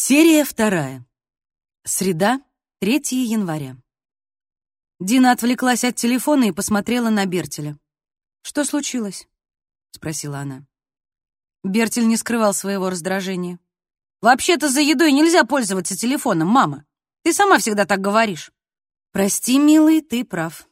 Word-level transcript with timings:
Серия 0.00 0.44
вторая. 0.44 1.04
Среда, 1.82 2.40
3 2.78 3.00
января. 3.24 3.76
Дина 5.00 5.32
отвлеклась 5.32 5.82
от 5.82 5.96
телефона 5.96 6.44
и 6.44 6.52
посмотрела 6.52 7.10
на 7.10 7.26
Бертеля. 7.26 7.76
«Что 8.42 8.64
случилось?»— 8.64 9.26
спросила 9.90 10.38
она. 10.38 10.64
Бертель 11.64 12.06
не 12.06 12.16
скрывал 12.16 12.54
своего 12.54 12.90
раздражения. 12.90 13.58
«Вообще-то 14.20 14.68
за 14.68 14.82
едой 14.82 15.10
нельзя 15.10 15.42
пользоваться 15.42 15.96
телефоном, 15.96 16.46
мама. 16.46 16.84
Ты 17.24 17.32
сама 17.32 17.58
всегда 17.58 17.84
так 17.84 18.00
говоришь». 18.00 18.52
«Прости, 19.10 19.58
милый, 19.58 20.00
ты 20.00 20.24
прав». 20.24 20.68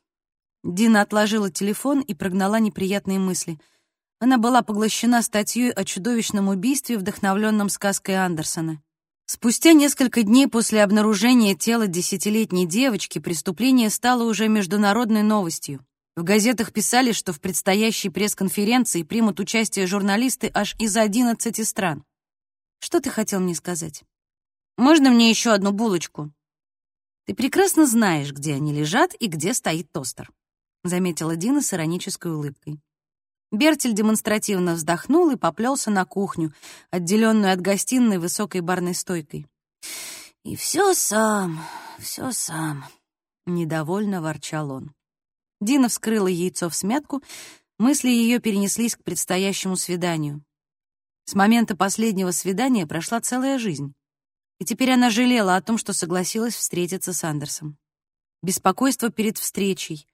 Дина 0.63 1.01
отложила 1.01 1.51
телефон 1.51 2.01
и 2.01 2.15
прогнала 2.15 2.61
неприятные 2.61 3.19
мысли. 3.19 3.59
Она 4.21 4.39
была 4.39 4.63
поглощена 4.63 5.21
статьей 5.21 5.73
о 5.73 5.85
чудовищном 5.85 6.47
убийстве, 6.47 6.97
вдохновленном 6.97 7.71
сказкой 7.71 8.25
Андерсона. 8.25 8.81
Спустя 9.29 9.73
несколько 9.73 10.23
дней 10.23 10.47
после 10.47 10.85
обнаружения 10.85 11.57
тела 11.57 11.89
десятилетней 11.89 12.65
девочки 12.65 13.19
преступление 13.19 13.91
стало 13.91 14.23
уже 14.23 14.47
международной 14.47 15.25
новостью. 15.25 15.85
В 16.15 16.23
газетах 16.23 16.73
писали, 16.73 17.11
что 17.11 17.33
в 17.33 17.41
предстоящей 17.41 18.09
пресс-конференции 18.09 19.03
примут 19.03 19.41
участие 19.41 19.89
журналисты 19.89 20.49
аж 20.55 20.77
из 20.79 20.97
11 20.97 21.67
стран. 21.67 22.05
Что 22.79 23.01
ты 23.01 23.11
хотел 23.11 23.41
мне 23.41 23.57
сказать? 23.57 24.05
Можно 24.77 25.11
мне 25.11 25.29
еще 25.29 25.51
одну 25.51 25.73
булочку? 25.73 26.33
Ты 27.25 27.35
прекрасно 27.35 27.85
знаешь, 27.85 28.31
где 28.31 28.55
они 28.55 28.73
лежат 28.73 29.13
и 29.19 29.27
где 29.27 29.55
стоит 29.55 29.91
тостер, 29.91 30.31
заметила 30.85 31.35
Дина 31.35 31.63
с 31.63 31.75
иронической 31.75 32.31
улыбкой. 32.31 32.79
Бертель 33.53 33.93
демонстративно 33.93 34.75
вздохнул 34.75 35.31
и 35.31 35.37
поплелся 35.37 35.91
на 35.91 36.05
кухню, 36.05 36.53
отделенную 36.91 37.53
от 37.53 37.61
гостиной 37.61 38.19
высокой 38.19 38.61
барной 38.61 38.95
стойкой. 38.95 39.47
«И 40.45 40.57
все 40.57 40.95
сам, 40.95 41.61
все 41.99 42.33
сам»,— 42.33 42.85
недовольно 43.47 44.21
ворчал 44.21 44.71
он. 44.73 44.93
Дина 45.61 45.89
вскрыла 45.89 46.27
яйцо 46.27 46.69
в 46.69 46.75
смятку, 46.75 47.23
мысли 47.79 48.09
ее 48.09 48.41
перенеслись 48.41 48.97
к 48.97 49.03
предстоящему 49.03 49.77
свиданию. 49.77 50.45
С 51.25 51.35
момента 51.35 51.77
последнего 51.77 52.31
свидания 52.31 52.87
прошла 52.87 53.21
целая 53.21 53.59
жизнь, 53.59 53.95
и 54.59 54.65
теперь 54.65 54.93
она 54.93 55.11
жалела 55.11 55.57
о 55.57 55.63
том, 55.63 55.79
что 55.79 55.93
согласилась 55.93 56.55
встретиться 56.55 57.13
с 57.13 57.25
Андерсом. 57.25 57.79
Беспокойство 58.43 59.11
перед 59.11 59.39
встречей, 59.39 60.07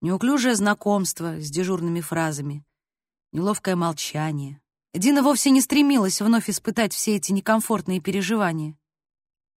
неуклюжее 0.00 0.54
знакомство 0.54 1.40
с 1.40 1.50
дежурными 1.50 2.00
фразами, 2.00 2.64
неловкое 3.32 3.76
молчание. 3.76 4.60
Дина 4.94 5.22
вовсе 5.22 5.50
не 5.50 5.60
стремилась 5.60 6.20
вновь 6.20 6.48
испытать 6.48 6.92
все 6.94 7.16
эти 7.16 7.32
некомфортные 7.32 8.00
переживания. 8.00 8.76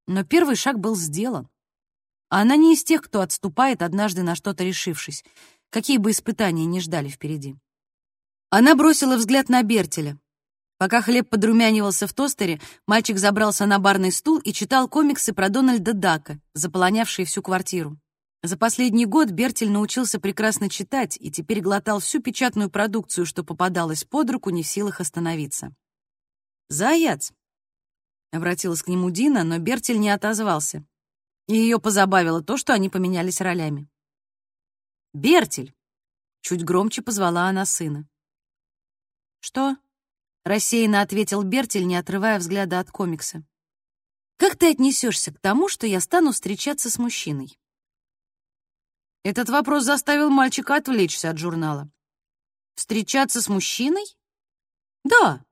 Но 0.08 0.24
первый 0.24 0.56
шаг 0.56 0.80
был 0.80 0.96
сделан. 0.96 1.50
Она 2.30 2.56
не 2.56 2.74
из 2.74 2.84
тех, 2.84 3.02
кто 3.02 3.22
отступает, 3.22 3.82
однажды 3.82 4.24
на 4.24 4.36
что-то 4.36 4.64
решившись, 4.64 5.24
какие 5.70 5.98
бы 5.98 6.12
испытания 6.12 6.66
ни 6.66 6.80
ждали 6.80 7.10
впереди. 7.10 7.56
Она 8.50 8.76
бросила 8.76 9.16
взгляд 9.16 9.50
на 9.50 9.64
Бертеля. 9.64 10.20
Пока 10.78 11.02
хлеб 11.02 11.30
подрумянивался 11.30 12.08
в 12.08 12.14
тостере, 12.14 12.60
мальчик 12.88 13.18
забрался 13.18 13.66
на 13.66 13.80
барный 13.80 14.12
стул 14.12 14.40
и 14.40 14.52
читал 14.52 14.90
комиксы 14.90 15.32
про 15.34 15.50
Дональда 15.50 15.94
Дака, 15.94 16.40
заполонявшие 16.54 17.26
всю 17.26 17.42
квартиру. 17.42 17.98
За 18.44 18.58
последний 18.58 19.06
год 19.06 19.30
Бертель 19.30 19.70
научился 19.70 20.20
прекрасно 20.20 20.68
читать 20.68 21.16
и 21.20 21.30
теперь 21.30 21.62
глотал 21.62 22.00
всю 22.00 22.24
печатную 22.24 22.72
продукцию, 22.72 23.28
что 23.28 23.44
попадалась 23.44 24.04
под 24.04 24.32
руку, 24.32 24.50
не 24.50 24.64
в 24.64 24.68
силах 24.68 25.00
остановиться. 25.00 25.76
«Заяц!»— 26.68 27.32
обратилась 28.32 28.82
к 28.82 28.88
нему 28.88 29.12
Дина, 29.12 29.44
но 29.44 29.60
Бертель 29.60 30.00
не 30.00 30.10
отозвался. 30.10 30.84
И 31.48 31.54
ее 31.54 31.80
позабавило 31.80 32.42
то, 32.42 32.58
что 32.58 32.74
они 32.74 32.90
поменялись 32.90 33.42
ролями. 33.42 33.88
«Бертель!»— 35.14 35.76
чуть 36.42 36.64
громче 36.64 37.04
позвала 37.04 37.48
она 37.48 37.68
сына. 37.68 38.08
«Что?»— 39.40 39.78
рассеянно 40.46 41.02
ответил 41.02 41.44
Бертель, 41.44 41.86
не 41.86 41.96
отрывая 41.96 42.40
взгляда 42.40 42.80
от 42.80 42.90
комикса. 42.90 43.44
«Как 44.38 44.58
ты 44.58 44.72
отнесешься 44.72 45.32
к 45.32 45.40
тому, 45.40 45.68
что 45.68 45.86
я 45.86 46.00
стану 46.00 46.32
встречаться 46.32 46.90
с 46.90 46.98
мужчиной?» 46.98 47.61
Этот 49.24 49.50
вопрос 49.50 49.84
заставил 49.84 50.30
мальчика 50.30 50.76
отвлечься 50.76 51.30
от 51.30 51.38
журнала. 51.38 51.90
Встречаться 52.76 53.42
с 53.42 53.48
мужчиной? 53.48 54.06
Да, 55.04 55.44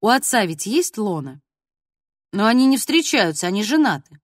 у 0.00 0.08
отца 0.08 0.44
ведь 0.44 0.66
есть 0.66 0.98
лона. 0.98 1.40
Но 2.32 2.46
они 2.46 2.66
не 2.66 2.76
встречаются, 2.76 3.46
они 3.46 3.62
женаты. 3.62 4.20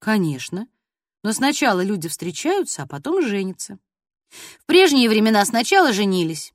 Конечно, 0.00 0.66
но 1.22 1.32
сначала 1.32 1.82
люди 1.82 2.08
встречаются, 2.08 2.82
а 2.82 2.86
потом 2.86 3.22
женятся. 3.22 3.78
В 4.30 4.66
прежние 4.66 5.08
времена 5.08 5.44
сначала 5.44 5.92
женились. 5.92 6.52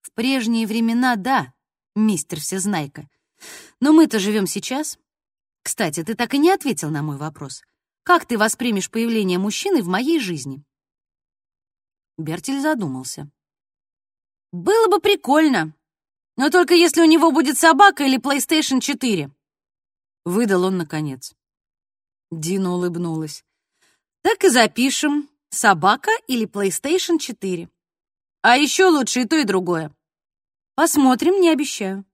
В 0.00 0.12
прежние 0.12 0.66
времена, 0.66 1.16
да, 1.16 1.54
мистер 1.94 2.40
Всезнайка. 2.40 3.08
Но 3.80 3.92
мы-то 3.92 4.18
живем 4.18 4.46
сейчас. 4.46 4.98
Кстати, 5.62 6.02
ты 6.02 6.14
так 6.14 6.34
и 6.34 6.38
не 6.38 6.50
ответил 6.50 6.90
на 6.90 7.02
мой 7.02 7.16
вопрос. 7.16 7.62
Как 8.08 8.24
ты 8.24 8.38
воспримешь 8.38 8.90
появление 8.90 9.38
мужчины 9.38 9.82
в 9.82 9.86
моей 9.86 10.18
жизни?» 10.18 10.64
Бертель 12.16 12.58
задумался. 12.58 13.30
«Было 14.50 14.88
бы 14.88 14.98
прикольно, 14.98 15.74
но 16.38 16.48
только 16.48 16.72
если 16.72 17.02
у 17.02 17.04
него 17.04 17.32
будет 17.32 17.58
собака 17.58 18.04
или 18.04 18.18
PlayStation 18.18 18.78
4»,— 18.80 19.30
выдал 20.24 20.64
он 20.64 20.78
наконец. 20.78 21.34
Дина 22.30 22.72
улыбнулась. 22.72 23.44
«Так 24.22 24.42
и 24.42 24.48
запишем. 24.48 25.28
Собака 25.50 26.10
или 26.28 26.46
PlayStation 26.46 27.18
4. 27.18 27.68
А 28.40 28.56
еще 28.56 28.86
лучше 28.86 29.20
и 29.20 29.28
то, 29.28 29.36
и 29.36 29.44
другое. 29.44 29.94
Посмотрим, 30.76 31.42
не 31.42 31.50
обещаю. 31.50 32.06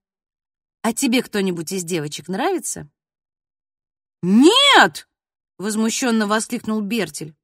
А 0.82 0.92
тебе 0.92 1.22
кто-нибудь 1.22 1.70
из 1.70 1.84
девочек 1.84 2.26
нравится?» 2.26 2.90
«Нет!»— 4.22 5.08
возмущенно 5.58 6.26
воскликнул 6.26 6.80
Бертель. 6.80 7.34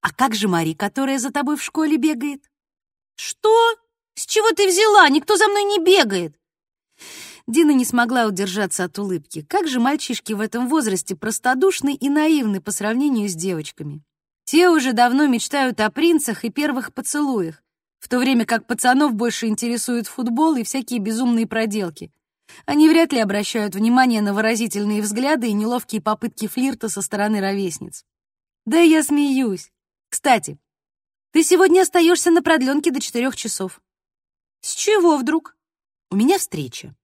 «А 0.00 0.12
как 0.12 0.34
же 0.34 0.48
Мари, 0.48 0.74
которая 0.74 1.18
за 1.18 1.30
тобой 1.30 1.56
в 1.56 1.62
школе 1.62 1.96
бегает?» 1.96 2.44
«Что? 3.16 3.74
С 4.14 4.26
чего 4.26 4.50
ты 4.52 4.68
взяла? 4.68 5.08
Никто 5.08 5.36
за 5.36 5.48
мной 5.48 5.64
не 5.64 5.78
бегает!» 5.78 6.38
Дина 7.46 7.70
не 7.70 7.84
смогла 7.84 8.26
удержаться 8.26 8.84
от 8.84 8.98
улыбки. 8.98 9.42
Как 9.42 9.66
же 9.66 9.80
мальчишки 9.80 10.34
в 10.34 10.40
этом 10.40 10.68
возрасте 10.68 11.16
простодушны 11.16 11.94
и 11.94 12.08
наивны 12.08 12.60
по 12.60 12.70
сравнению 12.70 13.28
с 13.28 13.34
девочками. 13.34 14.02
Те 14.44 14.68
уже 14.68 14.92
давно 14.92 15.26
мечтают 15.26 15.80
о 15.80 15.90
принцах 15.90 16.44
и 16.44 16.50
первых 16.50 16.92
поцелуях, 16.92 17.62
в 17.98 18.08
то 18.08 18.18
время 18.18 18.44
как 18.44 18.66
пацанов 18.66 19.14
больше 19.14 19.46
интересует 19.46 20.06
футбол 20.06 20.56
и 20.56 20.62
всякие 20.62 21.00
безумные 21.00 21.46
проделки. 21.46 22.12
Они 22.66 22.88
вряд 22.88 23.12
ли 23.12 23.20
обращают 23.20 23.74
внимание 23.74 24.20
на 24.20 24.34
выразительные 24.34 25.02
взгляды 25.02 25.48
и 25.48 25.52
неловкие 25.52 26.00
попытки 26.00 26.46
флирта 26.46 26.88
со 26.88 27.02
стороны 27.02 27.40
ровесниц. 27.40 28.04
Да 28.66 28.78
я 28.80 29.02
смеюсь. 29.02 29.70
Кстати, 30.08 30.58
ты 31.32 31.42
сегодня 31.42 31.82
остаешься 31.82 32.30
на 32.30 32.42
продленке 32.42 32.90
до 32.90 33.00
четырех 33.00 33.36
часов. 33.36 33.80
С 34.60 34.74
чего 34.74 35.16
вдруг? 35.16 35.56
У 36.10 36.16
меня 36.16 36.38
встреча. 36.38 36.94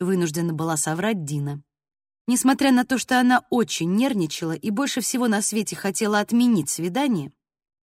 Вынуждена 0.00 0.52
была 0.52 0.76
соврать 0.76 1.24
Дина. 1.24 1.62
Несмотря 2.26 2.72
на 2.72 2.84
то, 2.84 2.98
что 2.98 3.20
она 3.20 3.46
очень 3.50 3.94
нервничала 3.94 4.52
и 4.52 4.70
больше 4.70 5.00
всего 5.00 5.28
на 5.28 5.42
свете 5.42 5.76
хотела 5.76 6.18
отменить 6.18 6.68
свидание, 6.68 7.32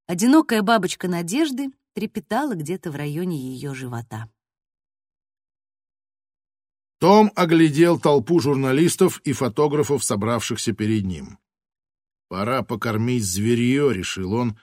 одинокая 0.05 0.61
бабочка 0.61 1.07
надежды 1.07 1.71
трепетала 1.93 2.53
где-то 2.55 2.91
в 2.91 2.95
районе 2.95 3.37
ее 3.37 3.73
живота. 3.73 4.29
Том 7.03 7.33
оглядел 7.35 7.99
толпу 7.99 8.39
журналистов 8.39 9.19
и 9.25 9.33
фотографов, 9.33 10.05
собравшихся 10.05 10.71
перед 10.71 11.03
ним. 11.03 11.37
«Пора 12.29 12.61
покормить 12.61 13.25
зверье»,— 13.25 13.91
решил 13.93 14.31
он, 14.33 14.57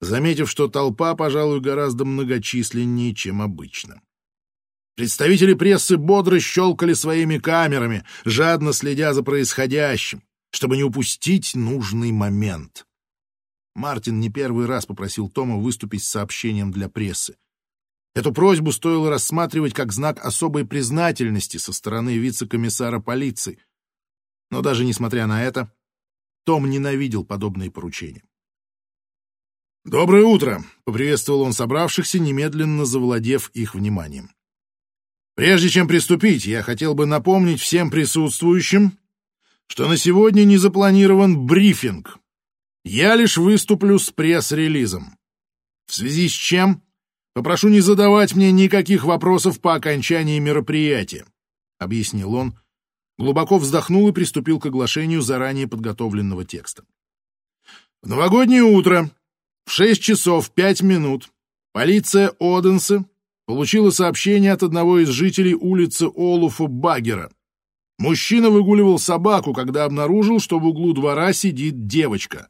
заметив, 0.00 0.48
что 0.48 0.68
толпа, 0.68 1.16
пожалуй, 1.16 1.58
гораздо 1.60 2.04
многочисленнее, 2.04 3.16
чем 3.16 3.42
обычно. 3.42 4.00
Представители 4.94 5.54
прессы 5.54 5.96
бодро 5.96 6.38
щелкали 6.38 6.92
своими 6.92 7.38
камерами, 7.38 8.04
жадно 8.24 8.72
следя 8.72 9.12
за 9.12 9.24
происходящим, 9.24 10.22
чтобы 10.52 10.76
не 10.76 10.84
упустить 10.84 11.56
нужный 11.56 12.12
момент. 12.12 12.86
Мартин 13.74 14.20
не 14.20 14.30
первый 14.30 14.66
раз 14.66 14.86
попросил 14.86 15.28
Тома 15.28 15.56
выступить 15.56 16.04
с 16.04 16.08
сообщением 16.08 16.70
для 16.70 16.88
прессы. 16.88 17.34
Эту 18.14 18.32
просьбу 18.32 18.72
стоило 18.72 19.08
рассматривать 19.08 19.72
как 19.72 19.92
знак 19.92 20.22
особой 20.24 20.66
признательности 20.66 21.56
со 21.56 21.72
стороны 21.72 22.18
вице-комиссара 22.18 23.00
полиции. 23.00 23.58
Но 24.50 24.60
даже 24.60 24.84
несмотря 24.84 25.26
на 25.26 25.42
это, 25.42 25.72
том 26.44 26.68
ненавидел 26.68 27.24
подобные 27.24 27.70
поручения. 27.70 28.22
«Доброе 29.84 30.24
утро!»— 30.24 30.62
поприветствовал 30.84 31.42
он 31.42 31.52
собравшихся, 31.52 32.18
немедленно 32.18 32.84
завладев 32.84 33.50
их 33.50 33.74
вниманием. 33.74 34.30
«Прежде 35.34 35.70
чем 35.70 35.88
приступить, 35.88 36.44
я 36.44 36.62
хотел 36.62 36.94
бы 36.94 37.06
напомнить 37.06 37.60
всем 37.60 37.90
присутствующим, 37.90 38.98
что 39.66 39.88
на 39.88 39.96
сегодня 39.96 40.44
не 40.44 40.58
запланирован 40.58 41.46
брифинг. 41.46 42.18
Я 42.84 43.16
лишь 43.16 43.38
выступлю 43.38 43.98
с 43.98 44.10
пресс-релизом. 44.10 45.18
В 45.86 45.94
связи 45.94 46.28
с 46.28 46.32
чем 46.32 46.82
попрошу 47.34 47.68
не 47.68 47.80
задавать 47.80 48.34
мне 48.34 48.52
никаких 48.52 49.04
вопросов 49.04 49.60
по 49.60 49.74
окончании 49.74 50.38
мероприятия,— 50.38 51.24
объяснил 51.78 52.34
он, 52.34 52.54
глубоко 53.18 53.58
вздохнул 53.58 54.08
и 54.08 54.12
приступил 54.12 54.58
к 54.58 54.66
оглашению 54.66 55.22
заранее 55.22 55.68
подготовленного 55.68 56.44
текста. 56.44 56.84
В 58.02 58.08
новогоднее 58.08 58.62
утро 58.62 59.10
в 59.64 59.70
6 59.70 60.02
часов 60.02 60.50
5 60.50 60.82
минут 60.82 61.30
полиция 61.72 62.32
Оденса 62.40 63.04
получила 63.46 63.90
сообщение 63.90 64.52
от 64.52 64.62
одного 64.62 64.98
из 64.98 65.08
жителей 65.08 65.54
улицы 65.54 66.08
Олуфа 66.14 66.66
Багера. 66.66 67.30
Мужчина 67.98 68.50
выгуливал 68.50 68.98
собаку, 68.98 69.52
когда 69.52 69.84
обнаружил, 69.84 70.40
что 70.40 70.58
в 70.58 70.66
углу 70.66 70.92
двора 70.92 71.32
сидит 71.32 71.86
девочка. 71.86 72.48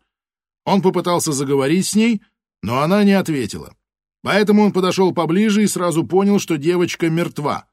Он 0.64 0.80
попытался 0.80 1.32
заговорить 1.32 1.86
с 1.86 1.94
ней, 1.94 2.22
но 2.62 2.80
она 2.80 3.04
не 3.04 3.12
ответила. 3.12 3.74
Поэтому 4.22 4.62
он 4.62 4.72
подошел 4.72 5.12
поближе 5.12 5.64
и 5.64 5.66
сразу 5.66 6.06
понял, 6.06 6.38
что 6.38 6.56
девочка 6.56 7.10
мертва, 7.10 7.66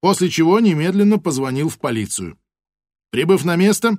после 0.00 0.30
чего 0.30 0.58
немедленно 0.60 1.18
позвонил 1.18 1.68
в 1.68 1.78
полицию. 1.78 2.38
Прибыв 3.10 3.44
на 3.44 3.56
место, 3.56 3.98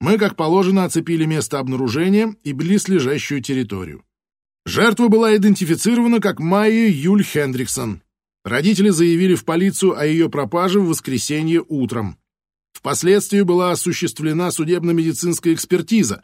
мы, 0.00 0.18
как 0.18 0.36
положено, 0.36 0.84
оцепили 0.84 1.24
место 1.24 1.58
обнаружения 1.58 2.34
и 2.42 2.52
близлежащую 2.52 3.42
территорию. 3.42 4.04
Жертва 4.64 5.08
была 5.08 5.36
идентифицирована 5.36 6.20
как 6.20 6.40
Майя 6.40 6.88
Юль 6.88 7.22
Хендриксон. 7.22 8.02
Родители 8.44 8.90
заявили 8.90 9.34
в 9.34 9.44
полицию 9.44 9.98
о 9.98 10.06
ее 10.06 10.30
пропаже 10.30 10.80
в 10.80 10.88
воскресенье 10.88 11.64
утром. 11.66 12.18
Впоследствии 12.72 13.42
была 13.42 13.72
осуществлена 13.72 14.50
судебно-медицинская 14.50 15.54
экспертиза, 15.54 16.22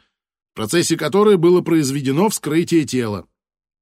в 0.52 0.56
процессе 0.56 0.96
которой 0.96 1.36
было 1.36 1.60
произведено 1.62 2.28
вскрытие 2.28 2.84
тела. 2.84 3.26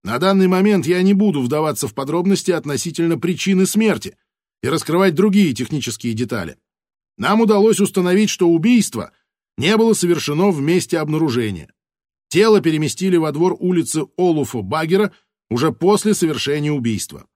На 0.03 0.19
данный 0.19 0.49
момент 0.49 0.87
я 0.87 1.03
не 1.03 1.13
буду 1.13 1.43
вдаваться 1.43 1.87
в 1.87 1.95
подробности 1.95 2.51
относительно 2.51 3.19
причины 3.19 3.67
смерти 3.67 4.17
и 4.63 4.69
раскрывать 4.69 5.15
другие 5.15 5.53
технические 5.53 6.15
детали. 6.15 6.57
Нам 7.19 7.43
удалось 7.43 7.81
установить, 7.81 8.31
что 8.31 8.49
убийство 8.49 9.13
не 9.59 9.77
было 9.77 9.93
совершено 9.93 10.51
в 10.51 10.61
месте 10.61 10.99
обнаружения. 10.99 11.71
Тело 12.29 12.61
переместили 12.61 13.17
во 13.17 13.33
двор 13.33 13.57
улицы 13.59 14.07
Олуфа 14.17 14.63
Багера 14.63 15.13
уже 15.51 15.73
после 15.73 16.15
совершения 16.15 16.73
убийства. 16.73 17.27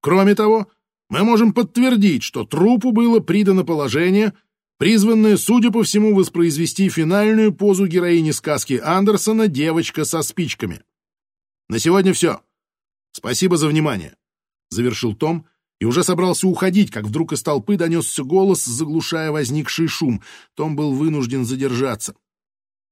Кроме 0.00 0.34
того, 0.34 0.68
мы 1.10 1.22
можем 1.22 1.52
подтвердить, 1.52 2.22
что 2.22 2.44
трупу 2.44 2.92
было 2.92 3.20
придано 3.20 3.64
положение, 3.64 4.32
призванное, 4.78 5.36
судя 5.36 5.70
по 5.70 5.82
всему, 5.82 6.14
воспроизвести 6.14 6.88
финальную 6.88 7.52
позу 7.52 7.86
героини 7.86 8.30
сказки 8.30 8.80
Андерсона 8.82 9.48
«Девочка 9.48 10.04
со 10.04 10.22
спичками». 10.22 10.82
На 11.68 11.78
сегодня 11.78 12.12
все. 12.12 12.42
Спасибо 13.12 13.56
за 13.56 13.68
внимание. 13.68 14.16
Завершил 14.70 15.14
Том 15.14 15.46
и 15.80 15.84
уже 15.84 16.04
собрался 16.04 16.46
уходить, 16.46 16.90
как 16.90 17.04
вдруг 17.04 17.32
из 17.32 17.42
толпы 17.42 17.76
донесся 17.76 18.22
голос, 18.22 18.64
заглушая 18.64 19.30
возникший 19.30 19.88
шум. 19.88 20.22
Том 20.54 20.76
был 20.76 20.94
вынужден 20.94 21.44
задержаться. 21.44 22.14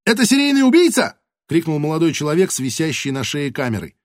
«Это 0.04 0.26
серийный 0.26 0.66
убийца!»— 0.66 1.18
крикнул 1.48 1.78
молодой 1.78 2.12
человек 2.12 2.50
с 2.50 2.58
висящей 2.58 3.10
на 3.10 3.24
шее 3.24 3.52
камерой. 3.52 3.96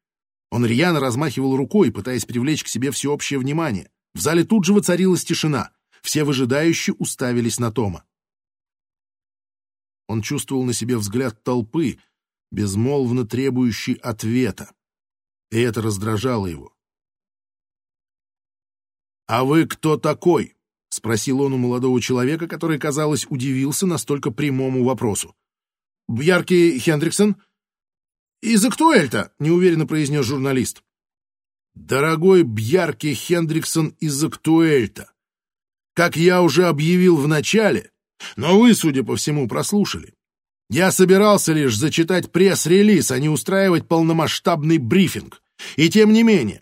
Он 0.51 0.65
рьяно 0.65 0.99
размахивал 0.99 1.55
рукой, 1.55 1.91
пытаясь 1.91 2.25
привлечь 2.25 2.63
к 2.63 2.67
себе 2.67 2.91
всеобщее 2.91 3.39
внимание. 3.39 3.89
В 4.13 4.19
зале 4.19 4.43
тут 4.43 4.65
же 4.65 4.73
воцарилась 4.73 5.25
тишина. 5.25 5.71
Все 6.01 6.23
выжидающие 6.23 6.95
уставились 6.95 7.59
на 7.59 7.71
Тома. 7.71 8.05
Он 10.07 10.21
чувствовал 10.21 10.63
на 10.63 10.73
себе 10.73 10.97
взгляд 10.97 11.43
толпы, 11.43 11.99
безмолвно 12.51 13.25
требующий 13.25 13.95
ответа. 13.95 14.73
И 15.51 15.59
это 15.59 15.81
раздражало 15.81 16.47
его. 16.47 16.73
«А 19.27 19.43
вы 19.43 19.67
кто 19.67 19.97
такой?»— 19.97 20.55
спросил 20.89 21.41
он 21.41 21.53
у 21.53 21.57
молодого 21.57 22.01
человека, 22.01 22.47
который, 22.47 22.79
казалось, 22.79 23.27
удивился 23.29 23.85
настолько 23.85 24.31
прямому 24.31 24.83
вопросу. 24.83 25.35
«Бьярки 26.07 26.79
Хендриксон?» 26.79 27.35
«Из 28.41 28.65
Актуэльта»,— 28.65 29.33
неуверенно 29.39 29.85
произнес 29.85 30.25
журналист. 30.25 30.83
«Дорогой 31.75 32.41
Бьярки 32.43 33.13
Хендриксон 33.13 33.95
из 33.99 34.23
Актуэльта, 34.23 35.13
как 35.93 36.15
я 36.15 36.41
уже 36.41 36.65
объявил 36.65 37.17
в 37.17 37.27
начале, 37.27 37.91
но 38.35 38.59
вы, 38.59 38.73
судя 38.73 39.03
по 39.03 39.15
всему, 39.15 39.47
прослушали. 39.47 40.15
Я 40.69 40.91
собирался 40.91 41.53
лишь 41.53 41.75
зачитать 41.75 42.31
пресс-релиз, 42.31 43.11
а 43.11 43.19
не 43.19 43.29
устраивать 43.29 43.87
полномасштабный 43.87 44.77
брифинг. 44.77 45.41
И 45.75 45.89
тем 45.89 46.13
не 46.13 46.23
менее, 46.23 46.61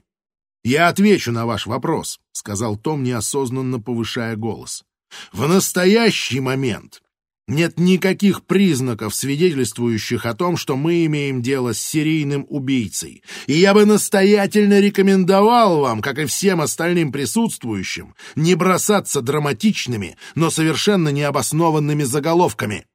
«Я 0.67 0.89
отвечу 0.89 1.31
на 1.31 1.45
ваш 1.45 1.65
вопрос»,— 1.65 2.19
сказал 2.33 2.75
Том, 2.75 3.01
неосознанно 3.01 3.79
повышая 3.79 4.35
голос. 4.35 4.83
«В 5.31 5.47
настоящий 5.47 6.41
момент 6.41 7.01
нет 7.47 7.79
никаких 7.79 8.43
признаков, 8.43 9.15
свидетельствующих 9.15 10.25
о 10.25 10.33
том, 10.33 10.57
что 10.57 10.75
мы 10.75 11.05
имеем 11.05 11.41
дело 11.41 11.73
с 11.73 11.79
серийным 11.79 12.45
убийцей, 12.49 13.23
и 13.45 13.53
я 13.53 13.73
бы 13.73 13.85
настоятельно 13.85 14.81
рекомендовал 14.81 15.79
вам, 15.79 16.01
как 16.01 16.19
и 16.19 16.25
всем 16.25 16.59
остальным 16.59 17.13
присутствующим, 17.13 18.13
не 18.35 18.55
бросаться 18.55 19.21
драматичными, 19.21 20.17
но 20.35 20.49
совершенно 20.49 21.07
необоснованными 21.07 22.03
заголовками». 22.03 22.85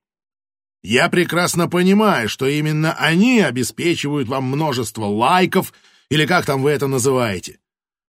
Я 0.82 1.08
прекрасно 1.08 1.68
понимаю, 1.68 2.28
что 2.28 2.46
именно 2.48 2.92
они 2.94 3.40
обеспечивают 3.40 4.28
вам 4.28 4.44
множество 4.44 5.04
лайков 5.04 5.72
или 6.10 6.26
как 6.26 6.44
там 6.44 6.62
вы 6.62 6.70
это 6.70 6.88
называете. 6.88 7.58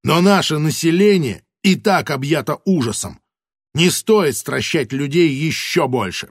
Но 0.03 0.21
наше 0.21 0.57
население 0.57 1.43
и 1.61 1.75
так 1.75 2.09
объято 2.09 2.59
ужасом. 2.65 3.19
Не 3.73 3.89
стоит 3.89 4.37
стращать 4.37 4.91
людей 4.91 5.29
еще 5.29 5.87
больше. 5.87 6.29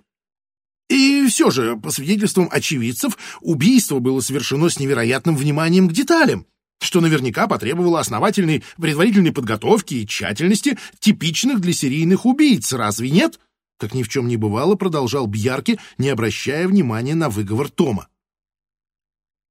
И 0.88 1.26
все 1.28 1.50
же, 1.50 1.76
по 1.76 1.90
свидетельствам 1.90 2.48
очевидцев, 2.50 3.16
убийство 3.40 3.98
было 3.98 4.20
совершено 4.20 4.68
с 4.68 4.78
невероятным 4.78 5.36
вниманием 5.36 5.88
к 5.88 5.92
деталям, 5.92 6.46
что 6.80 7.00
наверняка 7.00 7.46
потребовало 7.46 8.00
основательной 8.00 8.62
предварительной 8.76 9.32
подготовки 9.32 9.94
и 9.94 10.06
тщательности, 10.06 10.76
типичных 10.98 11.60
для 11.60 11.72
серийных 11.72 12.26
убийц, 12.26 12.72
разве 12.72 13.10
нет? 13.10 13.38
Как 13.78 13.94
ни 13.94 14.02
в 14.02 14.08
чем 14.08 14.28
не 14.28 14.36
бывало, 14.36 14.74
продолжал 14.74 15.26
Бьярки, 15.26 15.78
не 15.98 16.08
обращая 16.08 16.68
внимания 16.68 17.14
на 17.14 17.28
выговор 17.28 17.68
Тома. 17.68 18.08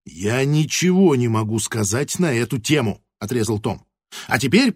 «Я 0.06 0.44
ничего 0.46 1.16
не 1.16 1.28
могу 1.28 1.60
сказать 1.60 2.18
на 2.20 2.34
эту 2.34 2.58
тему»,— 2.58 3.02
отрезал 3.20 3.60
Том. 3.60 3.86
А 4.28 4.40
теперь... 4.40 4.76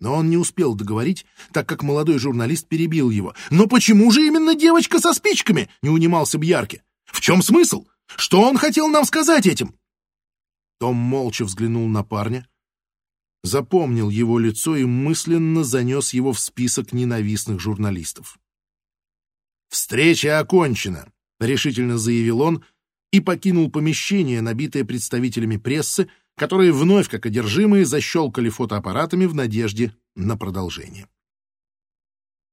Но 0.00 0.14
он 0.14 0.30
не 0.30 0.36
успел 0.36 0.76
договорить, 0.76 1.26
так 1.52 1.68
как 1.68 1.82
молодой 1.82 2.20
журналист 2.20 2.68
перебил 2.68 3.10
его. 3.10 3.34
«Но 3.50 3.66
почему 3.66 4.12
же 4.12 4.24
именно 4.24 4.54
девочка 4.54 5.00
со 5.00 5.12
спичками?»— 5.12 5.68
не 5.82 5.90
унимался 5.90 6.38
Бьярки. 6.38 6.82
«В 7.04 7.20
чем 7.20 7.42
смысл? 7.42 7.84
Что 8.06 8.42
он 8.42 8.56
хотел 8.56 8.86
нам 8.86 9.04
сказать 9.04 9.46
этим?» 9.46 9.74
Том 10.78 10.94
молча 10.94 11.44
взглянул 11.44 11.88
на 11.88 12.04
парня, 12.04 12.48
запомнил 13.42 14.08
его 14.08 14.38
лицо 14.38 14.76
и 14.76 14.84
мысленно 14.84 15.64
занес 15.64 16.12
его 16.12 16.32
в 16.32 16.38
список 16.38 16.92
ненавистных 16.92 17.58
журналистов. 17.58 18.38
«Встреча 19.68 20.38
окончена»,— 20.38 21.12
решительно 21.40 21.98
заявил 21.98 22.40
он 22.40 22.64
и 23.12 23.20
покинул 23.20 23.70
помещение, 23.70 24.40
набитое 24.40 24.84
представителями 24.84 25.56
прессы, 25.56 26.08
которые 26.36 26.72
вновь, 26.72 27.08
как 27.08 27.26
одержимые, 27.26 27.84
защелкали 27.84 28.48
фотоаппаратами 28.48 29.26
в 29.26 29.34
надежде 29.34 29.94
на 30.14 30.36
продолжение. 30.36 31.08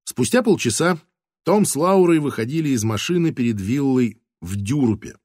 Спустя 0.05 0.43
полчаса 0.43 0.99
Том 1.43 1.65
с 1.65 1.75
Лаурой 1.75 2.19
выходили 2.19 2.69
из 2.69 2.83
машины 2.83 3.31
перед 3.31 3.59
виллой 3.59 4.21
в 4.41 4.55
Дюрупе. 4.55 5.17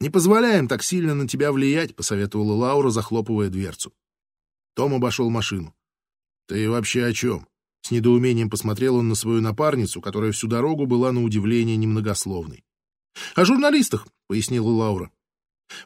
«Не 0.00 0.10
позволяем 0.10 0.68
так 0.68 0.82
сильно 0.82 1.14
на 1.14 1.26
тебя 1.26 1.52
влиять»,— 1.52 1.94
посоветовала 1.96 2.52
Лаура, 2.52 2.90
захлопывая 2.90 3.48
дверцу. 3.48 3.92
Том 4.74 4.92
обошел 4.92 5.30
машину. 5.30 5.74
«Ты 6.46 6.68
вообще 6.68 7.06
о 7.06 7.12
чем?» 7.12 7.46
С 7.84 7.90
недоумением 7.90 8.48
посмотрел 8.48 8.96
он 8.96 9.08
на 9.08 9.14
свою 9.14 9.42
напарницу, 9.42 10.00
которая 10.00 10.32
всю 10.32 10.48
дорогу 10.48 10.86
была 10.86 11.12
на 11.12 11.22
удивление 11.22 11.76
немногословной. 11.76 12.64
«О 13.34 13.44
журналистах»,— 13.44 14.06
пояснила 14.26 14.70
Лаура. 14.70 15.10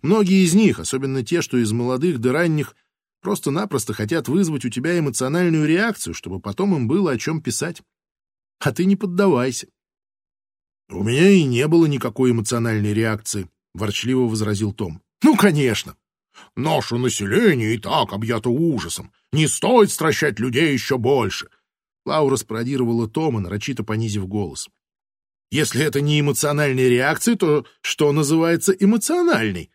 Многие 0.02 0.44
из 0.44 0.54
них, 0.54 0.78
особенно 0.78 1.24
те, 1.24 1.42
что 1.42 1.56
из 1.56 1.72
молодых 1.72 2.18
до 2.18 2.32
ранних, 2.32 2.76
просто-напросто 3.20 3.94
хотят 3.94 4.28
вызвать 4.28 4.64
у 4.64 4.70
тебя 4.70 4.98
эмоциональную 4.98 5.66
реакцию, 5.66 6.14
чтобы 6.14 6.40
потом 6.40 6.74
им 6.76 6.88
было 6.88 7.12
о 7.12 7.18
чем 7.18 7.42
писать. 7.42 7.82
А 8.60 8.72
ты 8.72 8.84
не 8.84 8.96
поддавайся.— 8.96 9.66
У 10.90 11.02
меня 11.02 11.28
и 11.28 11.42
не 11.42 11.66
было 11.66 11.86
никакой 11.86 12.30
эмоциональной 12.30 12.94
реакции,— 12.94 13.50
ворчливо 13.74 14.22
возразил 14.22 14.72
Том.— 14.72 15.02
Ну, 15.22 15.36
конечно. 15.36 15.96
Наше 16.56 16.96
население 16.96 17.74
и 17.74 17.78
так 17.78 18.12
объято 18.12 18.48
ужасом. 18.48 19.12
Не 19.32 19.48
стоит 19.48 19.90
стращать 19.90 20.38
людей 20.38 20.72
еще 20.72 20.96
больше. 20.96 21.48
Лаура 22.08 22.36
спародировала 22.36 23.06
Тома, 23.06 23.40
нарочито 23.40 23.84
понизив 23.84 24.26
голос. 24.26 24.70
Если 25.50 25.84
это 25.84 26.00
не 26.00 26.20
эмоциональная 26.20 26.88
реакция, 26.88 27.36
то 27.36 27.66
что 27.82 28.12
называется 28.12 28.72
эмоциональной? 28.72 29.70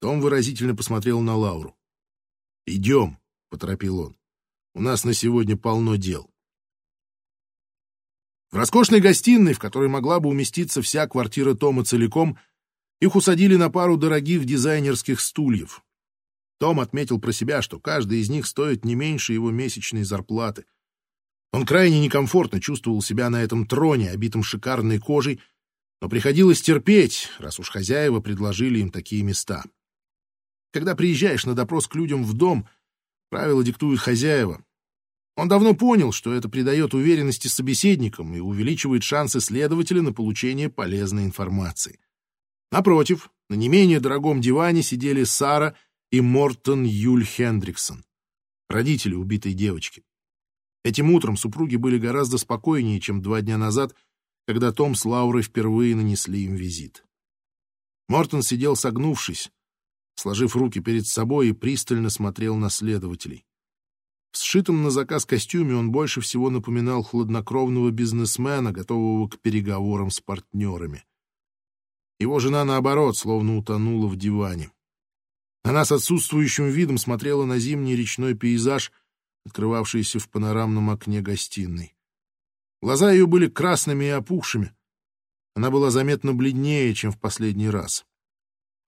Том 0.00 0.20
выразительно 0.20 0.76
посмотрел 0.76 1.20
на 1.20 1.34
Лауру. 1.36 1.76
«Идем»,— 2.66 3.18
поторопил 3.50 3.98
он. 3.98 4.16
«У 4.74 4.80
нас 4.80 5.04
на 5.04 5.12
сегодня 5.12 5.56
полно 5.56 5.96
дел». 5.96 6.30
В 8.52 8.56
роскошной 8.56 9.00
гостиной, 9.00 9.54
в 9.54 9.58
которой 9.58 9.88
могла 9.88 10.20
бы 10.20 10.28
уместиться 10.28 10.82
вся 10.82 11.08
квартира 11.08 11.54
Тома 11.54 11.84
целиком, 11.84 12.38
их 13.00 13.16
усадили 13.16 13.56
на 13.56 13.70
пару 13.70 13.96
дорогих 13.96 14.44
дизайнерских 14.44 15.20
стульев. 15.20 15.82
Том 16.58 16.78
отметил 16.78 17.20
про 17.20 17.32
себя, 17.32 17.60
что 17.60 17.80
каждый 17.80 18.20
из 18.20 18.30
них 18.30 18.46
стоит 18.46 18.84
не 18.84 18.94
меньше 18.94 19.32
его 19.32 19.50
месячной 19.50 20.04
зарплаты— 20.04 20.64
он 21.52 21.66
крайне 21.66 22.00
некомфортно 22.00 22.60
чувствовал 22.60 23.02
себя 23.02 23.28
на 23.28 23.42
этом 23.42 23.66
троне, 23.66 24.10
обитом 24.10 24.42
шикарной 24.42 24.98
кожей, 24.98 25.40
но 26.00 26.08
приходилось 26.08 26.62
терпеть, 26.62 27.28
раз 27.38 27.58
уж 27.58 27.70
хозяева 27.70 28.20
предложили 28.20 28.78
им 28.78 28.90
такие 28.90 29.22
места. 29.22 29.64
Когда 30.72 30.94
приезжаешь 30.94 31.44
на 31.46 31.54
допрос 31.54 31.88
к 31.88 31.94
людям 31.96 32.24
в 32.24 32.32
дом, 32.34 32.68
правила 33.28 33.64
диктуют 33.64 34.00
хозяева. 34.00 34.64
Он 35.36 35.48
давно 35.48 35.74
понял, 35.74 36.12
что 36.12 36.32
это 36.32 36.48
придает 36.48 36.94
уверенности 36.94 37.48
собеседникам 37.48 38.34
и 38.34 38.40
увеличивает 38.40 39.02
шансы 39.02 39.40
следователя 39.40 40.02
на 40.02 40.12
получение 40.12 40.68
полезной 40.68 41.24
информации. 41.24 41.98
Напротив, 42.70 43.30
на 43.48 43.54
не 43.54 43.68
менее 43.68 44.00
дорогом 44.00 44.40
диване 44.40 44.82
сидели 44.82 45.24
Сара 45.24 45.74
и 46.12 46.20
Мортон 46.20 46.84
Юль 46.84 47.24
Хендриксон, 47.24 48.04
родители 48.68 49.14
убитой 49.14 49.54
девочки. 49.54 50.04
Этим 50.82 51.10
утром 51.10 51.36
супруги 51.36 51.76
были 51.76 51.98
гораздо 51.98 52.38
спокойнее, 52.38 53.00
чем 53.00 53.20
два 53.20 53.42
дня 53.42 53.58
назад, 53.58 53.94
когда 54.46 54.72
Том 54.72 54.94
с 54.94 55.04
Лаурой 55.04 55.42
впервые 55.42 55.94
нанесли 55.94 56.44
им 56.44 56.54
визит. 56.54 57.04
Мортон 58.08 58.42
сидел 58.42 58.76
согнувшись, 58.76 59.50
сложив 60.16 60.56
руки 60.56 60.80
перед 60.80 61.06
собой 61.06 61.48
и 61.48 61.52
пристально 61.52 62.10
смотрел 62.10 62.56
на 62.56 62.70
следователей. 62.70 63.44
В 64.32 64.38
сшитом 64.38 64.82
на 64.82 64.90
заказ 64.90 65.24
костюме 65.24 65.74
он 65.74 65.90
больше 65.90 66.20
всего 66.20 66.50
напоминал 66.50 67.02
хладнокровного 67.02 67.90
бизнесмена, 67.90 68.72
готового 68.72 69.28
к 69.28 69.38
переговорам 69.40 70.10
с 70.10 70.20
партнерами. 70.20 71.04
Его 72.20 72.38
жена, 72.38 72.64
наоборот, 72.64 73.16
словно 73.16 73.56
утонула 73.56 74.06
в 74.06 74.16
диване. 74.16 74.70
Она 75.62 75.84
с 75.84 75.92
отсутствующим 75.92 76.68
видом 76.68 76.96
смотрела 76.98 77.44
на 77.44 77.58
зимний 77.58 77.96
речной 77.96 78.34
пейзаж, 78.34 78.92
открывавшейся 79.46 80.18
в 80.18 80.28
панорамном 80.28 80.90
окне 80.90 81.20
гостиной. 81.20 81.94
Глаза 82.82 83.12
ее 83.12 83.26
были 83.26 83.48
красными 83.48 84.04
и 84.04 84.08
опухшими. 84.08 84.74
Она 85.54 85.70
была 85.70 85.90
заметно 85.90 86.32
бледнее, 86.32 86.94
чем 86.94 87.12
в 87.12 87.18
последний 87.18 87.68
раз. 87.68 88.06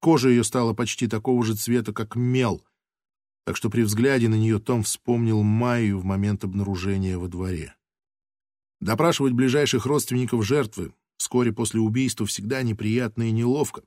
Кожа 0.01 0.29
ее 0.29 0.45
стала 0.45 0.73
почти 0.73 1.07
такого 1.07 1.45
же 1.45 1.55
цвета, 1.55 1.93
как 1.93 2.17
мел, 2.17 2.65
так 3.45 3.57
что 3.57 3.71
при 3.71 3.83
взгляде 3.83 4.29
на 4.29 4.35
нее 4.35 4.59
Том 4.59 4.83
вспомнил 4.83 5.43
Майю 5.43 5.99
в 5.99 6.05
момент 6.05 6.45
обнаружения 6.45 7.19
во 7.19 7.29
дворе. 7.29 7.75
Допрашивать 8.81 9.33
ближайших 9.33 9.87
родственников 9.87 10.45
жертвы 10.45 10.93
вскоре 11.17 11.53
после 11.53 11.81
убийства 11.81 12.27
всегда 12.27 12.63
неприятно 12.63 13.25
и 13.25 13.31
неловко, 13.31 13.83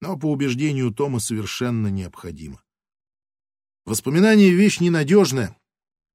но 0.00 0.18
по 0.18 0.26
убеждению 0.26 0.92
Тома 0.92 1.20
совершенно 1.20 1.88
необходимо. 1.88 2.62
Воспоминание— 3.84 4.50
вещь 4.54 4.80
ненадежная, 4.80 5.56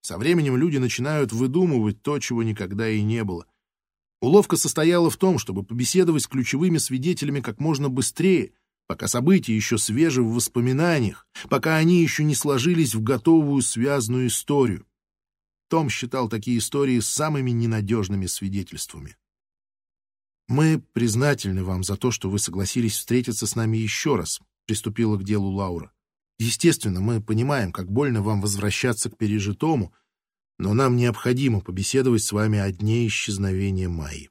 со 0.02 0.18
временем 0.18 0.56
люди 0.58 0.78
начинают 0.78 1.32
выдумывать 1.32 2.02
то, 2.02 2.20
чего 2.20 2.44
никогда 2.44 2.90
и 2.90 3.02
не 3.02 3.24
было. 3.24 3.46
Уловка 4.22 4.58
состояла 4.58 5.10
в 5.10 5.18
том, 5.18 5.38
чтобы 5.38 5.64
побеседовать 5.64 6.24
с 6.24 6.28
ключевыми 6.28 6.78
свидетелями 6.78 7.40
как 7.40 7.60
можно 7.60 7.90
быстрее, 7.90 8.54
пока 8.88 9.08
события 9.08 9.56
еще 9.56 9.78
свежи 9.78 10.22
в 10.22 10.34
воспоминаниях, 10.34 11.28
пока 11.50 11.78
они 11.78 12.02
еще 12.02 12.24
не 12.24 12.36
сложились 12.36 12.96
в 12.96 13.04
готовую 13.04 13.62
связанную 13.62 14.28
историю. 14.28 14.86
Том 15.70 15.90
считал 15.90 16.28
такие 16.28 16.58
истории 16.58 17.00
самыми 17.00 17.52
ненадежными 17.52 18.26
свидетельствами. 18.26 19.16
«Мы 20.48 20.84
признательны 20.94 21.64
вам 21.64 21.84
за 21.84 21.96
то, 21.96 22.10
что 22.10 22.30
вы 22.30 22.40
согласились 22.40 22.98
встретиться 22.98 23.46
с 23.46 23.56
нами 23.56 23.78
еще 23.78 24.16
раз»,— 24.16 24.42
приступила 24.66 25.16
к 25.18 25.24
делу 25.24 25.52
Лаура. 25.52 25.92
Естественно, 26.40 27.02
мы 27.02 27.22
понимаем, 27.22 27.74
как 27.74 27.92
больно 27.92 28.24
вам 28.24 28.42
возвращаться 28.42 29.10
к 29.10 29.18
пережитому, 29.18 29.94
но 30.58 30.74
нам 30.74 30.96
необходимо 30.96 31.60
побеседовать 31.60 32.24
с 32.24 32.32
вами 32.32 32.58
о 32.60 32.72
дне 32.72 33.06
исчезновения 33.08 33.90
Майи. 33.90 34.30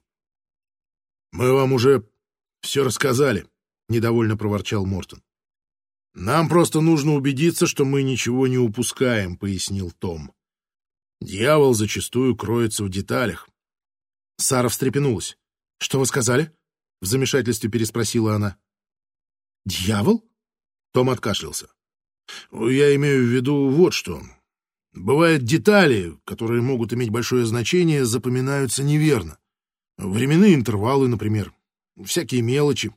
—Мы 1.31 1.53
вам 1.53 1.73
уже 1.73 2.09
все 2.61 2.83
рассказали,— 2.83 3.47
недовольно 3.89 4.35
проворчал 4.35 4.87
Мортон.— 4.87 5.23
Нам 6.15 6.49
просто 6.49 6.81
нужно 6.81 7.13
убедиться, 7.13 7.67
что 7.67 7.85
мы 7.85 8.01
ничего 8.01 8.47
не 8.47 8.57
упускаем,— 8.57 9.37
пояснил 9.37 9.91
Том. 9.91 10.33
Дьявол 11.21 11.75
зачастую 11.75 12.35
кроется 12.35 12.83
в 12.83 12.89
деталях. 12.89 13.47
Сара 14.37 14.69
встрепенулась.— 14.69 15.37
Что 15.77 15.99
вы 15.99 16.07
сказали?— 16.07 16.51
в 17.01 17.05
замешательстве 17.05 17.69
переспросила 17.69 18.35
она.— 18.35 18.57
Дьявол? 19.65 20.27
Том 20.91 21.11
откашлялся. 21.11 21.69
Я 22.51 22.95
имею 22.95 23.23
в 23.25 23.27
виду 23.27 23.69
вот 23.69 23.93
что. 23.93 24.21
Бывают 24.93 25.43
детали, 25.43 26.17
которые 26.25 26.61
могут 26.61 26.93
иметь 26.93 27.09
большое 27.09 27.45
значение, 27.45 28.05
запоминаются 28.05 28.83
неверно. 28.83 29.37
Временные 29.97 30.55
интервалы, 30.55 31.07
например. 31.07 31.53
Всякие 32.03 32.41
мелочи. 32.41 32.93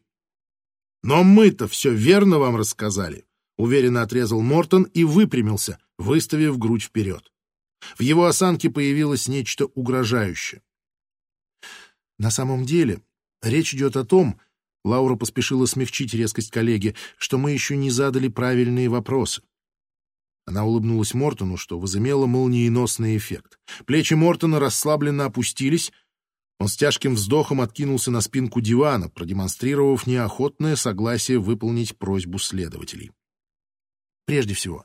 Но 1.03 1.25
мы-то 1.25 1.67
все 1.69 1.93
верно 1.93 2.39
вам 2.39 2.57
рассказали. 2.57 3.25
Уверенно 3.57 4.03
отрезал 4.03 4.41
Мортон 4.41 4.85
и 4.85 5.05
выпрямился, 5.05 5.79
выставив 5.99 6.59
грудь 6.59 6.85
вперед. 6.85 7.33
В 7.97 8.03
его 8.03 8.27
осанке 8.27 8.71
появилось 8.71 9.29
нечто 9.29 9.67
угрожающее. 9.67 10.62
На 12.19 12.31
самом 12.31 12.65
деле, 12.65 13.03
речь 13.43 13.75
идет 13.75 13.97
о 13.97 14.05
том, 14.05 14.41
Лаура 14.85 15.15
поспешила 15.17 15.67
смягчить 15.67 16.15
резкость 16.15 16.51
коллеги, 16.51 16.95
что 17.17 17.39
мы 17.39 17.53
еще 17.53 17.77
не 17.77 17.91
задали 17.91 18.29
правильные 18.29 18.89
вопросы. 18.89 19.43
Она 20.45 20.65
улыбнулась 20.65 21.15
Мортону, 21.15 21.57
что 21.57 21.79
возымело 21.79 22.27
молниеносный 22.27 23.17
эффект. 23.17 23.61
Плечи 23.87 24.15
Мортона 24.15 24.59
расслабленно 24.59 25.27
опустились. 25.27 25.93
Он 26.59 26.67
с 26.67 26.77
тяжким 26.77 27.15
вздохом 27.15 27.61
откинулся 27.61 28.11
на 28.11 28.21
спинку 28.21 28.61
дивана, 28.61 29.09
продемонстрировав 29.09 30.07
неохотное 30.07 30.75
согласие 30.75 31.39
выполнить 31.39 31.97
просьбу 31.97 32.39
следователей. 32.39 33.12
«Прежде 34.27 34.55
всего, 34.55 34.85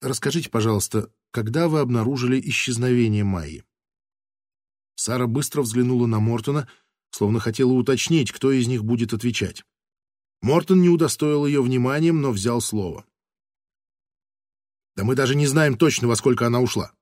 расскажите, 0.00 0.48
пожалуйста, 0.48 1.10
когда 1.30 1.68
вы 1.68 1.80
обнаружили 1.80 2.40
исчезновение 2.40 3.24
Майи?» 3.24 3.64
Сара 4.94 5.26
быстро 5.26 5.62
взглянула 5.62 6.06
на 6.06 6.20
Мортона— 6.20 6.68
словно 7.10 7.40
хотела 7.40 7.72
уточнить, 7.72 8.32
кто 8.32 8.52
из 8.52 8.66
них 8.66 8.84
будет 8.84 9.12
отвечать. 9.12 9.64
Мортон 10.42 10.80
не 10.80 10.88
удостоил 10.88 11.46
ее 11.46 11.62
вниманием, 11.62 12.20
но 12.20 12.30
взял 12.30 12.60
слово. 12.60 13.04
«Да 14.96 15.04
мы 15.04 15.14
даже 15.14 15.34
не 15.34 15.46
знаем 15.46 15.76
точно, 15.76 16.08
во 16.08 16.16
сколько 16.16 16.46
она 16.46 16.60
ушла. 16.60 16.92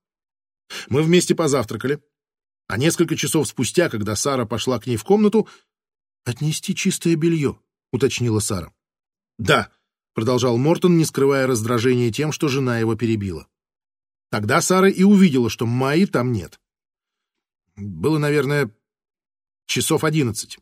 Мы 0.89 1.01
вместе 1.01 1.35
позавтракали, 1.35 2.03
а 2.67 2.77
несколько 2.77 3.15
часов 3.15 3.47
спустя, 3.47 3.89
когда 3.89 4.15
Сара 4.15 4.45
пошла 4.45 4.79
к 4.79 4.87
ней 4.87 4.97
в 4.97 5.03
комнату, 5.03 5.47
отнести 6.25 6.75
чистое 6.75 7.15
белье»,— 7.15 7.59
уточнила 7.91 8.39
Сара. 8.39 8.73
«Да»,— 9.37 9.71
продолжал 10.13 10.57
Мортон, 10.57 10.97
не 10.97 11.05
скрывая 11.05 11.47
раздражения 11.47 12.11
тем, 12.11 12.31
что 12.31 12.47
жена 12.47 12.79
его 12.79 12.95
перебила. 12.95 13.47
Тогда 14.29 14.61
Сара 14.61 14.89
и 14.89 15.03
увидела, 15.03 15.49
что 15.49 15.65
Майи 15.65 16.05
там 16.05 16.31
нет. 16.31 16.59
Было, 17.75 18.17
наверное, 18.17 18.71
часов 19.69 20.03
одиннадцать. 20.03 20.57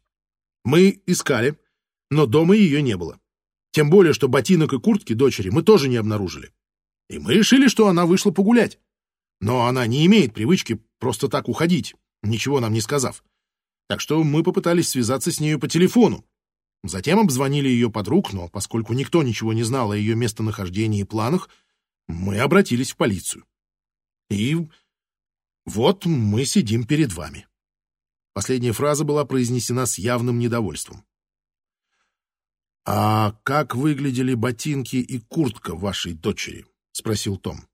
Мы 0.63 1.01
искали, 1.05 1.57
но 2.11 2.25
дома 2.25 2.55
ее 2.55 2.81
не 2.81 2.97
было. 2.97 3.19
Тем 3.71 3.89
более, 3.89 4.13
что 4.13 4.27
ботинок 4.27 4.73
и 4.73 4.79
куртки 4.79 5.13
дочери 5.13 5.49
мы 5.49 5.63
тоже 5.63 5.87
не 5.87 5.95
обнаружили. 5.95 6.51
И 7.09 7.17
мы 7.17 7.33
решили, 7.33 7.67
что 7.67 7.87
она 7.87 8.05
вышла 8.05 8.31
погулять. 8.31 8.79
Но 9.39 9.65
она 9.65 9.87
не 9.87 10.05
имеет 10.05 10.33
привычки 10.33 10.81
просто 10.99 11.29
так 11.29 11.47
уходить, 11.47 11.95
ничего 12.21 12.59
нам 12.59 12.73
не 12.73 12.81
сказав. 12.81 13.23
Так 13.87 14.01
что 14.01 14.21
мы 14.23 14.43
попытались 14.43 14.89
связаться 14.89 15.31
с 15.31 15.39
нею 15.39 15.59
по 15.59 15.69
телефону. 15.69 16.25
Затем 16.83 17.19
обзвонили 17.19 17.69
ее 17.69 17.89
подруг, 17.89 18.33
но 18.33 18.49
поскольку 18.49 18.93
никто 18.93 19.23
ничего 19.23 19.53
не 19.53 19.63
знал 19.63 19.91
о 19.91 19.97
ее 19.97 20.15
местонахождении 20.15 21.01
и 21.01 21.05
планах, 21.05 21.49
мы 22.07 22.39
обратились 22.39 22.91
в 22.91 22.97
полицию. 22.97 23.45
И 24.29 24.57
вот 25.65 26.05
мы 26.05 26.45
сидим 26.45 26.85
перед 26.85 27.13
вами. 27.13 27.46
Последняя 28.37 28.71
фраза 28.71 29.03
была 29.03 29.25
произнесена 29.25 29.87
с 29.87 29.97
явным 29.97 30.37
недовольством. 30.37 31.03
«А 32.85 33.31
как 33.41 33.73
выглядели 33.73 34.35
ботинки 34.35 34.97
и 34.97 35.17
куртка 35.17 35.75
вашей 35.75 36.13
дочери?»— 36.13 36.67
спросил 36.91 37.37
Том. 37.37 37.67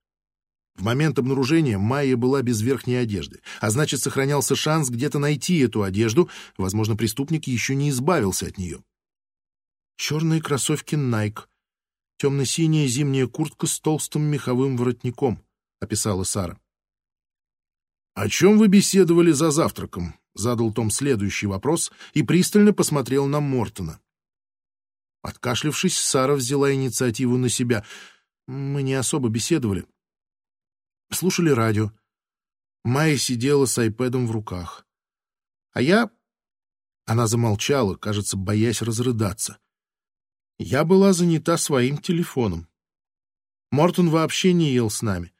В 0.75 0.83
момент 0.83 1.19
обнаружения 1.19 1.77
Майя 1.77 2.15
была 2.15 2.41
без 2.43 2.61
верхней 2.61 2.95
одежды, 2.95 3.41
а 3.59 3.71
значит, 3.71 3.99
сохранялся 3.99 4.55
шанс 4.55 4.89
где-то 4.89 5.19
найти 5.19 5.59
эту 5.59 5.83
одежду, 5.83 6.29
возможно, 6.55 6.95
преступник 6.95 7.45
еще 7.47 7.75
не 7.75 7.89
избавился 7.89 8.45
от 8.45 8.57
нее. 8.57 8.85
Черные 9.97 10.41
кроссовки 10.41 10.95
Nike, 10.95 11.41
темно-синяя 12.19 12.87
зимняя 12.87 13.27
куртка 13.27 13.67
с 13.67 13.81
толстым 13.81 14.21
меховым 14.21 14.77
воротником,— 14.77 15.43
описала 15.81 16.23
Сара.— 16.23 16.57
О 18.13 18.29
чем 18.29 18.57
вы 18.57 18.69
беседовали 18.69 19.33
за 19.33 19.51
завтраком?— 19.51 20.15
задал 20.35 20.73
Том 20.73 20.89
следующий 20.89 21.47
вопрос 21.47 21.91
и 22.13 22.23
пристально 22.23 22.73
посмотрел 22.73 23.27
на 23.27 23.39
Мортона. 23.39 23.99
Откашлившись, 25.21 25.97
Сара 25.97 26.35
взяла 26.35 26.73
инициативу 26.73 27.37
на 27.37 27.49
себя. 27.49 27.85
Мы 28.45 28.83
не 28.83 28.93
особо 28.93 29.29
беседовали. 29.29 29.85
Слушали 31.11 31.49
радио. 31.49 31.91
Майя 32.83 33.17
сидела 33.17 33.65
с 33.65 33.77
айпэдом 33.77 34.27
в 34.27 34.31
руках. 34.31 34.85
А 35.71 35.81
я... 35.81 36.11
Она 37.05 37.27
замолчала, 37.27 37.95
кажется, 37.95 38.37
боясь 38.37 38.81
разрыдаться. 38.81 39.59
Я 40.57 40.83
была 40.83 41.13
занята 41.13 41.57
своим 41.57 41.97
телефоном. 41.97 42.67
Мортон 43.71 44.09
вообще 44.09 44.53
не 44.53 44.71
ел 44.71 44.89
с 44.89 45.01
нами. 45.01 45.33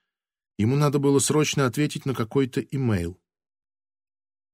Ему 0.57 0.75
надо 0.75 0.99
было 0.99 1.19
срочно 1.19 1.65
ответить 1.65 2.05
на 2.05 2.13
какой-то 2.13 2.61
имейл. 2.61 3.19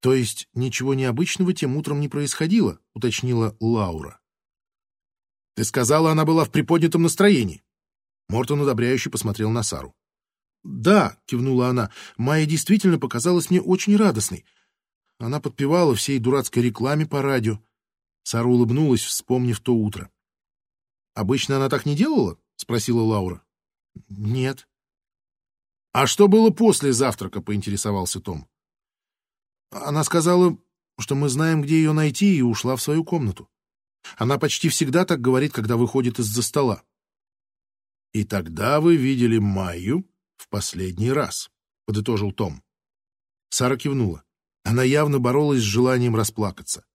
То 0.02 0.14
есть 0.14 0.48
ничего 0.54 0.94
необычного 0.94 1.54
тем 1.54 1.76
утром 1.76 2.00
не 2.00 2.08
происходило, 2.08 2.80
уточнила 2.94 3.56
Лаура. 3.60 4.20
Ты 5.56 5.66
сказала, 5.66 6.12
она 6.12 6.26
была 6.26 6.46
в 6.46 6.52
приподнятом 6.52 7.04
настроении. 7.04 7.64
Мортон 8.30 8.62
одобряюще 8.62 9.10
посмотрел 9.10 9.50
на 9.50 9.64
Сару. 9.64 9.94
«Да»,— 10.64 11.18
кивнула 11.26 11.70
она,— 11.70 11.92
«Майя 12.18 12.46
действительно 12.46 13.00
показалась 13.00 13.50
мне 13.50 13.62
очень 13.62 13.96
радостной. 13.96 14.46
Она 15.18 15.40
подпевала 15.40 15.96
всей 15.96 16.20
дурацкой 16.20 16.64
рекламе 16.64 17.06
по 17.06 17.22
радио». 17.22 17.62
Сара 18.24 18.48
улыбнулась, 18.48 19.02
вспомнив 19.02 19.60
то 19.60 19.74
утро. 19.74 20.12
«Обычно 21.14 21.58
она 21.58 21.70
так 21.70 21.86
не 21.86 21.96
делала?»— 21.96 22.38
спросила 22.56 23.02
Лаура. 23.02 23.44
«Нет». 24.10 24.68
«А 25.92 26.08
что 26.08 26.28
было 26.28 26.52
после 26.52 26.94
завтрака?»— 26.94 27.42
поинтересовался 27.42 28.20
Том. 28.20 28.49
Она 29.86 30.04
сказала, 30.04 30.58
что 30.98 31.16
мы 31.16 31.30
знаем, 31.30 31.62
где 31.62 31.76
ее 31.76 31.94
найти, 31.94 32.38
и 32.38 32.42
ушла 32.42 32.76
в 32.76 32.82
свою 32.82 33.04
комнату. 33.04 33.50
Она 34.18 34.38
почти 34.38 34.70
всегда 34.70 35.06
так 35.06 35.22
говорит, 35.22 35.54
когда 35.54 35.78
выходит 35.78 36.20
из-за 36.20 36.42
стола. 36.42 36.84
«И 38.14 38.24
тогда 38.24 38.82
вы 38.82 38.96
видели 38.96 39.38
Майю 39.38 40.06
в 40.38 40.50
последний 40.50 41.12
раз»,— 41.12 41.52
подытожил 41.86 42.32
Том. 42.32 42.64
Сара 43.50 43.78
кивнула. 43.78 44.24
Она 44.64 44.84
явно 44.84 45.20
боролась 45.20 45.60
с 45.60 45.64
желанием 45.64 46.16
расплакаться. 46.16 46.86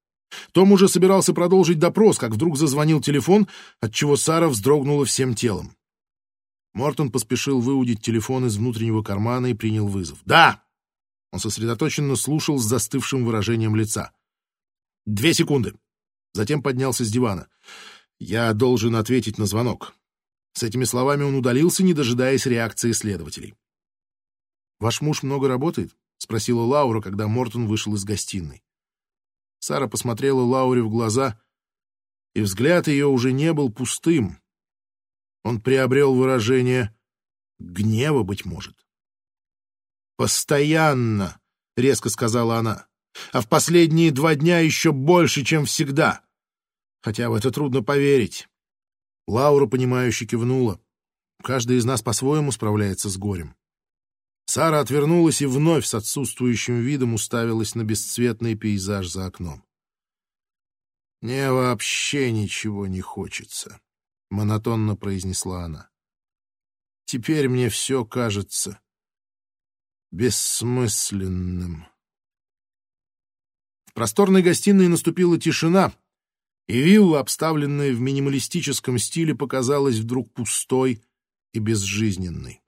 Том 0.53 0.73
уже 0.73 0.89
собирался 0.89 1.33
продолжить 1.33 1.79
допрос, 1.79 2.19
как 2.19 2.33
вдруг 2.33 2.57
зазвонил 2.57 3.01
телефон, 3.01 3.49
отчего 3.81 4.17
Сара 4.17 4.49
вздрогнула 4.49 5.05
всем 5.05 5.35
телом. 5.35 5.77
Мортон 6.73 7.11
поспешил 7.11 7.61
выудить 7.61 8.03
телефон 8.03 8.47
из 8.47 8.57
внутреннего 8.57 9.03
кармана 9.03 9.47
и 9.47 9.55
принял 9.55 9.87
вызов. 9.87 10.19
«Да!» 10.25 10.64
Он 11.35 11.41
сосредоточенно 11.41 12.15
слушал 12.15 12.59
с 12.59 12.65
застывшим 12.65 13.25
выражением 13.25 13.75
лица. 13.75 14.13
«Две 15.05 15.35
секунды!» 15.35 15.75
Затем 16.33 16.63
поднялся 16.63 17.05
с 17.05 17.11
дивана. 17.11 17.49
«Я 18.21 18.53
должен 18.53 18.95
ответить 18.95 19.37
на 19.37 19.47
звонок». 19.47 19.97
С 20.53 20.63
этими 20.63 20.85
словами 20.85 21.25
он 21.25 21.35
удалился, 21.35 21.83
не 21.83 21.93
дожидаясь 21.93 22.47
реакции 22.47 22.93
следователей. 22.93 23.57
«Ваш 24.79 25.01
муж 25.01 25.25
много 25.25 25.49
работает?»— 25.49 25.97
спросила 26.19 26.63
Лаура, 26.63 27.01
когда 27.01 27.27
Мортон 27.27 27.67
вышел 27.67 27.97
из 27.97 28.05
гостиной. 28.05 28.63
Сара 29.59 29.89
посмотрела 29.89 30.41
Лауре 30.41 30.85
в 30.85 30.89
глаза, 30.89 31.41
и 32.37 32.43
взгляд 32.43 32.87
ее 32.87 33.09
уже 33.09 33.33
не 33.33 33.53
был 33.53 33.73
пустым. 33.73 34.39
Он 35.43 35.61
приобрел 35.61 36.15
выражение 36.15 36.97
гнева, 37.59 38.23
быть 38.23 38.45
может. 38.45 38.84
«Постоянно!»— 40.17 41.41
резко 41.77 42.09
сказала 42.09 42.59
она. 42.59 42.87
«А 43.33 43.41
в 43.41 43.49
последние 43.49 44.11
два 44.11 44.35
дня 44.35 44.61
еще 44.61 44.93
больше, 44.93 45.45
чем 45.45 45.67
всегда. 45.67 46.25
Хотя 47.03 47.31
в 47.31 47.35
это 47.35 47.51
трудно 47.51 47.83
поверить». 47.83 48.49
Лаура, 49.27 49.67
понимающе 49.67 50.27
кивнула. 50.27 50.81
Каждый 51.43 51.79
из 51.79 51.85
нас 51.85 52.03
по-своему 52.03 52.53
справляется 52.53 53.09
с 53.09 53.17
горем. 53.17 53.57
Сара 54.47 54.81
отвернулась 54.81 55.41
и 55.41 55.47
вновь 55.47 55.87
с 55.87 55.95
отсутствующим 55.95 56.81
видом 56.81 57.15
уставилась 57.15 57.75
на 57.75 57.83
бесцветный 57.83 58.55
пейзаж 58.55 59.09
за 59.09 59.27
окном. 59.27 59.65
«Мне 61.23 61.51
вообще 61.51 62.31
ничего 62.31 62.87
не 62.87 63.01
хочется»,— 63.01 63.81
монотонно 64.31 64.97
произнесла 64.97 65.65
она. 65.65 65.91
«Теперь 67.07 67.49
мне 67.49 67.71
все 67.71 68.05
кажется 68.05 68.79
бессмысленным». 70.15 71.87
В 73.87 73.93
просторной 73.95 74.43
гостиной 74.43 74.89
наступила 74.89 75.39
тишина, 75.39 75.93
и 76.67 76.81
вилла, 76.81 77.21
обставленная 77.21 77.93
в 77.93 78.01
минималистическом 78.01 78.99
стиле, 78.99 79.35
показалась 79.35 79.97
вдруг 79.97 80.33
пустой 80.33 81.03
и 81.53 81.59
безжизненной. 81.59 82.63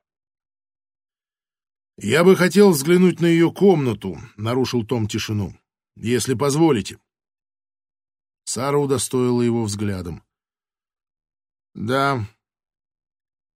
«Я 1.98 2.24
бы 2.24 2.36
хотел 2.36 2.72
взглянуть 2.72 3.20
на 3.20 3.26
ее 3.26 3.50
комнату»,— 3.52 4.18
нарушил 4.36 4.84
Том 4.84 5.08
тишину,— 5.08 5.58
«если 5.96 6.34
позволите». 6.34 6.98
Сара 8.44 8.76
удостоила 8.78 9.40
его 9.40 9.64
взглядом. 9.64 10.22
«Да, 11.74 12.26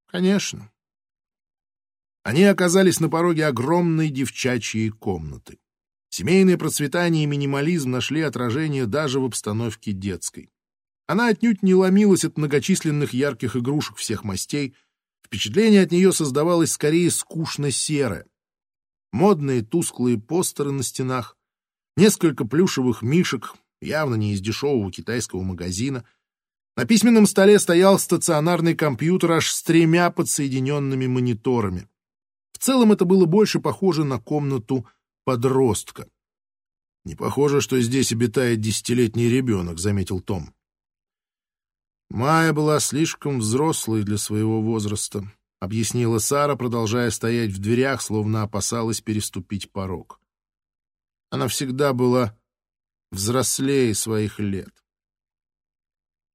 конечно». 0.08 0.72
Они 2.24 2.44
оказались 2.44 3.00
на 3.00 3.10
пороге 3.10 3.46
огромной 3.46 4.10
девчачьей 4.10 4.90
комнаты. 4.90 5.58
Семейное 6.10 6.58
процветание 6.58 7.24
и 7.24 7.28
минимализм 7.28 7.92
нашли 7.92 8.22
отражение 8.22 8.86
даже 8.86 9.20
в 9.20 9.26
обстановке 9.26 9.92
детской. 9.92 10.50
Она 11.08 11.30
отнюдь 11.30 11.64
не 11.64 11.74
ломилась 11.74 12.26
от 12.26 12.38
многочисленных 12.38 13.14
ярких 13.14 13.56
игрушек 13.56 13.98
всех 13.98 14.24
мастей. 14.24 14.76
Впечатление 15.26 15.84
от 15.84 15.92
нее 15.92 16.12
создавалось 16.12 16.72
скорее 16.72 17.10
скучно-серое. 17.10 18.26
Модные 19.12 19.64
тусклые 19.64 20.20
постеры 20.20 20.72
на 20.72 20.84
стенах, 20.84 21.36
несколько 21.98 22.46
плюшевых 22.46 23.02
мишек, 23.02 23.56
явно 23.82 24.16
не 24.16 24.34
из 24.34 24.42
дешевого 24.42 24.92
китайского 24.92 25.42
магазина. 25.42 26.06
На 26.76 26.86
письменном 26.86 27.26
столе 27.26 27.60
стоял 27.60 27.98
стационарный 27.98 28.76
компьютер 28.76 29.32
аж 29.32 29.52
с 29.52 29.64
тремя 29.64 30.12
подсоединенными 30.12 31.08
мониторами. 31.08 31.88
В 32.60 32.64
целом 32.66 32.92
это 32.92 33.06
было 33.06 33.26
больше 33.26 33.62
похоже 33.62 34.04
на 34.04 34.20
комнату 34.20 34.86
подростка. 35.24 36.10
«Не 37.06 37.16
похоже, 37.16 37.62
что 37.62 37.80
здесь 37.80 38.12
обитает 38.12 38.60
десятилетний 38.60 39.30
ребенок»,— 39.30 39.80
заметил 39.80 40.20
Том. 40.20 40.54
Майя 42.10 42.52
была 42.52 42.82
слишком 42.82 43.40
взрослой 43.40 44.04
для 44.04 44.18
своего 44.18 44.62
возраста,— 44.62 45.32
объяснила 45.62 46.18
Сара, 46.18 46.58
продолжая 46.58 47.12
стоять 47.12 47.52
в 47.52 47.60
дверях, 47.60 48.02
словно 48.02 48.44
опасалась 48.44 49.00
переступить 49.00 49.72
порог. 49.72 50.20
Она 51.30 51.48
всегда 51.48 51.94
была 51.94 52.38
взрослее 53.10 53.96
своих 53.96 54.38
лет. 54.38 54.84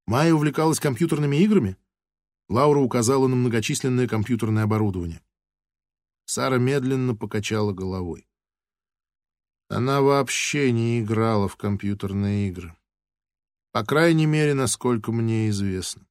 Майя 0.07 0.33
увлекалась 0.33 0.79
компьютерными 0.79 1.35
играми? 1.35 1.77
Лаура 2.49 2.79
указала 2.79 3.27
на 3.27 3.35
многочисленное 3.35 4.07
компьютерное 4.07 4.63
оборудование. 4.63 5.21
Сара 6.25 6.57
медленно 6.57 7.15
покачала 7.15 7.71
головой. 7.71 8.27
Она 9.69 10.01
вообще 10.01 10.71
не 10.71 10.99
играла 10.99 11.47
в 11.47 11.55
компьютерные 11.55 12.49
игры. 12.49 12.75
По 13.71 13.83
крайней 13.85 14.25
мере, 14.25 14.53
насколько 14.53 15.11
мне 15.11 15.49
известно. 15.49 16.07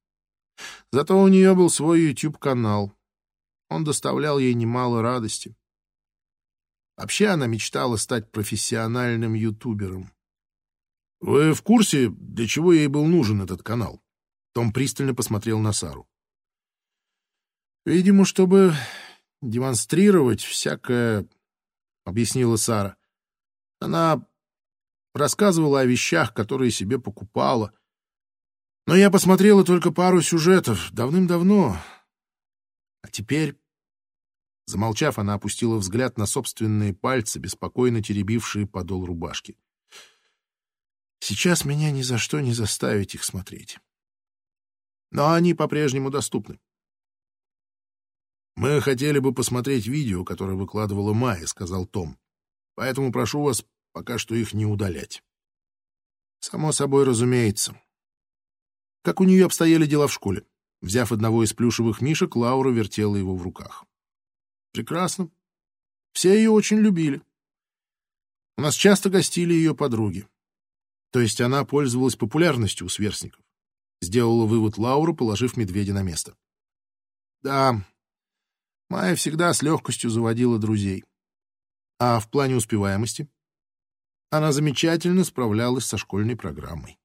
Зато 0.91 1.19
у 1.19 1.27
нее 1.27 1.55
был 1.55 1.69
свой 1.69 2.01
YouTube-канал. 2.01 2.93
Он 3.69 3.83
доставлял 3.83 4.39
ей 4.39 4.53
немало 4.53 5.01
радости. 5.01 5.55
Вообще 6.97 7.27
она 7.27 7.47
мечтала 7.47 7.97
стать 7.97 8.31
профессиональным 8.31 9.33
ютубером. 9.33 10.11
«Вы 11.19 11.53
в 11.53 11.61
курсе, 11.61 12.09
для 12.09 12.47
чего 12.47 12.71
ей 12.71 12.87
был 12.87 13.05
нужен 13.05 13.41
этот 13.41 13.63
канал?» 13.63 14.01
Том 14.53 14.71
пристально 14.71 15.13
посмотрел 15.13 15.59
на 15.59 15.73
Сару. 15.73 16.07
«Видимо, 17.85 18.25
чтобы 18.25 18.73
демонстрировать 19.49 20.41
всякое...»— 20.41 21.27
объяснила 22.05 22.55
Сара. 22.55 22.97
Она 23.79 24.25
рассказывала 25.13 25.79
о 25.81 25.85
вещах, 25.85 26.33
которые 26.33 26.71
себе 26.71 26.99
покупала. 26.99 27.73
Но 28.85 28.95
я 28.95 29.09
посмотрела 29.09 29.63
только 29.63 29.91
пару 29.91 30.21
сюжетов 30.21 30.91
давным-давно. 30.91 31.77
А 33.01 33.07
теперь... 33.09 33.57
Замолчав, 34.67 35.19
она 35.19 35.35
опустила 35.35 35.77
взгляд 35.77 36.17
на 36.17 36.25
собственные 36.25 36.95
пальцы, 36.95 37.37
беспокойно 37.37 38.01
теребившие 38.01 38.65
подол 38.65 39.05
рубашки. 39.05 39.57
Сейчас 41.19 41.65
меня 41.65 41.91
ни 41.91 42.01
за 42.01 42.17
что 42.17 42.39
не 42.39 42.51
заставить 42.51 43.13
их 43.13 43.23
смотреть. 43.23 43.77
Но 45.11 45.31
они 45.31 45.53
по-прежнему 45.53 46.09
доступны. 46.09 46.59
«Мы 48.55 48.79
хотели 48.79 49.19
бы 49.19 49.33
посмотреть 49.33 49.85
видео, 49.85 50.23
которое 50.23 50.55
выкладывала 50.55 51.13
Майя»,— 51.13 51.45
сказал 51.47 51.85
Том. 51.85 52.17
«Поэтому 52.75 53.11
прошу 53.11 53.41
вас 53.43 53.65
пока 53.91 54.17
что 54.17 54.33
их 54.33 54.53
не 54.53 54.65
удалять». 54.65 55.23
«Само 56.39 56.71
собой, 56.71 57.03
разумеется». 57.03 57.79
Как 59.03 59.19
у 59.19 59.25
нее 59.25 59.45
обстояли 59.45 59.85
дела 59.85 60.07
в 60.07 60.13
школе? 60.13 60.45
Взяв 60.81 61.11
одного 61.11 61.43
из 61.43 61.53
плюшевых 61.53 62.01
мишек, 62.01 62.35
Лаура 62.35 62.71
вертела 62.71 63.15
его 63.15 63.35
в 63.35 63.43
руках. 63.43 63.85
«Прекрасно. 64.71 65.29
Все 66.13 66.33
ее 66.33 66.49
очень 66.49 66.77
любили. 66.77 67.21
У 68.57 68.61
нас 68.61 68.75
часто 68.75 69.09
гостили 69.09 69.53
ее 69.53 69.75
подруги. 69.75 70.27
То 71.11 71.19
есть 71.19 71.41
она 71.41 71.65
пользовалась 71.65 72.15
популярностью 72.15 72.87
у 72.87 72.89
сверстников. 72.89 73.43
Сделала 74.01 74.45
вывод 74.45 74.77
Лаура, 74.77 75.13
положив 75.13 75.57
медведя 75.57 75.93
на 75.93 76.03
место. 76.03 76.37
Да, 77.41 77.85
Майя 78.89 79.15
всегда 79.15 79.53
с 79.53 79.61
легкостью 79.61 80.09
заводила 80.09 80.59
друзей. 80.59 81.03
А 81.99 82.19
в 82.19 82.29
плане 82.29 82.55
успеваемости? 82.55 83.29
Она 84.29 84.51
замечательно 84.51 85.23
справлялась 85.23 85.85
со 85.85 85.97
школьной 85.97 86.35
программой. 86.35 86.99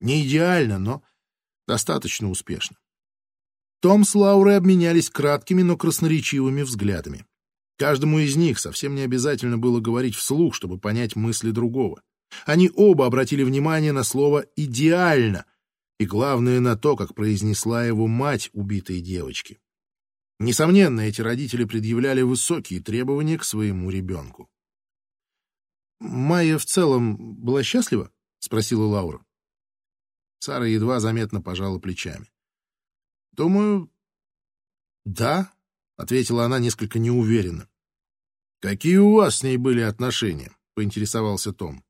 Не 0.00 0.26
идеально, 0.26 0.78
но 0.78 1.02
достаточно 1.66 2.30
успешно. 2.30 2.76
Том 3.80 4.04
с 4.04 4.14
Лаурой 4.14 4.56
обменялись 4.56 5.10
краткими, 5.10 5.62
но 5.62 5.76
красноречивыми 5.76 6.62
взглядами. 6.62 7.26
Каждому 7.78 8.18
из 8.18 8.36
них 8.36 8.58
совсем 8.58 8.94
не 8.94 9.02
обязательно 9.02 9.56
было 9.56 9.80
говорить 9.80 10.14
вслух, 10.14 10.54
чтобы 10.54 10.78
понять 10.78 11.16
мысли 11.16 11.50
другого. 11.50 12.02
Они 12.44 12.70
оба 12.74 13.06
обратили 13.06 13.42
внимание 13.42 13.92
на 13.92 14.04
слово 14.04 14.44
«идеально» 14.56 15.46
и, 15.98 16.06
главное, 16.06 16.60
на 16.60 16.76
то, 16.76 16.96
как 16.96 17.14
произнесла 17.14 17.84
его 17.84 18.06
мать 18.06 18.50
убитой 18.52 19.00
девочки. 19.00 19.58
Несомненно, 20.40 21.02
эти 21.02 21.20
родители 21.20 21.64
предъявляли 21.64 22.22
высокие 22.22 22.80
требования 22.80 23.36
к 23.36 23.44
своему 23.44 23.90
ребенку. 23.90 24.50
«Майя 26.00 26.56
в 26.56 26.64
целом 26.64 27.34
была 27.34 27.62
счастлива?»— 27.62 28.10
спросила 28.38 28.84
Лаура. 28.86 29.22
Сара 30.38 30.66
едва 30.66 30.98
заметно 30.98 31.42
пожала 31.42 31.78
плечами. 31.78 32.32
«Думаю, 33.32 33.92
да»,— 35.04 35.52
ответила 35.96 36.46
она 36.46 36.58
несколько 36.58 36.98
неуверенно. 36.98 37.68
«Какие 38.60 38.96
у 38.96 39.12
вас 39.12 39.36
с 39.36 39.42
ней 39.42 39.58
были 39.58 39.82
отношения?»— 39.82 40.56
поинтересовался 40.74 41.52
Том. 41.52 41.84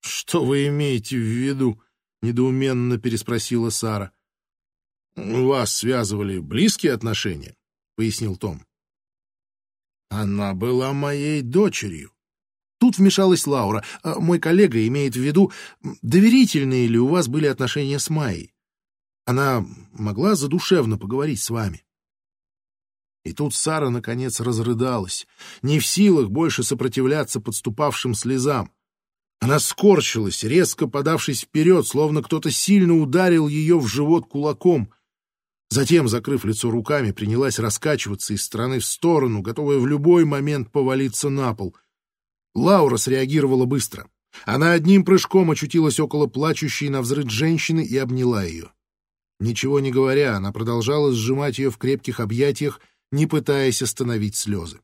«Что 0.00 0.44
вы 0.44 0.66
имеете 0.66 1.16
в 1.16 1.20
виду?»— 1.20 1.80
недоуменно 2.20 2.98
переспросила 2.98 3.70
Сара. 3.70 4.12
«Вас 5.18 5.74
связывали 5.74 6.38
близкие 6.38 6.92
отношения?»— 6.92 7.56
пояснил 7.96 8.36
Том. 8.36 8.64
«Она 10.10 10.54
была 10.54 10.92
моей 10.92 11.42
дочерью». 11.42 12.12
Тут 12.78 12.98
вмешалась 12.98 13.46
Лаура. 13.46 13.84
«А 14.02 14.20
«Мой 14.20 14.38
коллега 14.38 14.86
имеет 14.86 15.16
в 15.16 15.20
виду, 15.20 15.52
доверительные 16.02 16.86
ли 16.86 16.98
у 16.98 17.08
вас 17.08 17.26
были 17.26 17.46
отношения 17.46 17.98
с 17.98 18.08
Майей? 18.08 18.54
Она 19.26 19.66
могла 19.92 20.36
задушевно 20.36 20.98
поговорить 20.98 21.40
с 21.40 21.50
вами?» 21.50 21.84
И 23.24 23.32
тут 23.32 23.54
Сара, 23.54 23.90
наконец, 23.90 24.38
разрыдалась, 24.40 25.26
не 25.62 25.80
в 25.80 25.86
силах 25.86 26.30
больше 26.30 26.62
сопротивляться 26.62 27.40
подступавшим 27.40 28.14
слезам. 28.14 28.70
Она 29.40 29.58
скорчилась, 29.58 30.44
резко 30.44 30.86
подавшись 30.86 31.42
вперед, 31.42 31.86
словно 31.86 32.22
кто-то 32.22 32.50
сильно 32.50 32.94
ударил 32.94 33.48
ее 33.48 33.78
в 33.78 33.88
живот 33.88 34.28
кулаком. 34.28 34.92
Затем, 35.70 36.08
закрыв 36.08 36.44
лицо 36.44 36.70
руками, 36.70 37.10
принялась 37.10 37.58
раскачиваться 37.58 38.32
из 38.32 38.42
стороны 38.42 38.78
в 38.78 38.86
сторону, 38.86 39.42
готовая 39.42 39.78
в 39.78 39.86
любой 39.86 40.24
момент 40.24 40.72
повалиться 40.72 41.28
на 41.28 41.54
пол. 41.54 41.76
Лаура 42.54 42.96
среагировала 42.96 43.66
быстро. 43.66 44.08
Она 44.44 44.72
одним 44.72 45.04
прыжком 45.04 45.50
очутилась 45.50 46.00
около 46.00 46.26
плачущей 46.26 46.88
на 46.88 47.02
взрыв 47.02 47.30
женщины 47.30 47.84
и 47.84 47.96
обняла 47.98 48.44
ее. 48.44 48.72
Ничего 49.40 49.78
не 49.78 49.92
говоря, 49.92 50.36
она 50.36 50.52
продолжала 50.52 51.12
сжимать 51.12 51.58
ее 51.58 51.70
в 51.70 51.78
крепких 51.78 52.20
объятиях, 52.20 52.80
не 53.12 53.26
пытаясь 53.26 53.82
остановить 53.82 54.36
слезы. 54.36 54.80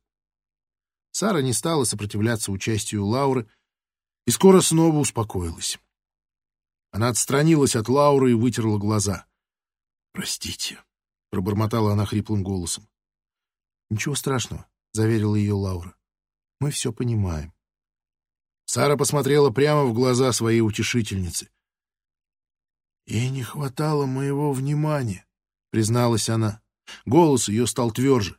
Сара 1.13 1.41
не 1.41 1.53
стала 1.53 1.85
сопротивляться 1.85 2.53
участию 2.53 3.07
Лауры 3.07 3.47
и 4.27 4.31
скоро 4.31 4.61
снова 4.61 4.99
успокоилась. 4.99 5.79
Она 6.91 7.09
отстранилась 7.09 7.75
от 7.75 7.89
Лауры 7.89 8.33
и 8.33 8.35
вытерла 8.35 8.79
глаза— 8.79 9.27
«Простите»,— 10.15 10.83
пробормотала 11.31 11.93
она 11.93 12.07
хриплым 12.07 12.45
голосом. 12.45 12.89
«Ничего 13.91 14.15
страшного»,— 14.15 14.67
заверила 14.93 15.35
ее 15.35 15.55
Лаура. 15.55 15.97
«Мы 16.61 16.71
все 16.71 16.93
понимаем». 16.93 17.53
Сара 18.65 18.97
посмотрела 18.97 19.51
прямо 19.51 19.85
в 19.85 19.93
глаза 19.93 20.33
своей 20.33 20.61
утешительницы. 20.61 21.51
«Ей 23.07 23.29
не 23.29 23.43
хватало 23.43 24.07
моего 24.07 24.53
внимания»,— 24.53 25.27
призналась 25.71 26.29
она. 26.29 26.63
Голос 27.05 27.49
ее 27.49 27.67
стал 27.67 27.91
тверже. 27.91 28.39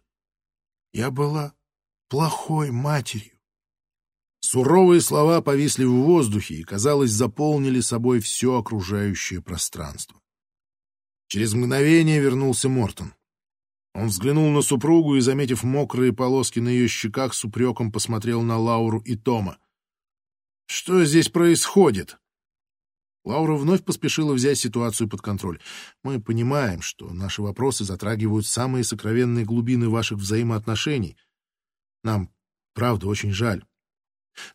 «Я 0.93 1.11
была 1.11 1.53
плохой 2.07 2.71
матерью». 2.71 3.37
Суровые 4.39 5.01
слова 5.01 5.41
повисли 5.41 5.83
в 5.83 5.91
воздухе 5.91 6.55
и, 6.55 6.63
казалось, 6.63 7.11
заполнили 7.11 7.81
собой 7.81 8.21
все 8.21 8.57
окружающее 8.57 9.41
пространство. 9.41 10.21
Через 11.27 11.53
мгновение 11.53 12.19
вернулся 12.19 12.69
Мортон. 12.69 13.13
Он 13.93 14.07
взглянул 14.07 14.51
на 14.51 14.61
супругу 14.61 15.15
и, 15.15 15.21
заметив 15.21 15.63
мокрые 15.63 16.13
полоски 16.13 16.59
на 16.59 16.69
ее 16.69 16.87
щеках, 16.87 17.33
с 17.33 17.45
упреком 17.45 17.91
посмотрел 17.91 18.41
на 18.41 18.57
Лауру 18.57 18.99
и 18.99 19.15
Тома. 19.15 19.57
«Что 20.67 21.05
здесь 21.05 21.29
происходит?» 21.29 22.17
Лаура 23.23 23.55
вновь 23.55 23.83
поспешила 23.83 24.33
взять 24.33 24.59
ситуацию 24.59 25.09
под 25.09 25.21
контроль. 25.21 25.59
«Мы 26.03 26.21
понимаем, 26.21 26.81
что 26.81 27.11
наши 27.11 27.41
вопросы 27.41 27.83
затрагивают 27.83 28.45
самые 28.45 28.83
сокровенные 28.83 29.45
глубины 29.45 29.89
ваших 29.89 30.19
взаимоотношений. 30.19 31.17
Нам, 32.03 32.29
правда, 32.73 33.07
очень 33.07 33.31
жаль. 33.31 33.65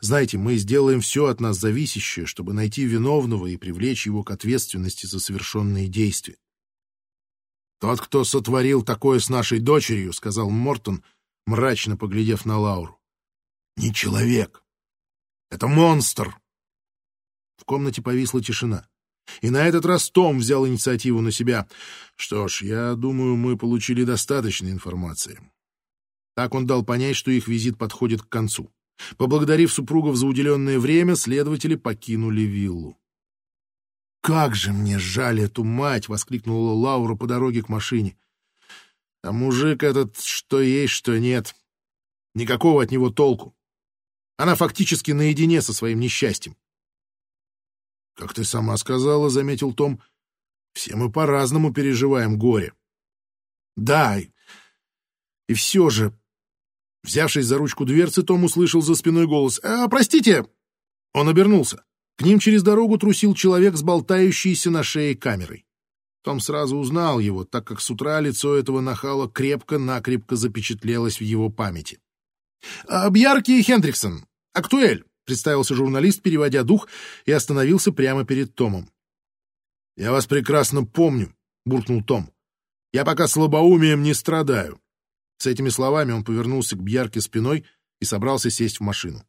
Знаете, 0.01 0.39
мы 0.39 0.57
сделаем 0.57 1.01
все 1.01 1.27
от 1.27 1.41
нас 1.41 1.59
зависящее, 1.59 2.27
чтобы 2.27 2.53
найти 2.53 2.85
виновного 2.85 3.47
и 3.47 3.57
привлечь 3.57 4.07
его 4.07 4.23
к 4.23 4.31
ответственности 4.31 5.07
за 5.07 5.19
совершенные 5.19 5.89
действия. 5.89 6.37
«Тот, 7.81 7.99
кто 8.01 8.25
сотворил 8.25 8.83
такое 8.83 9.21
с 9.21 9.31
нашей 9.31 9.59
дочерью»,— 9.59 10.13
сказал 10.15 10.51
Мортон, 10.51 11.03
мрачно 11.47 11.97
поглядев 11.97 12.45
на 12.45 12.59
Лауру. 12.59 13.01
«Не 13.77 13.95
человек. 13.95 14.63
Это 15.51 15.67
монстр». 15.67 16.39
В 17.57 17.65
комнате 17.65 18.03
повисла 18.03 18.43
тишина. 18.43 18.87
И 19.41 19.49
на 19.49 19.67
этот 19.67 19.87
раз 19.87 20.11
Том 20.11 20.39
взял 20.39 20.67
инициативу 20.67 21.21
на 21.23 21.31
себя. 21.31 21.69
Что 22.17 22.49
ж, 22.49 22.63
я 22.63 22.95
думаю, 22.95 23.37
мы 23.37 23.57
получили 23.57 24.05
достаточно 24.05 24.69
информации. 24.69 25.41
Так 26.35 26.55
он 26.55 26.67
дал 26.67 26.85
понять, 26.85 27.17
что 27.17 27.31
их 27.31 27.49
визит 27.49 27.79
подходит 27.79 28.23
к 28.23 28.29
концу. 28.29 28.71
Поблагодарив 29.17 29.73
супругов 29.73 30.17
за 30.17 30.27
уделенное 30.27 30.79
время, 30.79 31.17
следователи 31.17 31.77
покинули 31.77 32.43
виллу. 32.43 33.00
«Как 34.21 34.55
же 34.55 34.73
мне 34.73 34.99
жаль 34.99 35.41
эту 35.41 35.65
мать!»— 35.65 36.09
воскликнула 36.09 36.73
Лаура 36.73 37.15
по 37.15 37.27
дороге 37.27 37.63
к 37.63 37.69
машине. 37.69 38.19
«А 39.23 39.33
мужик 39.33 39.83
этот 39.83 40.19
что 40.21 40.61
есть, 40.61 40.93
что 40.93 41.19
нет. 41.19 41.55
Никакого 42.35 42.83
от 42.83 42.91
него 42.91 43.11
толку. 43.11 43.57
Она 44.37 44.55
фактически 44.55 45.13
наедине 45.13 45.63
со 45.63 45.73
своим 45.73 46.01
несчастьем». 46.01 46.57
«Как 48.15 48.35
ты 48.35 48.45
сама 48.45 48.77
сказала»,— 48.77 49.29
заметил 49.31 49.73
Том,— 49.73 50.03
«все 50.75 50.97
мы 50.97 51.11
по-разному 51.11 51.73
переживаем 51.73 52.39
горе». 52.39 52.75
«Да, 53.77 54.19
и, 55.49 55.55
все 55.55 55.89
же...» 55.89 56.15
Взявшись 57.03 57.47
за 57.47 57.57
ручку 57.57 57.87
дверцы, 57.87 58.23
Том 58.23 58.45
услышал 58.45 58.83
за 58.83 58.95
спиной 58.95 59.27
голос. 59.27 59.59
«А, 59.63 59.89
простите!» 59.89 60.47
Он 61.15 61.31
обернулся. 61.31 61.83
К 62.21 62.23
ним 62.23 62.39
через 62.39 62.63
дорогу 62.63 62.99
трусил 62.99 63.35
человек 63.35 63.77
с 63.77 63.83
болтающейся 63.83 64.71
на 64.71 64.83
шее 64.83 65.17
камерой. 65.17 65.65
Том 66.23 66.39
сразу 66.39 66.77
узнал 66.77 67.19
его, 67.19 67.47
так 67.47 67.67
как 67.67 67.81
с 67.81 67.89
утра 67.89 68.21
лицо 68.21 68.57
этого 68.57 68.83
нахала 68.83 69.27
крепко-накрепко 69.27 70.37
запечатлелось 70.37 71.19
в 71.19 71.25
его 71.25 71.49
памяти. 71.49 71.99
«Бьярки 72.87 73.63
Хендриксон, 73.63 74.27
актуэль!»— 74.53 75.07
представился 75.25 75.75
журналист, 75.75 76.21
переводя 76.21 76.63
дух, 76.63 76.89
и 77.25 77.33
остановился 77.33 77.91
прямо 77.91 78.27
перед 78.27 78.55
Томом. 78.55 78.91
«Я 79.97 80.13
вас 80.13 80.27
прекрасно 80.27 80.85
помню»,— 80.85 81.35
буркнул 81.65 82.05
Том. 82.05 82.31
«Я 82.93 83.07
пока 83.07 83.29
слабоумием 83.29 84.03
не 84.03 84.13
страдаю. 84.13 84.79
С 85.39 85.47
этими 85.47 85.71
словами 85.71 86.13
он 86.13 86.23
повернулся 86.23 86.77
к 86.77 86.83
Бьярке 86.83 87.23
спиной 87.23 87.65
и 87.99 88.05
собрался 88.05 88.51
сесть 88.51 88.79
в 88.79 88.83
машину. 88.83 89.25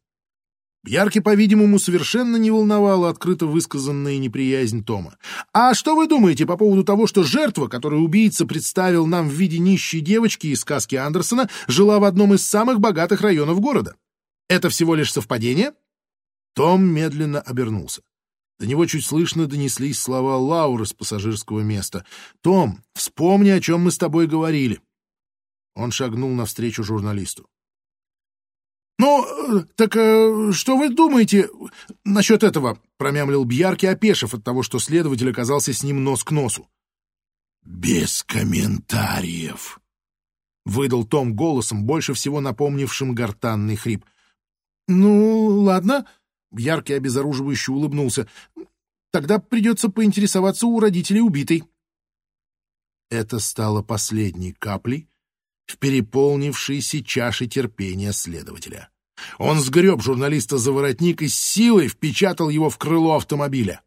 Бьярке, 0.84 1.20
по-видимому, 1.20 1.78
совершенно 1.78 2.36
не 2.36 2.50
волновала 2.50 3.08
открыто 3.08 3.46
высказанная 3.46 4.18
неприязнь 4.18 4.84
Тома. 4.84 5.16
«А 5.52 5.74
что 5.74 5.94
вы 5.94 6.08
думаете 6.08 6.44
по 6.44 6.56
поводу 6.56 6.82
того, 6.82 7.06
что 7.06 7.22
жертва, 7.22 7.68
которую 7.68 8.02
убийца 8.02 8.46
представил 8.46 9.06
нам 9.06 9.28
в 9.28 9.32
виде 9.32 9.58
нищей 9.58 10.00
девочки 10.00 10.48
из 10.48 10.60
сказки 10.60 10.96
Андерсона, 10.96 11.48
жила 11.68 12.00
в 12.00 12.04
одном 12.04 12.34
из 12.34 12.44
самых 12.44 12.80
богатых 12.80 13.20
районов 13.20 13.60
города? 13.60 13.94
Это 14.48 14.70
всего 14.70 14.96
лишь 14.96 15.12
совпадение?» 15.12 15.72
Том 16.54 16.84
медленно 16.84 17.40
обернулся. 17.40 18.02
До 18.58 18.66
него 18.66 18.84
чуть 18.86 19.04
слышно 19.04 19.46
донеслись 19.46 20.00
слова 20.00 20.36
Лауры 20.36 20.84
с 20.84 20.92
пассажирского 20.92 21.60
места. 21.60 22.04
«Том, 22.40 22.82
вспомни, 22.94 23.50
о 23.50 23.60
чем 23.60 23.82
мы 23.82 23.92
с 23.92 23.98
тобой 23.98 24.26
говорили». 24.26 24.80
Он 25.74 25.92
шагнул 25.92 26.30
навстречу 26.30 26.82
журналисту. 26.82 27.48
«Ну, 28.98 29.64
так 29.74 29.96
э, 29.96 30.52
что 30.52 30.76
вы 30.76 30.90
думаете 30.90 31.48
насчет 32.04 32.42
этого?»— 32.42 32.78
промямлил 32.98 33.44
Бьярки, 33.44 33.86
опешив 33.86 34.34
от 34.34 34.44
того, 34.44 34.62
что 34.62 34.78
следователь 34.78 35.30
оказался 35.30 35.72
с 35.72 35.82
ним 35.82 36.04
нос 36.04 36.24
к 36.24 36.30
носу. 36.30 36.68
«Без 37.64 38.22
комментариев»,— 38.22 39.80
выдал 40.64 41.04
Том 41.04 41.34
голосом, 41.34 41.84
больше 41.84 42.14
всего 42.14 42.40
напомнившим 42.40 43.14
гортанный 43.14 43.76
хрип. 43.76 44.04
«Ну, 44.88 45.46
ладно»,— 45.62 46.06
Бьярки 46.52 46.92
обезоруживающе 46.92 47.72
улыбнулся. 47.72 48.28
«Тогда 49.10 49.38
придется 49.38 49.88
поинтересоваться 49.88 50.66
у 50.66 50.78
родителей 50.80 51.20
убитой». 51.20 51.64
Это 53.10 53.38
стало 53.38 53.82
последней 53.82 54.52
каплей 54.52 55.08
в 55.72 55.78
переполнившейся 55.78 57.02
чаше 57.02 57.46
терпения 57.46 58.12
следователя. 58.12 58.90
Он 59.38 59.60
сгреб 59.60 60.02
журналиста 60.02 60.58
за 60.58 60.72
воротник 60.72 61.22
и 61.22 61.28
с 61.28 61.34
силой 61.34 61.88
впечатал 61.88 62.50
его 62.50 62.68
в 62.68 62.78
крыло 62.78 63.16
автомобиля. 63.16 63.80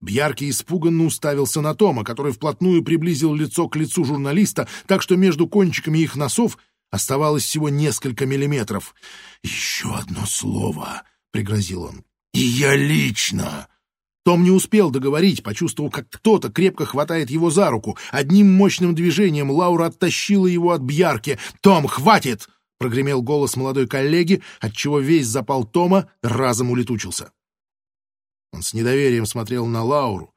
Бьярки 0.00 0.48
испуганно 0.48 1.04
уставился 1.04 1.60
на 1.60 1.74
Тома, 1.74 2.04
который 2.04 2.32
вплотную 2.32 2.82
приблизил 2.82 3.34
лицо 3.34 3.68
к 3.68 3.76
лицу 3.76 4.04
журналиста, 4.04 4.66
так 4.86 5.02
что 5.02 5.16
между 5.16 5.46
кончиками 5.46 5.98
их 5.98 6.16
носов 6.16 6.58
оставалось 6.90 7.44
всего 7.44 7.68
несколько 7.68 8.26
миллиметров. 8.26 8.94
«Еще 9.42 9.94
одно 9.94 10.24
слово»,— 10.26 11.02
пригрозил 11.32 11.84
он,— 11.84 12.04
«и 12.32 12.40
я 12.40 12.74
лично». 12.74 13.68
Том 14.24 14.44
не 14.44 14.50
успел 14.50 14.90
договорить, 14.90 15.42
почувствовал, 15.42 15.90
как 15.90 16.08
кто-то 16.10 16.50
крепко 16.50 16.84
хватает 16.84 17.30
его 17.30 17.50
за 17.50 17.70
руку. 17.70 17.96
Одним 18.10 18.52
мощным 18.52 18.94
движением 18.94 19.50
Лаура 19.50 19.86
оттащила 19.86 20.46
его 20.46 20.72
от 20.72 20.82
Бьярки. 20.82 21.38
«Том, 21.62 21.86
хватит!» 21.86 22.48
прогремел 22.80 23.22
голос 23.22 23.56
молодой 23.56 23.86
коллеги, 23.86 24.42
отчего 24.58 25.00
весь 25.00 25.26
запал 25.26 25.64
Тома 25.64 26.10
разом 26.22 26.70
улетучился. 26.70 27.30
Он 28.52 28.62
с 28.62 28.72
недоверием 28.72 29.26
смотрел 29.26 29.66
на 29.66 29.84
Лауру, 29.84 30.34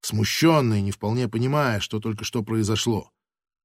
смущенный, 0.00 0.82
не 0.82 0.90
вполне 0.90 1.28
понимая, 1.28 1.78
что 1.78 2.00
только 2.00 2.24
что 2.24 2.42
произошло. 2.42 3.12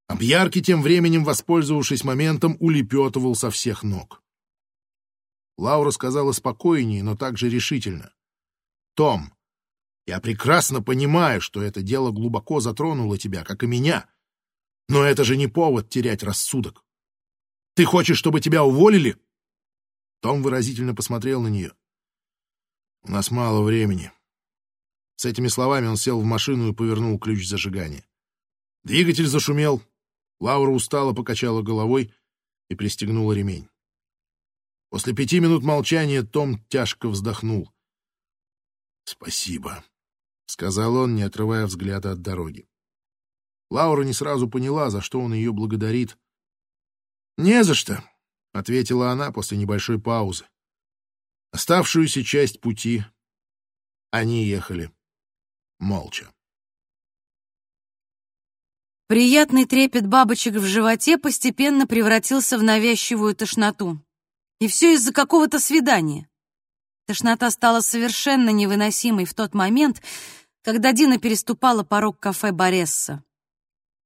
А 0.08 0.15
Бьярки, 0.15 0.62
тем 0.62 0.84
временем, 0.84 1.24
воспользовавшись 1.24 2.04
моментом, 2.04 2.58
улепетывал 2.60 3.36
со 3.36 3.50
всех 3.50 3.82
ног. 3.82 4.21
Лаура 5.58 5.89
сказала 5.89 6.32
спокойнее, 6.32 7.04
но 7.04 7.15
также 7.15 7.50
решительно. 7.50 8.13
«Том, 8.93 9.34
я 10.05 10.19
прекрасно 10.19 10.81
понимаю, 10.81 11.41
что 11.41 11.61
это 11.61 11.81
дело 11.81 12.11
глубоко 12.11 12.59
затронуло 12.59 13.17
тебя, 13.17 13.43
как 13.43 13.63
и 13.63 13.67
меня, 13.67 14.09
но 14.87 15.03
это 15.03 15.23
же 15.23 15.37
не 15.37 15.47
повод 15.47 15.89
терять 15.89 16.23
рассудок. 16.23 16.83
Ты 17.75 17.85
хочешь, 17.85 18.17
чтобы 18.17 18.41
тебя 18.41 18.63
уволили?» 18.63 19.17
Том 20.21 20.43
выразительно 20.43 20.93
посмотрел 20.93 21.41
на 21.41 21.47
нее. 21.47 21.73
«У 23.03 23.11
нас 23.11 23.31
мало 23.31 23.63
времени». 23.63 24.11
С 25.15 25.25
этими 25.25 25.47
словами 25.47 25.87
он 25.87 25.97
сел 25.97 26.19
в 26.19 26.25
машину 26.25 26.69
и 26.69 26.73
повернул 26.73 27.17
ключ 27.19 27.47
зажигания. 27.47 28.05
Двигатель 28.83 29.27
зашумел. 29.27 29.81
Лаура 30.39 30.71
устало 30.71 31.13
покачала 31.13 31.61
головой 31.61 32.13
и 32.69 32.75
пристегнула 32.75 33.33
ремень. 33.33 33.69
После 34.89 35.13
пяти 35.13 35.39
минут 35.39 35.63
молчания 35.63 36.23
Том 36.23 36.65
тяжко 36.65 37.07
вздохнул. 37.07 37.71
«Спасибо»,— 39.03 39.83
сказал 40.51 40.95
он, 40.95 41.15
не 41.15 41.23
отрывая 41.23 41.65
взгляда 41.65 42.11
от 42.11 42.21
дороги. 42.21 42.67
Лаура 43.69 44.03
не 44.03 44.13
сразу 44.13 44.49
поняла, 44.49 44.89
за 44.89 45.01
что 45.01 45.19
он 45.21 45.33
ее 45.33 45.53
благодарит, 45.53 46.17
«Не 47.37 47.63
за 47.63 47.73
что»,— 47.73 48.03
ответила 48.53 49.11
она 49.11 49.31
после 49.31 49.57
небольшой 49.57 49.99
паузы. 49.99 50.45
Оставшуюся 51.51 52.23
часть 52.23 52.61
пути 52.61 53.03
они 54.11 54.45
ехали 54.45 54.91
молча. 55.79 56.31
Приятный 59.07 59.65
трепет 59.65 60.07
бабочек 60.07 60.55
в 60.55 60.65
животе 60.65 61.17
постепенно 61.17 61.87
превратился 61.87 62.57
в 62.57 62.63
навязчивую 62.63 63.35
тошноту. 63.35 63.99
И 64.59 64.67
все 64.67 64.93
из-за 64.93 65.11
какого-то 65.11 65.59
свидания. 65.59 66.29
Тошнота 67.07 67.49
стала 67.51 67.81
совершенно 67.81 68.51
невыносимой 68.51 69.25
в 69.25 69.33
тот 69.33 69.53
момент, 69.53 70.01
когда 70.62 70.93
Дина 70.93 71.17
переступала 71.17 71.84
порог 71.84 72.19
кафе 72.19 72.52
Боресса. 72.52 73.24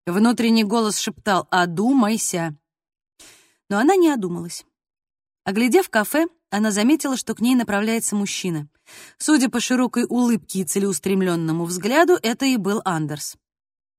Внутренний 0.05 0.63
голос 0.63 0.97
шептал 0.99 1.47
«Одумайся!» 1.49 2.57
но 3.69 3.79
она 3.79 3.95
не 3.95 4.09
одумалась. 4.09 4.65
Оглядев 5.43 5.89
кафе, 5.89 6.27
она 6.49 6.71
заметила, 6.71 7.17
что 7.17 7.35
к 7.35 7.41
ней 7.41 7.55
направляется 7.55 8.15
мужчина. 8.15 8.67
Судя 9.17 9.49
по 9.49 9.59
широкой 9.59 10.05
улыбке 10.07 10.59
и 10.59 10.63
целеустремленному 10.63 11.65
взгляду, 11.65 12.17
это 12.21 12.45
и 12.45 12.57
был 12.57 12.81
Андерс. 12.85 13.35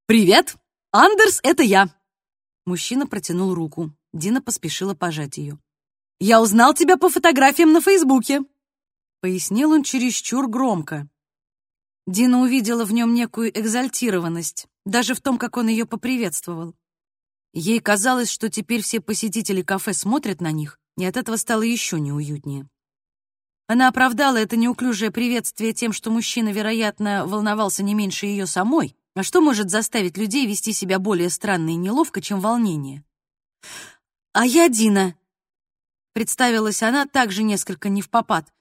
«Привет! 0.07 0.57
Андерс, 0.92 1.40
это 1.42 1.62
я!» 1.62 1.90
Мужчина 2.64 3.07
протянул 3.07 3.55
руку. 3.55 3.92
Дина 4.12 4.40
поспешила 4.40 4.95
пожать 4.95 5.38
ее. 5.38 5.59
«Я 6.19 6.40
узнал 6.40 6.75
тебя 6.75 6.97
по 6.97 7.11
фотографиям 7.11 7.73
на 7.73 7.81
Фейсбуке!» 7.81 8.42
Пояснил 9.21 9.73
он 9.73 9.83
чересчур 9.83 10.49
громко. 10.49 11.09
Дина 12.07 12.40
увидела 12.40 12.85
в 12.85 12.92
нем 12.92 13.14
некую 13.14 13.51
экзальтированность, 13.59 14.66
даже 14.85 15.14
в 15.14 15.21
том, 15.21 15.38
как 15.38 15.57
он 15.57 15.66
ее 15.66 15.87
поприветствовал. 15.87 16.75
Ей 17.53 17.81
казалось, 17.81 18.31
что 18.31 18.49
теперь 18.49 18.83
все 18.83 19.01
посетители 19.01 19.62
кафе 19.62 19.92
смотрят 19.92 20.40
на 20.40 20.53
них, 20.53 20.79
и 20.97 21.05
от 21.05 21.16
этого 21.16 21.37
стало 21.37 21.62
еще 21.62 21.99
неуютнее. 21.99 22.69
Она 23.66 23.88
оправдала 23.88 24.37
это 24.37 24.57
неуклюжее 24.57 25.11
приветствие 25.11 25.73
тем, 25.73 25.92
что 25.92 26.11
мужчина, 26.11 26.51
вероятно, 26.51 27.27
волновался 27.27 27.83
не 27.83 27.95
меньше 27.95 28.27
ее 28.27 28.47
самой, 28.47 28.95
а 29.16 29.25
что 29.25 29.40
может 29.40 29.71
заставить 29.71 30.16
людей 30.16 30.47
вести 30.47 30.73
себя 30.73 31.01
более 31.01 31.31
странно 31.31 31.71
и 31.71 31.75
неловко, 31.77 32.21
чем 32.21 32.38
волнение? 32.38 33.03
«А 34.33 34.47
я 34.47 34.69
Дина»,— 34.69 35.16
представилась 36.12 36.83
она 36.83 37.07
также 37.07 37.42
несколько 37.42 37.88
не 37.88 38.03
в 38.03 38.11
попад, 38.11 38.53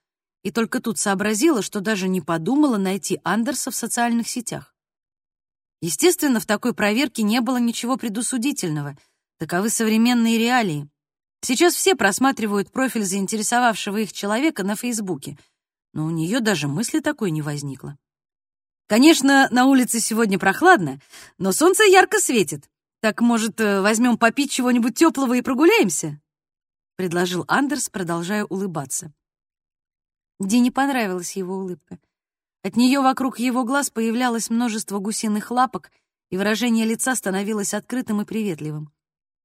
и 0.46 0.52
только 0.52 0.80
тут 0.80 1.00
сообразила, 1.00 1.64
что 1.64 1.80
даже 1.80 2.08
не 2.08 2.22
подумала 2.22 2.78
найти 2.78 3.20
Андерса 3.24 3.72
в 3.72 3.76
социальных 3.76 4.30
сетях. 4.30 4.76
Естественно, 5.82 6.40
в 6.40 6.46
такой 6.46 6.76
проверке 6.76 7.24
не 7.24 7.42
было 7.42 7.58
ничего 7.58 7.98
предусудительного. 7.98 8.96
Таковы 9.40 9.72
современные 9.72 10.38
реалии. 10.38 10.88
Сейчас 11.42 11.74
все 11.74 11.96
просматривают 11.96 12.72
профиль 12.72 13.04
заинтересовавшего 13.04 13.98
их 13.98 14.14
человека 14.14 14.64
на 14.64 14.76
Фейсбуке, 14.76 15.36
но 15.94 16.06
у 16.06 16.12
нее 16.12 16.42
даже 16.42 16.68
мысли 16.68 17.00
такой 17.00 17.32
не 17.32 17.42
возникло. 17.42 17.98
Конечно, 18.86 19.48
на 19.50 19.66
улице 19.66 20.00
сегодня 20.00 20.38
прохладно, 20.38 21.02
но 21.40 21.54
солнце 21.54 21.86
ярко 21.86 22.20
светит. 22.20 22.70
Так, 23.02 23.20
может, 23.20 23.60
э, 23.60 23.82
возьмем 23.82 24.16
попить 24.16 24.52
чего-нибудь 24.52 24.96
теплого 24.96 25.34
и 25.34 25.42
прогуляемся? 25.42 26.22
предложил 26.98 27.46
Андерс, 27.48 27.90
продолжая 27.90 28.46
улыбаться. 28.46 29.12
Дине 30.40 30.72
понравилась 30.72 31.36
его 31.36 31.56
улыбка. 31.56 31.98
От 32.64 32.76
нее 32.76 33.00
вокруг 33.00 33.40
его 33.40 33.64
глаз 33.64 33.90
появлялось 33.90 34.50
множество 34.50 35.00
гусиных 35.00 35.52
лапок, 35.52 35.92
и 36.30 36.38
выражение 36.38 36.86
лица 36.86 37.16
становилось 37.16 37.74
открытым 37.74 38.22
и 38.22 38.26
приветливым. 38.26 38.92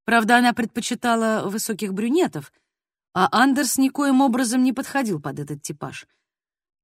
Правда, 0.05 0.39
она 0.39 0.53
предпочитала 0.53 1.49
высоких 1.49 1.95
брюнетов, 1.95 2.53
а 3.15 3.29
Андерс 3.31 3.79
никоим 3.79 4.21
образом 4.21 4.65
не 4.65 4.73
подходил 4.73 5.21
под 5.21 5.39
этот 5.39 5.63
типаж. 5.63 6.07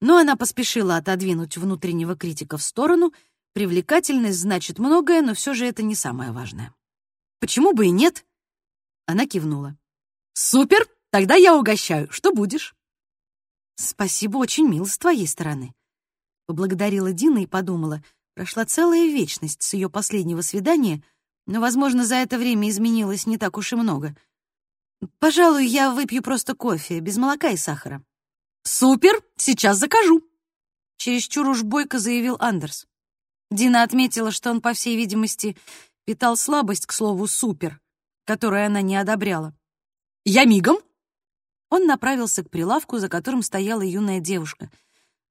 Но 0.00 0.18
она 0.18 0.36
поспешила 0.36 0.96
отодвинуть 0.96 1.56
внутреннего 1.56 2.14
критика 2.14 2.58
в 2.58 2.62
сторону. 2.62 3.12
Привлекательность 3.54 4.38
значит 4.38 4.78
многое, 4.78 5.22
но 5.22 5.34
все 5.34 5.54
же 5.54 5.66
это 5.66 5.82
не 5.82 5.94
самое 5.96 6.30
важное. 6.30 6.72
«Почему 7.40 7.72
бы 7.72 7.86
и 7.86 7.90
нет?» 7.90 8.24
Она 9.06 9.26
кивнула. 9.26 9.76
«Супер! 10.34 10.86
Тогда 11.10 11.34
я 11.34 11.56
угощаю. 11.56 12.08
Что 12.12 12.32
будешь?» 12.32 12.75
«Спасибо, 13.76 14.38
очень 14.38 14.68
мило 14.68 14.86
с 14.86 14.98
твоей 14.98 15.26
стороны», 15.26 15.74
Поблагодарила 16.46 17.12
Дина 17.12 17.38
и 17.38 17.46
подумала, 17.46 18.02
прошла 18.34 18.64
целая 18.64 19.06
вечность 19.06 19.62
с 19.62 19.74
ее 19.74 19.90
последнего 19.90 20.40
свидания, 20.40 21.02
Но, 21.48 21.60
возможно, 21.60 22.04
за 22.04 22.16
это 22.16 22.38
время 22.38 22.68
изменилось 22.68 23.26
не 23.26 23.38
так 23.38 23.56
уж 23.56 23.72
и 23.72 23.76
много. 23.76 24.16
Пожалуй, 25.20 25.64
я 25.64 25.92
выпью 25.92 26.20
просто 26.20 26.56
кофе, 26.56 26.98
без 26.98 27.18
молока 27.18 27.50
и 27.50 27.56
сахара. 27.56 28.02
Супер, 28.64 29.22
сейчас 29.36 29.78
закажу. 29.78 30.28
Чересчур 30.96 31.48
уж 31.48 31.62
бойко 31.62 32.00
заявил 32.00 32.36
Андерс. 32.40 32.88
Дина 33.52 33.84
отметила, 33.84 34.32
что 34.32 34.50
он, 34.50 34.60
по 34.60 34.72
всей 34.72 34.96
видимости, 34.96 35.56
питал 36.04 36.36
слабость 36.36 36.86
к 36.86 36.92
слову 36.92 37.28
«супер», 37.28 37.80
которую 38.24 38.66
она 38.66 38.80
не 38.80 38.96
одобряла. 38.96 39.54
«Я 40.24 40.46
мигом!» 40.46 40.78
Он 41.68 41.86
направился 41.86 42.44
к 42.44 42.50
прилавку, 42.50 42.98
за 42.98 43.08
которым 43.08 43.42
стояла 43.42 43.82
юная 43.82 44.20
девушка. 44.20 44.70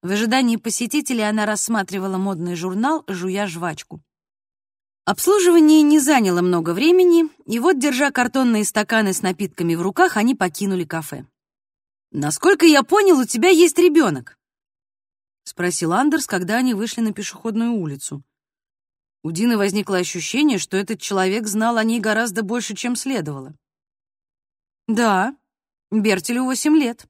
В 0.02 0.10
ожидании 0.10 0.56
посетителей 0.56 1.28
она 1.28 1.46
рассматривала 1.46 2.18
модный 2.18 2.54
журнал, 2.54 3.04
жуя 3.08 3.46
жвачку. 3.46 4.02
Обслуживание 5.04 5.82
не 5.82 6.00
заняло 6.00 6.42
много 6.42 6.74
времени, 6.74 7.30
и 7.46 7.58
вот, 7.60 7.78
держа 7.78 8.10
картонные 8.10 8.64
стаканы 8.64 9.12
с 9.12 9.22
напитками 9.22 9.74
в 9.76 9.82
руках, 9.82 10.16
они 10.16 10.34
покинули 10.34 10.84
кафе. 10.84 11.26
«Насколько 12.10 12.66
я 12.66 12.82
понял, 12.82 13.20
у 13.20 13.24
тебя 13.24 13.48
есть 13.48 13.78
ребенок?»— 13.78 14.36
спросил 15.44 15.92
Андерс, 15.92 16.26
когда 16.26 16.56
они 16.56 16.74
вышли 16.74 17.02
на 17.02 17.12
пешеходную 17.12 17.72
улицу. 17.72 18.24
У 19.22 19.30
Дины 19.30 19.56
возникло 19.56 19.98
ощущение, 19.98 20.58
что 20.58 20.76
этот 20.76 21.00
человек 21.00 21.46
знал 21.46 21.76
о 21.76 21.84
ней 21.84 22.00
гораздо 22.00 22.42
больше, 22.42 22.74
чем 22.74 22.96
следовало. 22.96 23.54
«Да, 24.88 25.36
Бертелю 25.90 26.44
восемь 26.44 26.76
лет». 26.76 27.06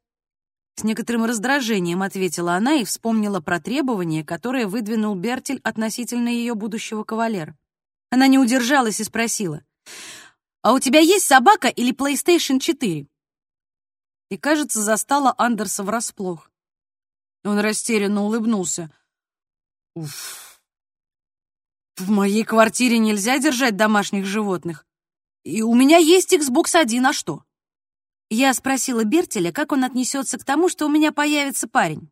С 0.76 0.84
некоторым 0.84 1.24
раздражением 1.24 2.02
ответила 2.02 2.54
она 2.54 2.74
и 2.74 2.84
вспомнила 2.84 3.40
про 3.40 3.60
требования, 3.60 4.24
которые 4.24 4.66
выдвинул 4.66 5.14
Бертель 5.14 5.60
относительно 5.64 6.28
ее 6.28 6.54
будущего 6.54 7.02
кавалера. 7.02 7.56
Она 8.10 8.26
не 8.26 8.38
удержалась 8.38 9.00
и 9.00 9.04
спросила, 9.04 9.64
«А 10.60 10.74
у 10.74 10.78
тебя 10.78 11.00
есть 11.00 11.26
собака 11.26 11.68
или 11.68 11.94
PlayStation 11.94 12.58
4?» 12.58 13.06
И, 14.28 14.36
кажется, 14.36 14.82
застала 14.82 15.34
Андерса 15.38 15.82
врасплох. 15.82 16.50
Он 17.44 17.58
растерянно 17.60 18.24
улыбнулся. 18.24 18.90
«Уф, 19.94 20.60
в 21.96 22.10
моей 22.10 22.44
квартире 22.44 22.98
нельзя 22.98 23.38
держать 23.38 23.76
домашних 23.76 24.26
животных. 24.26 24.84
И 25.44 25.62
у 25.62 25.74
меня 25.74 25.96
есть 25.96 26.34
Xbox 26.34 26.74
One, 26.74 27.06
а 27.06 27.12
что?» 27.14 27.45
Я 28.28 28.52
спросила 28.54 29.04
Бертеля, 29.04 29.52
как 29.52 29.72
он 29.72 29.84
отнесется 29.84 30.38
к 30.38 30.44
тому, 30.44 30.68
что 30.68 30.86
у 30.86 30.88
меня 30.88 31.12
появится 31.12 31.68
парень. 31.68 32.10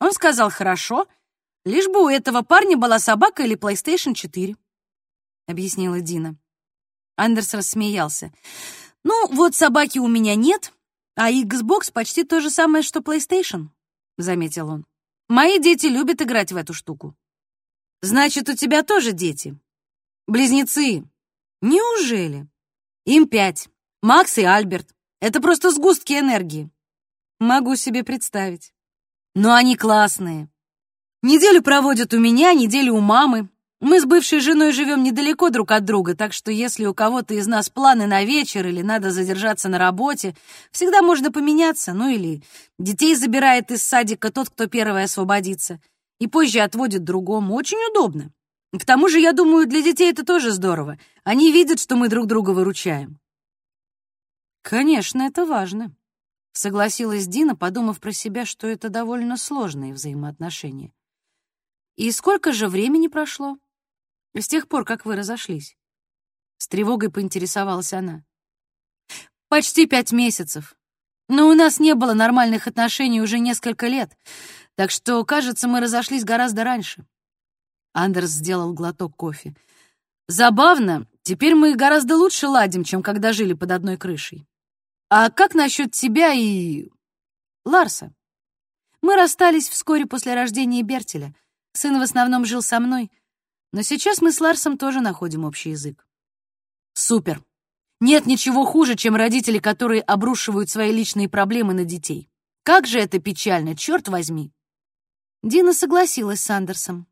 Он 0.00 0.12
сказал, 0.12 0.50
хорошо, 0.50 1.06
лишь 1.64 1.88
бы 1.88 2.04
у 2.04 2.08
этого 2.08 2.42
парня 2.42 2.76
была 2.76 2.98
собака 2.98 3.42
или 3.42 3.56
PlayStation 3.56 4.14
4,— 4.14 4.56
объяснила 5.46 6.00
Дина. 6.00 6.36
Андерс 7.16 7.54
рассмеялся. 7.54 8.32
«Ну, 9.04 9.28
вот 9.28 9.54
собаки 9.54 9.98
у 9.98 10.06
меня 10.06 10.34
нет, 10.36 10.72
а 11.16 11.32
Xbox 11.32 11.92
почти 11.92 12.24
то 12.24 12.40
же 12.40 12.50
самое, 12.50 12.82
что 12.82 13.00
PlayStation»,— 13.00 13.68
заметил 14.18 14.68
он. 14.68 14.86
«Мои 15.28 15.58
дети 15.58 15.86
любят 15.86 16.22
играть 16.22 16.52
в 16.52 16.56
эту 16.56 16.72
штуку». 16.74 17.14
«Значит, 18.00 18.48
у 18.48 18.54
тебя 18.54 18.82
тоже 18.82 19.12
дети?» 19.12 19.58
«Близнецы». 20.26 21.04
«Неужели?» 21.60 22.48
«Им 23.04 23.28
пять. 23.28 23.68
Макс 24.00 24.38
и 24.38 24.44
Альберт. 24.44 24.94
Это 25.22 25.40
просто 25.40 25.70
сгустки 25.70 26.18
энергии. 26.18 26.68
Могу 27.38 27.76
себе 27.76 28.02
представить. 28.02 28.74
Но 29.36 29.54
они 29.54 29.76
классные. 29.76 30.48
Неделю 31.22 31.62
проводят 31.62 32.12
у 32.12 32.18
меня, 32.18 32.52
неделю 32.54 32.94
у 32.94 33.00
мамы. 33.00 33.48
Мы 33.80 34.00
с 34.00 34.04
бывшей 34.04 34.40
женой 34.40 34.72
живем 34.72 35.04
недалеко 35.04 35.50
друг 35.50 35.70
от 35.70 35.84
друга, 35.84 36.16
так 36.16 36.32
что 36.32 36.50
если 36.50 36.86
у 36.86 36.92
кого-то 36.92 37.34
из 37.34 37.46
нас 37.46 37.70
планы 37.70 38.08
на 38.08 38.24
вечер 38.24 38.66
или 38.66 38.82
надо 38.82 39.12
задержаться 39.12 39.68
на 39.68 39.78
работе, 39.78 40.34
всегда 40.72 41.02
можно 41.02 41.30
поменяться, 41.30 41.92
ну 41.92 42.08
или 42.08 42.42
детей 42.80 43.14
забирает 43.14 43.70
из 43.70 43.84
садика 43.84 44.32
тот, 44.32 44.50
кто 44.50 44.66
первый 44.66 45.04
освободится, 45.04 45.80
и 46.18 46.26
позже 46.26 46.58
отводит 46.58 47.04
другому. 47.04 47.54
Очень 47.54 47.78
удобно. 47.92 48.32
К 48.76 48.84
тому 48.84 49.08
же, 49.08 49.20
я 49.20 49.32
думаю, 49.32 49.68
для 49.68 49.82
детей 49.82 50.10
это 50.10 50.24
тоже 50.24 50.50
здорово. 50.50 50.98
Они 51.22 51.52
видят, 51.52 51.78
что 51.78 51.94
мы 51.94 52.08
друг 52.08 52.26
друга 52.26 52.50
выручаем. 52.50 53.20
Конечно, 54.62 55.22
это 55.22 55.44
важно, 55.44 55.94
согласилась 56.52 57.26
Дина, 57.26 57.56
подумав 57.56 58.00
про 58.00 58.12
себя, 58.12 58.46
что 58.46 58.68
это 58.68 58.88
довольно 58.88 59.36
сложные 59.36 59.92
взаимоотношения. 59.92 60.92
И 61.96 62.10
сколько 62.12 62.52
же 62.52 62.68
времени 62.68 63.08
прошло 63.08 63.58
с 64.34 64.48
тех 64.48 64.68
пор, 64.68 64.84
как 64.84 65.04
вы 65.04 65.16
разошлись? 65.16 65.76
С 66.58 66.68
тревогой 66.68 67.10
поинтересовалась 67.10 67.92
она. 67.92 68.24
Почти 69.48 69.86
пять 69.86 70.12
месяцев. 70.12 70.76
Но 71.28 71.48
у 71.48 71.54
нас 71.54 71.80
не 71.80 71.94
было 71.94 72.14
нормальных 72.14 72.66
отношений 72.66 73.20
уже 73.20 73.38
несколько 73.38 73.88
лет, 73.88 74.16
так 74.74 74.90
что, 74.90 75.24
кажется, 75.24 75.68
мы 75.68 75.80
разошлись 75.80 76.24
гораздо 76.24 76.64
раньше. 76.64 77.04
Андерс 77.92 78.30
сделал 78.30 78.72
глоток 78.72 79.16
кофе. 79.16 79.54
Забавно, 80.28 81.06
теперь 81.22 81.54
мы 81.54 81.74
гораздо 81.74 82.16
лучше 82.16 82.48
ладим, 82.48 82.84
чем 82.84 83.02
когда 83.02 83.32
жили 83.32 83.52
под 83.52 83.70
одной 83.72 83.96
крышей. 83.96 84.46
А 85.14 85.28
как 85.28 85.54
насчет 85.54 85.92
тебя 85.92 86.32
и... 86.32 86.88
Ларса? 87.66 88.14
Мы 89.02 89.14
расстались 89.14 89.68
вскоре 89.68 90.06
после 90.06 90.32
рождения 90.32 90.82
Бертеля. 90.82 91.34
Сын 91.74 91.98
в 91.98 92.02
основном 92.02 92.46
жил 92.46 92.62
со 92.62 92.80
мной. 92.80 93.12
Но 93.72 93.82
сейчас 93.82 94.22
мы 94.22 94.32
с 94.32 94.40
Ларсом 94.40 94.78
тоже 94.78 95.02
находим 95.02 95.44
общий 95.44 95.68
язык. 95.68 96.06
Супер. 96.94 97.44
Нет 98.00 98.24
ничего 98.24 98.64
хуже, 98.64 98.96
чем 98.96 99.14
родители, 99.14 99.58
которые 99.58 100.00
обрушивают 100.00 100.70
свои 100.70 100.90
личные 100.92 101.28
проблемы 101.28 101.74
на 101.74 101.84
детей. 101.84 102.30
Как 102.62 102.86
же 102.86 102.98
это 102.98 103.18
печально, 103.18 103.76
черт 103.76 104.08
возьми. 104.08 104.50
Дина 105.42 105.74
согласилась 105.74 106.40
с 106.40 106.48
Андерсом. 106.48 107.06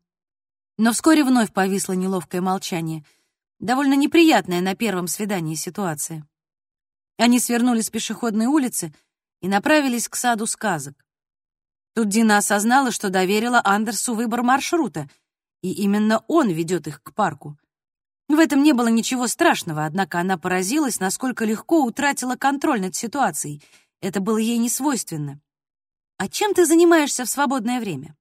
Но 0.79 0.91
вскоре 0.91 1.23
вновь 1.23 1.53
повисло 1.53 1.93
неловкое 1.93 2.41
молчание. 2.41 3.05
Довольно 3.59 3.93
неприятная 3.93 4.61
на 4.61 4.73
первом 4.73 5.05
свидании 5.05 5.53
ситуация. 5.53 6.27
Они 7.21 7.39
свернули 7.39 7.81
с 7.81 7.91
пешеходной 7.91 8.47
улицы 8.47 8.91
и 9.41 9.47
направились 9.47 10.09
к 10.09 10.15
саду 10.15 10.47
сказок. 10.47 11.05
Тут 11.93 12.09
Дина 12.09 12.37
осознала, 12.37 12.89
что 12.89 13.11
доверила 13.11 13.61
Андерсу 13.63 14.15
выбор 14.15 14.41
маршрута, 14.41 15.07
и 15.61 15.71
именно 15.71 16.23
он 16.27 16.49
ведет 16.49 16.87
их 16.87 17.03
к 17.03 17.13
парку. 17.13 17.59
В 18.27 18.39
этом 18.39 18.63
не 18.63 18.73
было 18.73 18.87
ничего 18.87 19.27
страшного, 19.27 19.85
однако 19.85 20.19
она 20.19 20.39
поразилась, 20.39 20.99
насколько 20.99 21.45
легко 21.45 21.83
утратила 21.83 22.37
контроль 22.37 22.81
над 22.81 22.95
ситуацией. 22.95 23.61
Это 24.01 24.19
было 24.19 24.37
ей 24.39 24.57
не 24.57 24.69
свойственно. 24.69 25.39
«А 26.17 26.27
чем 26.27 26.55
ты 26.55 26.65
занимаешься 26.65 27.25
в 27.25 27.29
свободное 27.29 27.79
время?» 27.79 28.15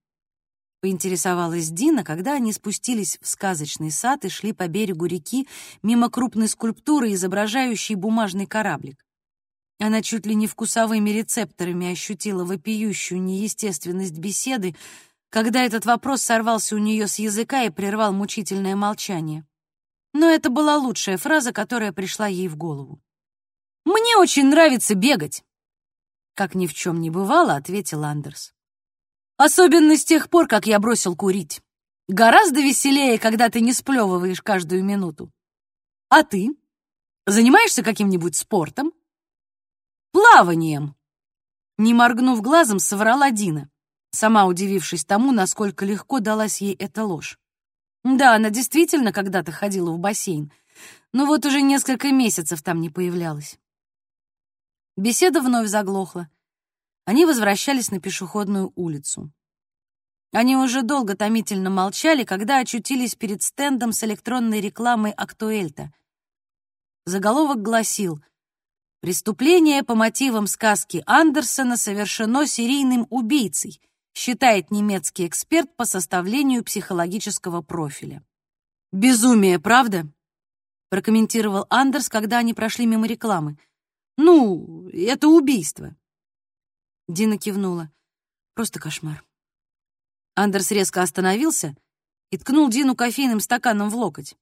Поинтересовалась 0.81 1.69
Дина, 1.69 2.05
когда 2.05 2.35
они 2.35 2.55
спустились 2.55 3.19
в 3.21 3.29
сказочный 3.29 3.91
сад 3.91 4.25
и 4.25 4.31
шли 4.31 4.55
по 4.55 4.67
берегу 4.67 5.05
реки 5.05 5.47
мимо 5.83 6.09
крупной 6.09 6.49
скульптуры, 6.49 7.13
изображающей 7.13 7.97
бумажный 7.97 8.47
кораблик. 8.47 9.05
Она 9.79 10.01
чуть 10.01 10.25
ли 10.25 10.35
не 10.35 10.47
вкусовыми 10.47 11.11
рецепторами 11.11 11.91
ощутила 11.91 12.45
вопиющую 12.45 13.21
неестественность 13.21 14.19
беседы, 14.19 14.75
когда 15.29 15.63
этот 15.63 15.85
вопрос 15.85 16.23
сорвался 16.23 16.77
у 16.77 16.79
нее 16.79 17.09
с 17.09 17.19
языка 17.19 17.65
и 17.65 17.71
прервал 17.71 18.13
мучительное 18.13 18.75
молчание. 18.75 19.47
Но 20.15 20.29
это 20.29 20.49
была 20.49 20.77
лучшая 20.79 21.19
фраза, 21.19 21.53
которая 21.53 21.93
пришла 21.93 22.27
ей 22.27 22.49
в 22.49 22.57
голову. 22.57 23.01
«Мне 23.85 24.17
очень 24.17 24.49
нравится 24.49 24.95
бегать»,— 24.95 25.45
как 26.35 26.55
ни 26.55 26.67
в 26.67 26.75
чем 26.75 27.01
не 27.01 27.11
бывало, 27.11 27.55
ответил 27.55 28.05
Андерс. 28.05 28.55
Особенно 29.43 29.97
с 29.97 30.05
тех 30.05 30.29
пор, 30.29 30.47
как 30.47 30.67
я 30.67 30.79
бросил 30.79 31.17
курить. 31.17 31.63
Гораздо 32.09 32.61
веселее, 32.61 33.19
когда 33.19 33.49
ты 33.49 33.63
не 33.63 33.73
сплевываешь 33.73 34.43
каждую 34.43 34.85
минуту. 34.85 35.33
А 36.11 36.25
ты? 36.25 36.51
Занимаешься 37.25 37.83
каким-нибудь 37.83 38.37
спортом? 38.37 38.93
Плаванием. 40.13 40.95
Не 41.79 41.95
моргнув 41.95 42.43
глазом, 42.43 42.81
соврала 42.81 43.31
Дина, 43.31 43.71
сама 44.11 44.45
удивившись 44.45 45.07
тому, 45.07 45.33
насколько 45.33 45.87
легко 45.87 46.21
далась 46.21 46.61
ей 46.61 46.75
эта 46.75 47.07
ложь. 47.07 47.39
Да, 48.05 48.35
она 48.35 48.51
действительно 48.51 49.11
когда-то 49.11 49.53
ходила 49.53 49.91
в 49.91 49.99
бассейн, 49.99 50.53
но 51.15 51.25
вот 51.25 51.47
уже 51.47 51.63
несколько 51.63 52.13
месяцев 52.13 52.61
там 52.61 52.83
не 52.83 52.91
появлялась. 52.91 53.59
Беседа 54.99 55.41
вновь 55.41 55.69
заглохла. 55.69 56.29
Они 57.05 57.25
возвращались 57.25 57.91
на 57.91 58.01
пешеходную 58.01 58.73
улицу. 58.77 59.31
Они 60.33 60.57
уже 60.57 60.83
долго 60.83 61.17
томительно 61.17 61.71
молчали, 61.71 62.25
когда 62.25 62.59
очутились 62.59 63.15
перед 63.15 63.43
стендом 63.43 63.93
с 63.93 64.05
электронной 64.05 64.61
рекламой 64.61 65.11
«Актуэльта». 65.13 65.93
Заголовок 67.05 67.63
гласил 67.63 68.23
«Преступление 69.01 69.83
по 69.83 69.95
мотивам 69.95 70.47
сказки 70.47 71.03
Андерсена 71.07 71.77
совершено 71.77 72.47
серийным 72.47 73.07
убийцей», 73.11 73.81
считает 74.15 74.71
немецкий 74.71 75.27
эксперт 75.27 75.75
по 75.77 75.85
составлению 75.85 76.65
психологического 76.65 77.63
профиля. 77.63 78.25
Безумие, 78.93 79.59
правда? 79.59 80.07
прокомментировал 80.91 81.67
Андерс, 81.71 82.09
когда 82.09 82.39
они 82.39 82.53
прошли 82.53 82.85
мимо 82.85 83.07
рекламы. 83.07 83.57
Ну, 84.17 84.89
это 84.89 85.29
убийство. 85.29 85.97
Дина 87.11 87.39
кивнула. 87.39 87.91
Просто 88.55 88.79
кошмар. 88.79 89.25
Андерс 90.37 90.71
резко 90.71 91.03
остановился 91.03 91.77
и 92.31 92.39
ткнул 92.39 92.69
Дину 92.69 92.95
кофейным 92.95 93.41
стаканом 93.41 93.91
в 93.91 93.97
локоть. 93.97 94.37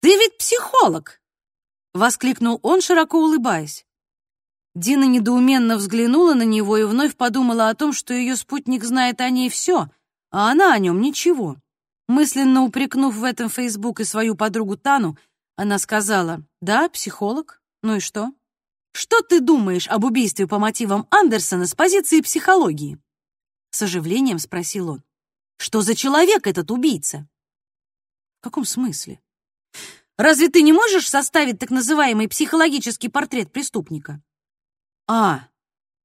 «Ты 0.00 0.08
ведь 0.08 0.36
психолог!»— 0.38 1.20
воскликнул 1.94 2.58
он, 2.64 2.80
широко 2.80 3.18
улыбаясь. 3.22 3.86
Дина 4.74 5.04
недоуменно 5.04 5.76
взглянула 5.76 6.34
на 6.34 6.42
него 6.42 6.76
и 6.78 6.82
вновь 6.82 7.14
подумала 7.14 7.68
о 7.68 7.76
том, 7.76 7.92
что 7.92 8.12
ее 8.12 8.34
спутник 8.34 8.82
знает 8.82 9.20
о 9.20 9.30
ней 9.30 9.48
все, 9.48 9.88
а 10.32 10.50
она 10.50 10.72
о 10.72 10.78
нем 10.80 11.00
ничего. 11.00 11.58
Мысленно 12.08 12.64
упрекнув 12.64 13.14
в 13.14 13.22
этом 13.22 13.48
Фейсбук 13.48 14.00
и 14.00 14.04
свою 14.04 14.34
подругу 14.34 14.76
Тану, 14.76 15.16
она 15.54 15.78
сказала, 15.78 16.42
«Да, 16.60 16.88
психолог. 16.88 17.62
Ну 17.82 17.96
и 17.96 18.00
что?» 18.00 18.32
«Что 18.92 19.22
ты 19.22 19.40
думаешь 19.40 19.88
об 19.88 20.04
убийстве 20.04 20.46
по 20.46 20.58
мотивам 20.58 21.06
Андерсона 21.10 21.66
с 21.66 21.74
позиции 21.74 22.20
психологии?» 22.20 22.98
С 23.70 23.82
оживлением 23.82 24.38
спросил 24.38 24.90
он. 24.90 25.02
«Что 25.56 25.80
за 25.80 25.94
человек 25.94 26.46
этот 26.46 26.70
убийца?» 26.70 27.26
«В 28.40 28.44
каком 28.44 28.64
смысле?» 28.64 29.20
«Разве 30.18 30.50
ты 30.50 30.60
не 30.60 30.74
можешь 30.74 31.08
составить 31.08 31.58
так 31.58 31.70
называемый 31.70 32.28
психологический 32.28 33.08
портрет 33.08 33.50
преступника?» 33.50 34.22
«А, 35.08 35.48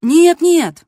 нет-нет, 0.02 0.86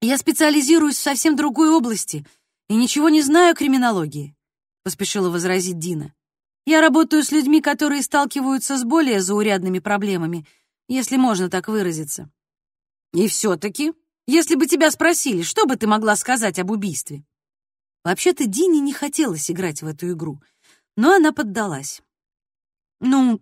я 0.00 0.18
специализируюсь 0.18 0.96
в 0.96 1.02
совсем 1.02 1.36
другой 1.36 1.70
области 1.70 2.26
и 2.68 2.74
ничего 2.74 3.08
не 3.08 3.22
знаю 3.22 3.52
о 3.52 3.54
криминологии»,— 3.54 4.34
поспешила 4.82 5.30
возразить 5.30 5.78
Дина. 5.78 6.12
«Я 6.66 6.80
работаю 6.80 7.22
с 7.22 7.30
людьми, 7.30 7.60
которые 7.60 8.02
сталкиваются 8.02 8.76
с 8.76 8.84
более 8.84 9.20
заурядными 9.20 9.78
проблемами, 9.78 10.46
если 10.94 11.16
можно 11.16 11.48
так 11.48 11.68
выразиться. 11.68 12.30
И 13.12 13.26
все-таки, 13.28 13.92
если 14.26 14.54
бы 14.54 14.66
тебя 14.66 14.90
спросили, 14.90 15.42
что 15.42 15.66
бы 15.66 15.76
ты 15.76 15.86
могла 15.86 16.16
сказать 16.16 16.58
об 16.58 16.70
убийстве?» 16.70 17.24
Вообще-то 18.04 18.46
Дине 18.46 18.80
не 18.80 18.92
хотелось 18.92 19.50
играть 19.50 19.82
в 19.82 19.86
эту 19.86 20.12
игру, 20.12 20.42
но 20.96 21.14
она 21.14 21.32
поддалась. 21.32 22.02
«Ну, 23.00 23.40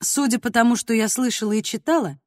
судя 0.00 0.38
по 0.38 0.50
тому, 0.50 0.76
что 0.76 0.94
я 0.94 1.08
слышала 1.08 1.52
и 1.52 1.62
читала, 1.62 2.18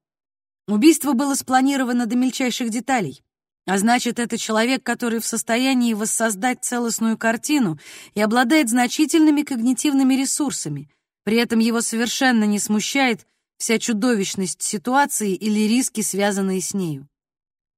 Убийство 0.68 1.12
было 1.12 1.36
спланировано 1.36 2.06
до 2.06 2.16
мельчайших 2.16 2.70
деталей. 2.70 3.22
А 3.66 3.78
значит, 3.78 4.20
это 4.20 4.38
человек, 4.38 4.84
который 4.84 5.20
в 5.20 5.26
состоянии 5.26 5.94
воссоздать 5.94 6.64
целостную 6.64 7.18
картину 7.18 7.80
и 8.14 8.22
обладает 8.22 8.70
значительными 8.70 9.42
когнитивными 9.42 10.14
ресурсами. 10.16 10.90
При 11.24 11.38
этом 11.38 11.60
его 11.60 11.82
совершенно 11.82 12.46
не 12.46 12.60
смущает 12.60 13.26
вся 13.58 13.80
чудовищность 13.80 14.62
ситуации 14.62 15.34
или 15.34 15.68
риски, 15.68 16.02
связанные 16.02 16.62
с 16.62 16.74
нею. 16.74 17.08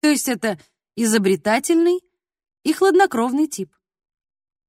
То 0.01 0.09
есть 0.09 0.27
это 0.27 0.59
изобретательный 0.95 1.99
и 2.63 2.73
хладнокровный 2.73 3.47
тип. 3.47 3.71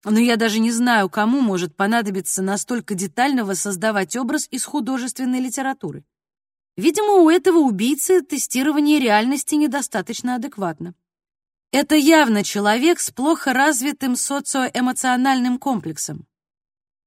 Но 0.04 0.20
я 0.20 0.36
даже 0.36 0.60
не 0.60 0.70
знаю, 0.70 1.10
кому 1.10 1.40
может 1.40 1.74
понадобиться 1.74 2.42
настолько 2.42 2.94
детально 2.94 3.44
воссоздавать 3.44 4.14
образ 4.16 4.46
из 4.50 4.64
художественной 4.64 5.40
литературы. 5.40 6.04
Видимо, 6.76 7.14
у 7.14 7.30
этого 7.30 7.58
убийцы 7.58 8.20
тестирование 8.20 9.00
реальности 9.00 9.54
недостаточно 9.54 10.34
адекватно. 10.34 10.94
Это 11.72 11.96
явно 11.96 12.44
человек 12.44 13.00
с 13.00 13.10
плохо 13.10 13.52
развитым 13.52 14.14
социоэмоциональным 14.14 15.58
комплексом. 15.58 16.26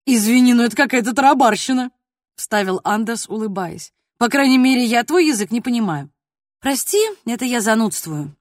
«Извини, 0.06 0.54
но 0.54 0.64
это 0.64 0.76
какая-то 0.76 1.14
тарабарщина»,— 1.14 1.92
вставил 2.40 2.80
Андерс, 2.84 3.28
улыбаясь. 3.28 3.92
«По 4.18 4.30
крайней 4.30 4.58
мере, 4.58 4.84
я 4.84 5.04
твой 5.04 5.28
язык 5.28 5.52
не 5.52 5.62
понимаю». 5.62 6.10
«Прости, 6.62 7.00
это 7.26 7.46
я 7.46 7.62
занудствую. 7.62 8.36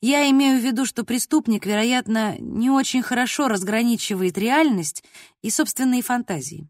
Я 0.00 0.30
имею 0.30 0.60
в 0.60 0.64
виду, 0.64 0.84
что 0.84 1.04
преступник, 1.04 1.66
вероятно, 1.66 2.36
не 2.38 2.70
очень 2.70 3.02
хорошо 3.02 3.48
разграничивает 3.48 4.38
реальность 4.38 5.02
и 5.42 5.50
собственные 5.50 6.02
фантазии. 6.02 6.68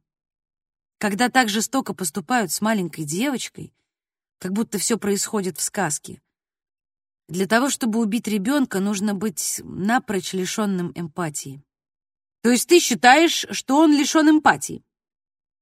Когда 0.98 1.28
так 1.28 1.48
жестоко 1.48 1.92
поступают 1.92 2.52
с 2.52 2.61
маленькой 2.61 3.04
девочкой, 3.04 3.74
как 4.38 4.52
будто 4.52 4.78
все 4.78 4.96
происходит 4.96 5.59
в 5.59 5.62
сказке. 5.62 6.22
Для 7.28 7.46
того, 7.46 7.68
чтобы 7.68 7.98
убить 7.98 8.28
ребенка, 8.28 8.80
нужно 8.80 9.12
быть 9.14 9.61
напрочь 9.64 10.32
лишенным 10.32 10.92
эмпатии. 10.94 11.62
То 12.42 12.50
есть 12.50 12.68
ты 12.68 12.78
считаешь, 12.78 13.44
что 13.50 13.78
он 13.78 13.92
лишен 13.92 14.30
эмпатии? 14.30 14.86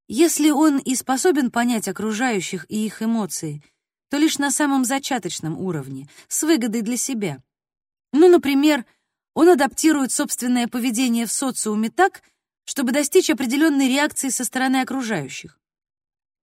Если 0.06 0.50
он 0.50 0.78
и 0.78 0.94
способен 0.94 1.50
понять 1.50 1.88
окружающих 1.88 2.66
и 2.68 2.84
их 2.84 3.02
эмоции, 3.02 3.62
то 4.10 4.18
лишь 4.18 4.38
на 4.38 4.50
самом 4.50 4.84
зачаточном 4.84 5.58
уровне, 5.58 6.08
с 6.28 6.42
выгодой 6.42 6.82
для 6.82 6.96
себя. 6.96 7.42
Ну, 8.12 8.28
например, 8.28 8.84
он 9.32 9.48
адаптирует 9.48 10.12
собственное 10.12 10.68
поведение 10.68 11.26
в 11.26 11.32
социуме 11.32 11.90
так, 11.90 12.22
чтобы 12.64 12.92
достичь 12.92 13.30
определенной 13.30 13.88
реакции 13.88 14.28
со 14.28 14.44
стороны 14.44 14.82
окружающих. 14.82 15.58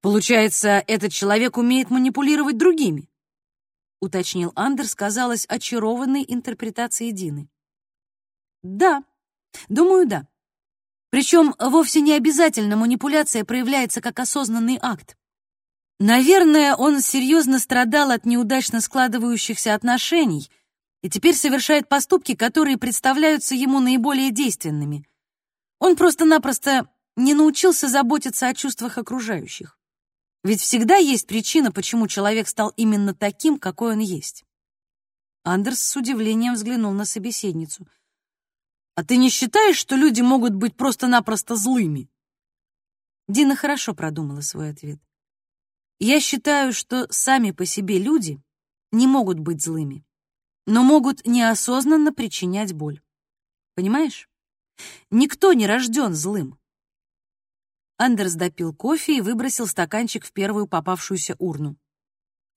Получается, 0.01 0.83
этот 0.87 1.11
человек 1.11 1.57
умеет 1.57 1.91
манипулировать 1.91 2.57
другими, 2.57 3.07
уточнил 3.99 4.51
Андерс, 4.55 4.95
казалось, 4.95 5.45
очарованной 5.47 6.25
интерпретацией 6.27 7.11
Дины. 7.11 7.47
Да, 8.63 9.03
думаю, 9.69 10.07
да. 10.07 10.27
Причем 11.11 11.53
вовсе 11.59 12.01
не 12.01 12.13
обязательно 12.13 12.77
манипуляция 12.77 13.43
проявляется 13.43 14.01
как 14.01 14.19
осознанный 14.19 14.79
акт. 14.81 15.17
Наверное, 15.99 16.75
он 16.75 17.01
серьезно 17.01 17.59
страдал 17.59 18.11
от 18.11 18.25
неудачно 18.25 18.81
складывающихся 18.81 19.75
отношений 19.75 20.49
и 21.03 21.09
теперь 21.09 21.35
совершает 21.35 21.89
поступки, 21.89 22.33
которые 22.33 22.77
представляются 22.77 23.53
ему 23.53 23.79
наиболее 23.79 24.31
действенными. 24.31 25.05
Он 25.79 25.95
просто-напросто 25.95 26.87
не 27.17 27.33
научился 27.33 27.89
заботиться 27.89 28.47
о 28.47 28.53
чувствах 28.53 28.97
окружающих. 28.97 29.77
Ведь 30.43 30.61
всегда 30.61 30.95
есть 30.95 31.27
причина, 31.27 31.71
почему 31.71 32.07
человек 32.07 32.47
стал 32.47 32.71
именно 32.77 33.13
таким, 33.13 33.59
какой 33.59 33.93
он 33.93 33.99
есть. 33.99 34.45
Андерс 35.43 35.81
с 35.81 35.95
удивлением 35.95 36.53
взглянул 36.53 36.93
на 36.93 37.03
собеседницу. 37.03 37.85
«А 38.95 39.03
ты 39.03 39.17
не 39.17 39.29
считаешь, 39.29 39.77
что 39.77 39.95
люди 39.95 40.21
могут 40.21 40.53
быть 40.53 40.75
просто-напросто 40.75 41.55
злыми?» 41.55 42.09
Дина 43.27 43.55
хорошо 43.55 43.93
продумала 43.93 44.41
свой 44.41 44.69
ответ. 44.69 44.99
«Я 45.99 46.19
считаю, 46.19 46.73
что 46.73 47.07
сами 47.11 47.51
по 47.51 47.65
себе 47.65 47.99
люди 47.99 48.41
не 48.91 49.07
могут 49.07 49.39
быть 49.39 49.63
злыми, 49.63 50.05
но 50.65 50.83
могут 50.83 51.25
неосознанно 51.25 52.13
причинять 52.13 52.73
боль. 52.73 53.01
Понимаешь? 53.75 54.29
Никто 55.09 55.53
не 55.53 55.67
рожден 55.67 56.13
злым. 56.13 56.59
Андерс 57.97 58.33
допил 58.33 58.73
кофе 58.73 59.17
и 59.17 59.21
выбросил 59.21 59.67
стаканчик 59.67 60.25
в 60.25 60.31
первую 60.31 60.67
попавшуюся 60.67 61.35
урну. 61.37 61.77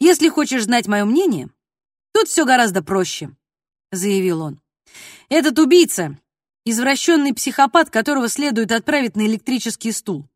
«Если 0.00 0.28
хочешь 0.28 0.64
знать 0.64 0.88
мое 0.88 1.04
мнение, 1.04 1.50
тут 2.12 2.28
все 2.28 2.46
гораздо 2.46 2.82
проще»,— 2.82 3.30
заявил 3.92 4.40
он. 4.40 4.62
«Этот 5.28 5.58
убийца— 5.58 6.18
извращенный 6.64 7.34
психопат, 7.34 7.90
которого 7.90 8.28
следует 8.28 8.72
отправить 8.72 9.16
на 9.16 9.26
электрический 9.26 9.92
стул. 9.92 10.28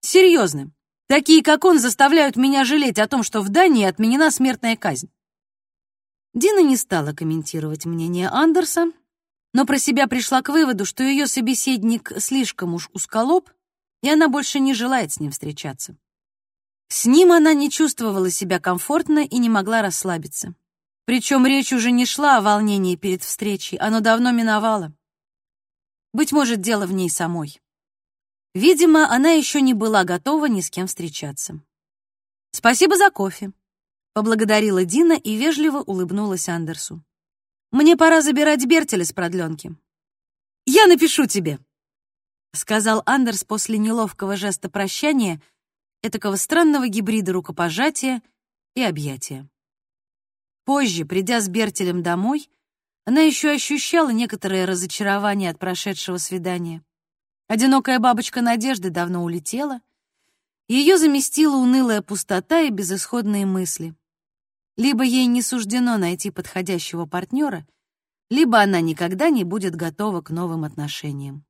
Серьезно, 0.00 0.70
такие, 1.06 1.42
как 1.42 1.64
он, 1.64 1.78
заставляют 1.78 2.36
меня 2.36 2.64
жалеть 2.64 2.98
о 2.98 3.08
том, 3.08 3.22
что 3.22 3.40
в 3.40 3.48
Дании 3.48 3.84
отменена 3.84 4.30
смертная 4.30 4.76
казнь». 4.76 5.10
Дина 6.34 6.62
не 6.62 6.76
стала 6.76 7.12
комментировать 7.12 7.86
мнение 7.86 8.28
Андерса, 8.28 8.92
но 9.52 9.64
про 9.64 9.78
себя 9.78 10.06
пришла 10.06 10.42
к 10.42 10.50
выводу, 10.50 10.84
что 10.84 11.02
ее 11.02 11.26
собеседник 11.26 12.12
слишком 12.18 12.74
уж 12.74 12.90
узколоб 12.92 13.50
и 14.02 14.08
она 14.08 14.28
больше 14.28 14.60
не 14.60 14.74
желает 14.74 15.12
с 15.12 15.20
ним 15.20 15.30
встречаться. 15.30 15.96
С 16.88 17.04
ним 17.04 17.32
она 17.32 17.52
не 17.52 17.70
чувствовала 17.70 18.30
себя 18.30 18.60
комфортно 18.60 19.20
и 19.20 19.38
не 19.38 19.48
могла 19.48 19.82
расслабиться. 19.82 20.54
Причем 21.04 21.46
речь 21.46 21.72
уже 21.72 21.90
не 21.90 22.06
шла 22.06 22.38
о 22.38 22.40
волнении 22.40 22.96
перед 22.96 23.22
встречей, 23.22 23.78
оно 23.78 24.00
давно 24.00 24.30
миновало. 24.30 24.94
Быть 26.12 26.32
может, 26.32 26.60
дело 26.60 26.86
в 26.86 26.92
ней 26.92 27.10
самой. 27.10 27.60
Видимо, 28.54 29.08
она 29.12 29.30
еще 29.30 29.60
не 29.60 29.74
была 29.74 30.04
готова 30.04 30.46
ни 30.46 30.60
с 30.60 30.70
кем 30.70 30.86
встречаться. 30.86 31.60
«Спасибо 32.50 32.96
за 32.96 33.10
кофе»,— 33.10 33.52
поблагодарила 34.14 34.84
Дина 34.84 35.12
и 35.12 35.36
вежливо 35.36 35.78
улыбнулась 35.78 36.48
Андерсу. 36.48 37.04
«Мне 37.70 37.96
пора 37.96 38.22
забирать 38.22 38.64
Бертеля 38.66 39.04
с 39.04 39.12
продленки. 39.12 39.76
Я 40.64 40.86
напишу 40.86 41.26
тебе»,— 41.26 41.58
сказал 42.54 43.02
Андерс 43.04 43.44
после 43.44 43.76
неловкого 43.76 44.36
жеста 44.36 44.70
прощания, 44.70 45.42
этакого 46.02 46.36
странного 46.36 46.88
гибрида 46.88 47.32
рукопожатия 47.34 48.22
и 48.74 48.82
объятия. 48.82 49.48
Позже, 50.64 51.04
придя 51.04 51.40
с 51.40 51.48
Бертелем 51.48 52.02
домой, 52.02 52.50
она 53.08 53.22
еще 53.22 53.52
ощущала 53.52 54.10
некоторое 54.10 54.66
разочарование 54.66 55.50
от 55.50 55.58
прошедшего 55.58 56.18
свидания. 56.18 56.82
Одинокая 57.46 58.00
бабочка 58.00 58.42
Надежды 58.42 58.90
давно 58.90 59.24
улетела, 59.24 59.80
Ее 60.68 60.98
заместила 60.98 61.56
унылая 61.56 62.02
пустота 62.02 62.60
и 62.60 62.68
безысходные 62.68 63.46
мысли. 63.46 63.94
Либо 64.76 65.04
ей 65.04 65.24
не 65.24 65.40
суждено 65.40 65.96
найти 65.96 66.30
подходящего 66.30 67.06
партнера, 67.06 67.66
либо 68.28 68.60
она 68.60 68.82
никогда 68.82 69.30
не 69.30 69.42
будет 69.42 69.74
готова 69.74 70.20
к 70.20 70.28
новым 70.28 70.64
отношениям. 70.64 71.46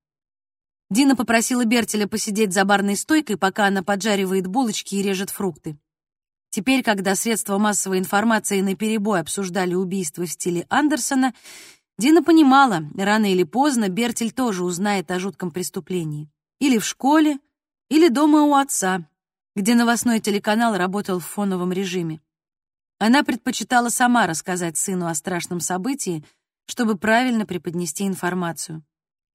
Дина 0.90 1.16
попросила 1.16 1.64
Бертеля 1.64 2.06
посидеть 2.06 2.52
за 2.52 2.64
барной 2.64 2.94
стойкой, 2.94 3.36
пока 3.36 3.66
она 3.66 3.82
поджаривает 3.82 4.46
булочки 4.46 4.94
и 4.94 5.02
режет 5.02 5.30
фрукты. 5.30 5.76
Теперь, 6.50 6.82
когда 6.82 7.14
средства 7.14 7.58
массовой 7.58 7.98
информации 7.98 8.60
наперебой 8.60 9.20
обсуждали 9.20 9.74
убийство 9.74 10.24
в 10.24 10.30
стиле 10.30 10.66
Андерсона, 10.70 11.34
Дина 11.98 12.22
понимала, 12.22 12.84
рано 12.96 13.30
или 13.30 13.42
поздно 13.42 13.88
Бертель 13.88 14.32
тоже 14.32 14.64
узнает 14.64 15.10
о 15.10 15.18
жутком 15.18 15.50
преступлении. 15.50 16.30
Или 16.60 16.78
в 16.78 16.84
школе, 16.84 17.38
или 17.90 18.08
дома 18.08 18.42
у 18.42 18.54
отца, 18.54 19.06
где 19.56 19.74
новостной 19.74 20.20
телеканал 20.20 20.76
работал 20.76 21.18
в 21.18 21.26
фоновом 21.26 21.72
режиме. 21.72 22.20
Она 22.98 23.22
предпочитала 23.24 23.90
сама 23.90 24.26
рассказать 24.26 24.76
сыну 24.76 25.06
о 25.06 25.14
страшном 25.14 25.60
событии, 25.60 26.24
чтобы 26.66 26.96
правильно 26.96 27.46
преподнести 27.46 28.06
информацию. 28.06 28.84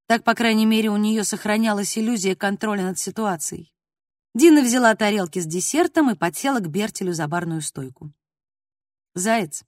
Так, 0.08 0.24
по 0.24 0.34
крайней 0.34 0.66
мере, 0.66 0.90
у 0.90 0.98
нее 0.98 1.24
сохранялась 1.24 1.98
иллюзия 1.98 2.36
контроля 2.36 2.84
над 2.84 3.00
ситуацией. 3.00 3.74
Дина 4.36 4.64
взяла 4.64 4.96
тарелки 4.96 5.38
с 5.38 5.46
десертом 5.46 6.10
и 6.10 6.16
подсела 6.16 6.60
к 6.60 6.68
Бертелю 6.68 7.14
за 7.14 7.28
барную 7.28 7.62
стойку. 7.62 8.12
«Заяц, 9.14 9.64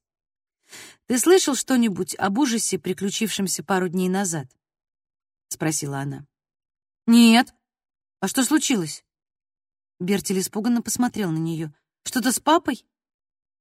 ты 1.06 1.20
слышал 1.20 1.54
что-нибудь 1.54 2.16
об 2.16 2.40
ужасе, 2.40 2.80
приключившемся 2.80 3.64
пару 3.64 3.90
дней 3.90 4.10
назад?»— 4.10 4.48
спросила 5.50 6.00
она. 6.00 6.26
«Нет. 7.06 7.54
А 8.22 8.28
что 8.28 8.44
случилось?» 8.44 9.06
Бертель 10.00 10.40
испуганно 10.40 10.82
посмотрел 10.82 11.30
на 11.30 11.38
нее. 11.38 11.72
«Что-то 12.04 12.32
с 12.32 12.40
папой?» 12.40 12.88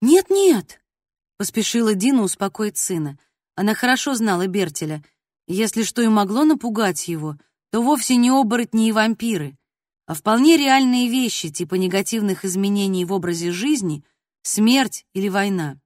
«Нет-нет»,— 0.00 0.82
поспешила 1.36 1.94
Дина 1.94 2.22
успокоить 2.22 2.78
сына. 2.78 3.18
Она 3.56 3.74
хорошо 3.74 4.14
знала 4.14 4.46
Бертеля. 4.46 5.04
Если 5.46 5.82
что 5.82 6.00
и 6.00 6.08
могло 6.08 6.44
напугать 6.44 7.08
его, 7.08 7.36
то 7.70 7.82
вовсе 7.82 8.16
не 8.16 8.30
оборотни 8.30 8.88
и 8.88 8.92
вампиры 8.92 9.58
а 10.06 10.14
вполне 10.14 10.56
реальные 10.56 11.08
вещи, 11.08 11.50
типа 11.50 11.76
негативных 11.76 12.44
изменений 12.44 13.04
в 13.04 13.12
образе 13.12 13.52
жизни, 13.52 14.04
смерть 14.42 15.06
или 15.14 15.28
война. 15.28 15.78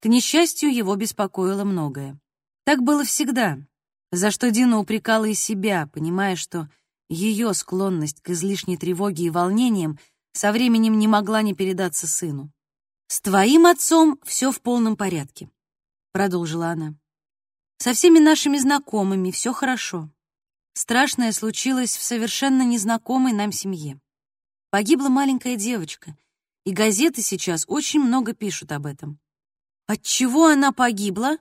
К 0.00 0.06
несчастью, 0.06 0.74
его 0.74 0.94
беспокоило 0.96 1.64
многое. 1.64 2.18
Так 2.64 2.82
было 2.82 3.04
всегда, 3.04 3.58
за 4.12 4.30
что 4.30 4.50
Дина 4.50 4.78
упрекала 4.78 5.24
и 5.24 5.34
себя, 5.34 5.86
понимая, 5.86 6.36
что 6.36 6.68
ее 7.08 7.54
склонность 7.54 8.20
к 8.22 8.30
излишней 8.30 8.76
тревоге 8.76 9.24
и 9.24 9.30
волнениям 9.30 9.98
со 10.32 10.52
временем 10.52 10.98
не 10.98 11.08
могла 11.08 11.42
не 11.42 11.54
передаться 11.54 12.06
сыну. 12.06 12.50
«С 13.08 13.20
твоим 13.20 13.66
отцом 13.66 14.20
все 14.24 14.52
в 14.52 14.60
полном 14.60 14.96
порядке»,— 14.96 15.50
продолжила 16.12 16.68
она. 16.68 16.94
«Со 17.78 17.92
всеми 17.92 18.20
нашими 18.20 18.58
знакомыми 18.58 19.32
все 19.32 19.52
хорошо. 19.52 20.08
Страшное 20.72 21.32
случилось 21.32 21.96
в 21.96 22.02
совершенно 22.02 22.62
незнакомой 22.62 23.32
нам 23.32 23.52
семье. 23.52 24.00
Погибла 24.70 25.08
маленькая 25.08 25.56
девочка, 25.56 26.16
и 26.64 26.72
газеты 26.72 27.22
сейчас 27.22 27.64
очень 27.66 28.00
много 28.00 28.34
пишут 28.34 28.70
об 28.72 28.86
этом. 28.86 29.18
От 29.86 30.02
чего 30.02 30.46
она 30.46 30.72
погибла? 30.72 31.38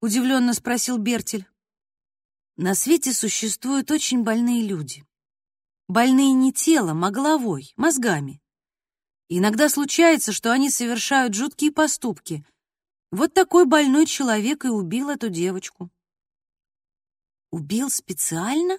удивленно 0.00 0.54
спросил 0.54 0.98
Бертель. 0.98 1.46
На 2.56 2.74
свете 2.74 3.12
существуют 3.12 3.90
очень 3.90 4.22
больные 4.22 4.62
люди. 4.62 5.04
Больные 5.88 6.32
не 6.32 6.52
телом, 6.52 7.04
а 7.04 7.10
головой, 7.10 7.72
мозгами. 7.76 8.40
иногда 9.28 9.68
случается, 9.68 10.32
что 10.32 10.52
они 10.52 10.70
совершают 10.70 11.34
жуткие 11.34 11.72
поступки. 11.72 12.44
Вот 13.10 13.34
такой 13.34 13.64
больной 13.64 14.06
человек 14.06 14.64
и 14.64 14.68
убил 14.68 15.10
эту 15.10 15.30
девочку. 15.30 15.90
Убил 17.50 17.90
специально? 17.90 18.78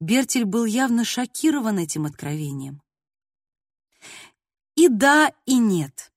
Бертель 0.00 0.46
был 0.46 0.64
явно 0.64 1.04
шокирован 1.04 1.78
этим 1.78 2.06
откровением. 2.06 2.82
И 4.74 4.88
да, 4.88 5.32
и 5.44 5.58
нет. 5.58 6.12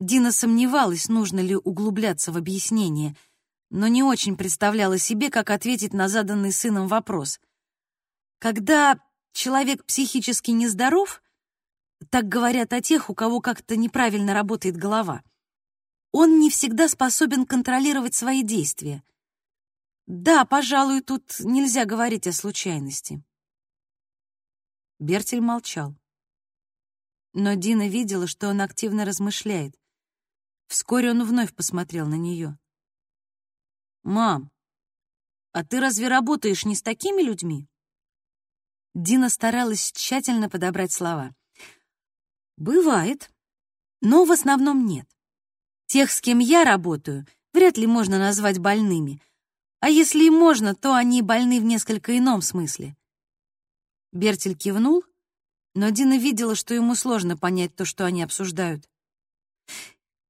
Дина 0.00 0.32
сомневалась, 0.32 1.08
нужно 1.08 1.40
ли 1.40 1.54
углубляться 1.54 2.32
в 2.32 2.38
объяснение, 2.38 3.14
но 3.70 3.88
не 3.88 4.02
очень 4.02 4.36
представляла 4.36 4.96
себе, 4.96 5.28
как 5.28 5.50
ответить 5.50 5.92
на 5.92 6.08
заданный 6.08 6.52
сыном 6.52 6.88
вопрос. 6.88 7.40
Когда 8.38 8.98
человек 9.32 9.84
психически 9.84 10.52
нездоров, 10.52 11.22
так 12.10 12.28
говорят 12.28 12.72
о 12.72 12.80
тех, 12.80 13.10
у 13.10 13.14
кого 13.14 13.40
как-то 13.40 13.76
неправильно 13.76 14.32
работает 14.32 14.76
голова, 14.76 15.22
он 16.10 16.38
не 16.38 16.48
всегда 16.48 16.88
способен 16.88 17.44
контролировать 17.44 18.14
свои 18.14 18.42
действия— 18.42 19.02
да, 20.06 20.44
пожалуй, 20.44 21.00
тут 21.00 21.40
нельзя 21.40 21.86
говорить 21.86 22.26
о 22.26 22.32
случайности. 22.32 23.22
Бертель 24.98 25.40
молчал. 25.40 25.96
Но 27.32 27.54
Дина 27.54 27.88
видела, 27.88 28.26
что 28.26 28.48
он 28.48 28.60
активно 28.60 29.06
размышляет. 29.06 29.74
Вскоре 30.66 31.10
он 31.10 31.24
вновь 31.24 31.54
посмотрел 31.54 32.06
на 32.06 32.16
нее. 32.16 32.58
«Мам, 34.02 34.50
а 35.52 35.64
ты 35.64 35.80
разве 35.80 36.08
работаешь 36.08 36.66
не 36.66 36.74
с 36.74 36.82
такими 36.82 37.22
людьми?» 37.22 37.66
Дина 38.94 39.30
старалась 39.30 39.90
тщательно 39.92 40.50
подобрать 40.50 40.92
слова. 40.92 41.34
«Бывает, 42.56 43.32
но 44.02 44.24
в 44.26 44.32
основном 44.32 44.86
нет. 44.86 45.08
Тех, 45.86 46.10
с 46.10 46.20
кем 46.20 46.38
я 46.38 46.64
работаю, 46.64 47.26
вряд 47.52 47.78
ли 47.78 47.86
можно 47.86 48.18
назвать 48.18 48.58
больными— 48.58 49.22
а 49.84 49.90
если 49.90 50.24
и 50.24 50.30
можно, 50.30 50.74
то 50.74 50.94
они 50.94 51.20
больны 51.20 51.60
в 51.60 51.64
несколько 51.64 52.16
ином 52.16 52.40
смысле. 52.40 52.96
Бертель 54.12 54.56
кивнул, 54.56 55.04
но 55.74 55.90
Дина 55.90 56.16
видела, 56.16 56.54
что 56.54 56.72
ему 56.72 56.94
сложно 56.94 57.36
понять 57.36 57.76
то, 57.76 57.84
что 57.84 58.06
они 58.06 58.22
обсуждают. 58.22 58.88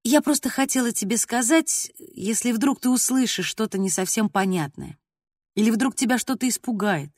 «Я 0.03 0.23
просто 0.23 0.51
хотела 0.51 0.91
тебе 0.91 1.17
сказать, 1.17 1.93
если 1.99 2.51
вдруг 2.51 2.81
ты 2.81 2.91
услышишь 2.91 3.47
что-то 3.47 3.79
не 3.79 3.91
совсем 3.91 4.29
понятное, 4.29 4.99
или 5.55 5.71
вдруг 5.71 5.95
тебя 5.95 6.19
что-то 6.19 6.49
испугает, 6.49 7.13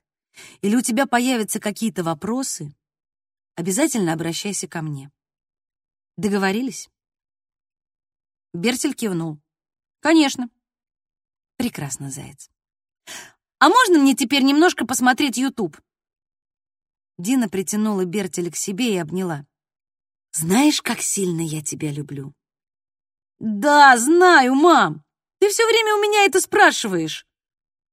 или 0.61 0.76
у 0.76 0.82
тебя 0.82 1.07
появятся 1.07 1.59
какие-то 1.59 2.05
вопросы, 2.05 2.76
обязательно 3.55 4.12
обращайся 4.12 4.68
ко 4.68 4.82
мне. 4.82 5.11
Договорились?» 6.18 6.91
Бертель 8.53 8.93
кивнул. 8.93 9.41
«Конечно. 10.01 10.51
Прекрасно, 11.57 12.11
заяц. 12.11 12.51
А 13.59 13.69
можно 13.69 13.99
мне 13.99 14.15
теперь 14.15 14.43
немножко 14.43 14.87
посмотреть 14.87 15.39
YouTube? 15.39 15.81
Дина 17.19 17.49
притянула 17.49 18.05
Бертеля 18.05 18.51
к 18.51 18.57
себе 18.57 18.95
и 18.95 18.99
обняла. 18.99 19.47
Знаешь, 20.33 20.83
как 20.83 21.01
сильно 21.01 21.41
я 21.41 21.63
тебя 21.63 21.91
люблю? 21.91 22.35
Да, 23.39 23.97
знаю, 23.97 24.55
мам. 24.55 25.03
Ты 25.41 25.49
все 25.49 25.67
время 25.67 25.95
у 25.95 26.03
меня 26.03 26.25
это 26.27 26.41
спрашиваешь. 26.41 27.27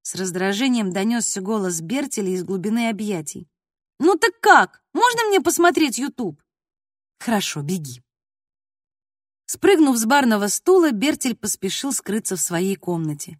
С 0.01 0.15
раздражением 0.15 0.91
донесся 0.91 1.39
голос 1.39 1.79
Бертеля 1.79 2.31
из 2.31 2.43
глубины 2.43 2.89
объятий. 2.89 3.47
Ну 3.99 4.17
так 4.17 4.37
как? 4.41 4.83
Можно 4.93 5.23
мне 5.29 5.39
посмотреть 5.39 5.97
YouTube? 5.97 6.41
Хорошо, 7.19 7.61
беги. 7.61 8.01
Спрыгнув 9.45 9.95
с 9.95 10.05
барного 10.05 10.47
стула, 10.47 10.91
Бертель 10.91 11.37
поспешил 11.37 11.93
скрыться 11.93 12.35
в 12.35 12.41
своей 12.41 12.75
комнате. 12.75 13.39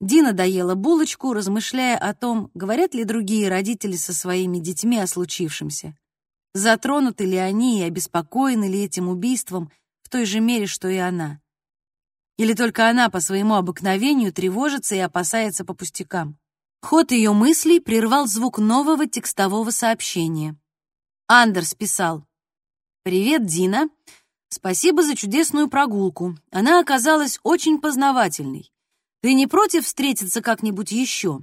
Дина 0.00 0.32
доела 0.32 0.74
булочку, 0.74 1.34
размышляя 1.34 1.98
о 1.98 2.14
том, 2.14 2.50
говорят 2.54 2.94
ли 2.94 3.04
другие 3.04 3.50
родители 3.50 3.96
со 3.96 4.14
своими 4.14 4.58
детьми 4.58 4.98
о 4.98 5.06
случившемся. 5.06 5.94
Затронуты 6.54 7.26
ли 7.26 7.36
они 7.36 7.80
и 7.80 7.84
обеспокоены 7.84 8.64
ли 8.64 8.84
этим 8.84 9.08
убийством 9.08 9.70
в 10.02 10.08
той 10.08 10.24
же 10.24 10.40
мере, 10.40 10.66
что 10.66 10.88
и 10.88 10.96
она. 10.96 11.40
Или 12.38 12.54
только 12.54 12.88
она 12.88 13.10
по 13.10 13.20
своему 13.20 13.54
обыкновению 13.56 14.32
тревожится 14.32 14.94
и 14.94 14.98
опасается 14.98 15.66
по 15.66 15.74
пустякам. 15.74 16.38
Ход 16.80 17.12
ее 17.12 17.34
мыслей 17.34 17.78
прервал 17.78 18.26
звук 18.26 18.58
нового 18.58 19.06
текстового 19.06 19.70
сообщения. 19.70 20.56
Андерс 21.28 21.74
писал 21.74 22.24
«Привет, 23.02 23.44
Дина. 23.44 23.90
Спасибо 24.48 25.02
за 25.02 25.14
чудесную 25.14 25.68
прогулку. 25.68 26.36
Она 26.50 26.80
оказалась 26.80 27.38
очень 27.42 27.80
познавательной. 27.80 28.72
Ты 29.22 29.34
не 29.34 29.46
против 29.46 29.84
встретиться 29.84 30.40
как-нибудь 30.40 30.92
еще? 30.92 31.40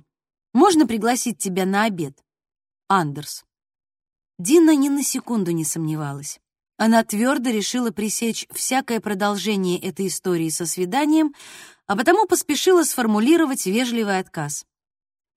Можно 0.54 0.88
пригласить 0.88 1.38
тебя 1.38 1.66
на 1.66 1.84
обед? 1.84 2.18
Андерс. 2.88 3.46
Дина 4.40 4.76
ни 4.76 4.90
на 4.90 5.04
секунду 5.04 5.52
не 5.52 5.64
сомневалась. 5.64 6.40
Она 6.78 7.04
твердо 7.04 7.50
решила 7.50 7.92
пресечь 7.92 8.48
всякое 8.52 9.00
продолжение 9.00 9.80
этой 9.80 10.08
истории 10.08 10.50
со 10.50 10.66
свиданием, 10.66 11.34
а 11.86 11.96
потому 11.96 12.28
поспешила 12.28 12.84
сформулировать 12.84 13.66
вежливый 13.66 14.20
отказ. 14.20 14.66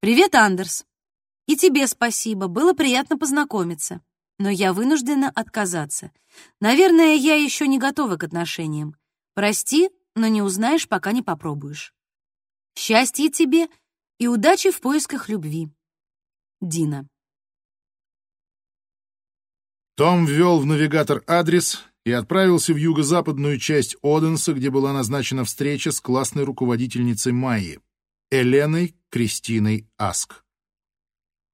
«Привет, 0.00 0.34
Андерс. 0.34 0.84
И 1.46 1.56
тебе 1.56 1.86
спасибо, 1.86 2.46
было 2.46 2.72
приятно 2.74 3.18
познакомиться. 3.18 4.00
но 4.38 4.48
я 4.48 4.72
вынуждена 4.72 5.30
отказаться. 5.34 6.12
Наверное, 6.60 7.14
я 7.14 7.34
еще 7.34 7.68
не 7.68 7.78
готова 7.78 8.16
к 8.16 8.24
отношениям. 8.24 8.96
Прости, 9.34 9.90
но 10.14 10.28
не 10.28 10.40
узнаешь, 10.40 10.88
пока 10.88 11.12
не 11.12 11.20
попробуешь. 11.20 11.92
Счастья 12.80 13.28
тебе 13.28 13.68
и 14.18 14.26
удачи 14.26 14.70
в 14.70 14.80
поисках 14.80 15.28
любви. 15.28 15.68
Дина. 16.62 17.06
Том 19.96 20.24
ввел 20.24 20.58
в 20.58 20.64
навигатор 20.64 21.22
адрес 21.26 21.84
и 22.06 22.10
отправился 22.12 22.72
в 22.72 22.78
юго-западную 22.78 23.58
часть 23.58 23.98
Оденса, 24.02 24.54
где 24.54 24.70
была 24.70 24.94
назначена 24.94 25.44
встреча 25.44 25.92
с 25.92 26.00
классной 26.00 26.44
руководительницей 26.44 27.32
Майи, 27.32 27.80
Эленой 28.30 28.96
Кристиной 29.10 29.86
Аск. 29.98 30.42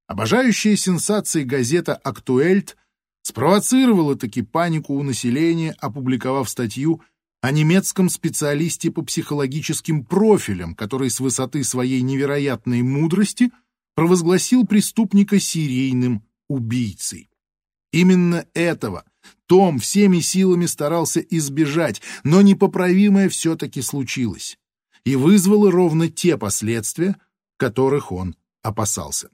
Обожающая 0.07 0.77
сенсации 0.77 1.43
газета 1.43 1.97
«Актуэльт» 1.97 2.77
спровоцировала 3.23 4.15
таки 4.15 4.43
панику 4.43 4.95
у 4.95 5.03
населения, 5.03 5.75
опубликовав 5.81 6.49
статью 6.49 7.03
о 7.47 7.53
немецком 7.53 8.09
специалисте 8.09 8.91
по 8.91 9.03
психологическим 9.03 10.05
профилям, 10.05 10.75
который 10.75 11.11
с 11.11 11.21
высоты 11.21 11.63
своей 11.63 12.01
невероятной 12.01 12.83
мудрости 12.83 13.53
провозгласил 13.95 14.67
преступника 14.67 15.39
серийным 15.39 16.25
убийцей. 16.49 17.31
Именно 17.93 18.47
этого 18.53 19.05
Том 19.47 19.79
всеми 19.79 20.19
силами 20.19 20.67
старался 20.67 21.21
избежать, 21.21 22.03
но 22.25 22.43
непоправимое 22.43 23.29
все-таки 23.29 23.81
случилось 23.81 24.59
и 25.05 25.15
вызвало 25.15 25.71
ровно 25.71 26.09
те 26.09 26.37
последствия, 26.37 27.15
которых 27.59 28.11
он 28.11 28.35
опасался. 28.63 29.29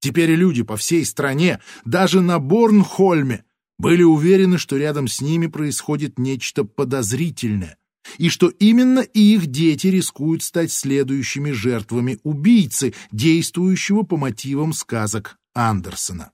Теперь 0.00 0.32
люди 0.32 0.62
по 0.62 0.76
всей 0.76 1.06
стране, 1.06 1.58
даже 1.86 2.20
на 2.20 2.38
Борнхольме, 2.38 3.46
были 3.80 4.02
уверены, 4.02 4.58
что 4.58 4.76
рядом 4.76 5.08
с 5.08 5.22
ними 5.22 5.46
происходит 5.46 6.18
нечто 6.18 6.64
подозрительное, 6.64 7.78
и 8.18 8.28
что 8.28 8.48
именно 8.48 9.00
их 9.00 9.46
дети 9.46 9.86
рискуют 9.86 10.42
стать 10.42 10.70
следующими 10.70 11.52
жертвами 11.52 12.18
убийцы, 12.22 12.92
действующего 13.10 14.02
по 14.02 14.18
мотивам 14.18 14.74
сказок 14.74 15.38
Андерсона. 15.54 16.32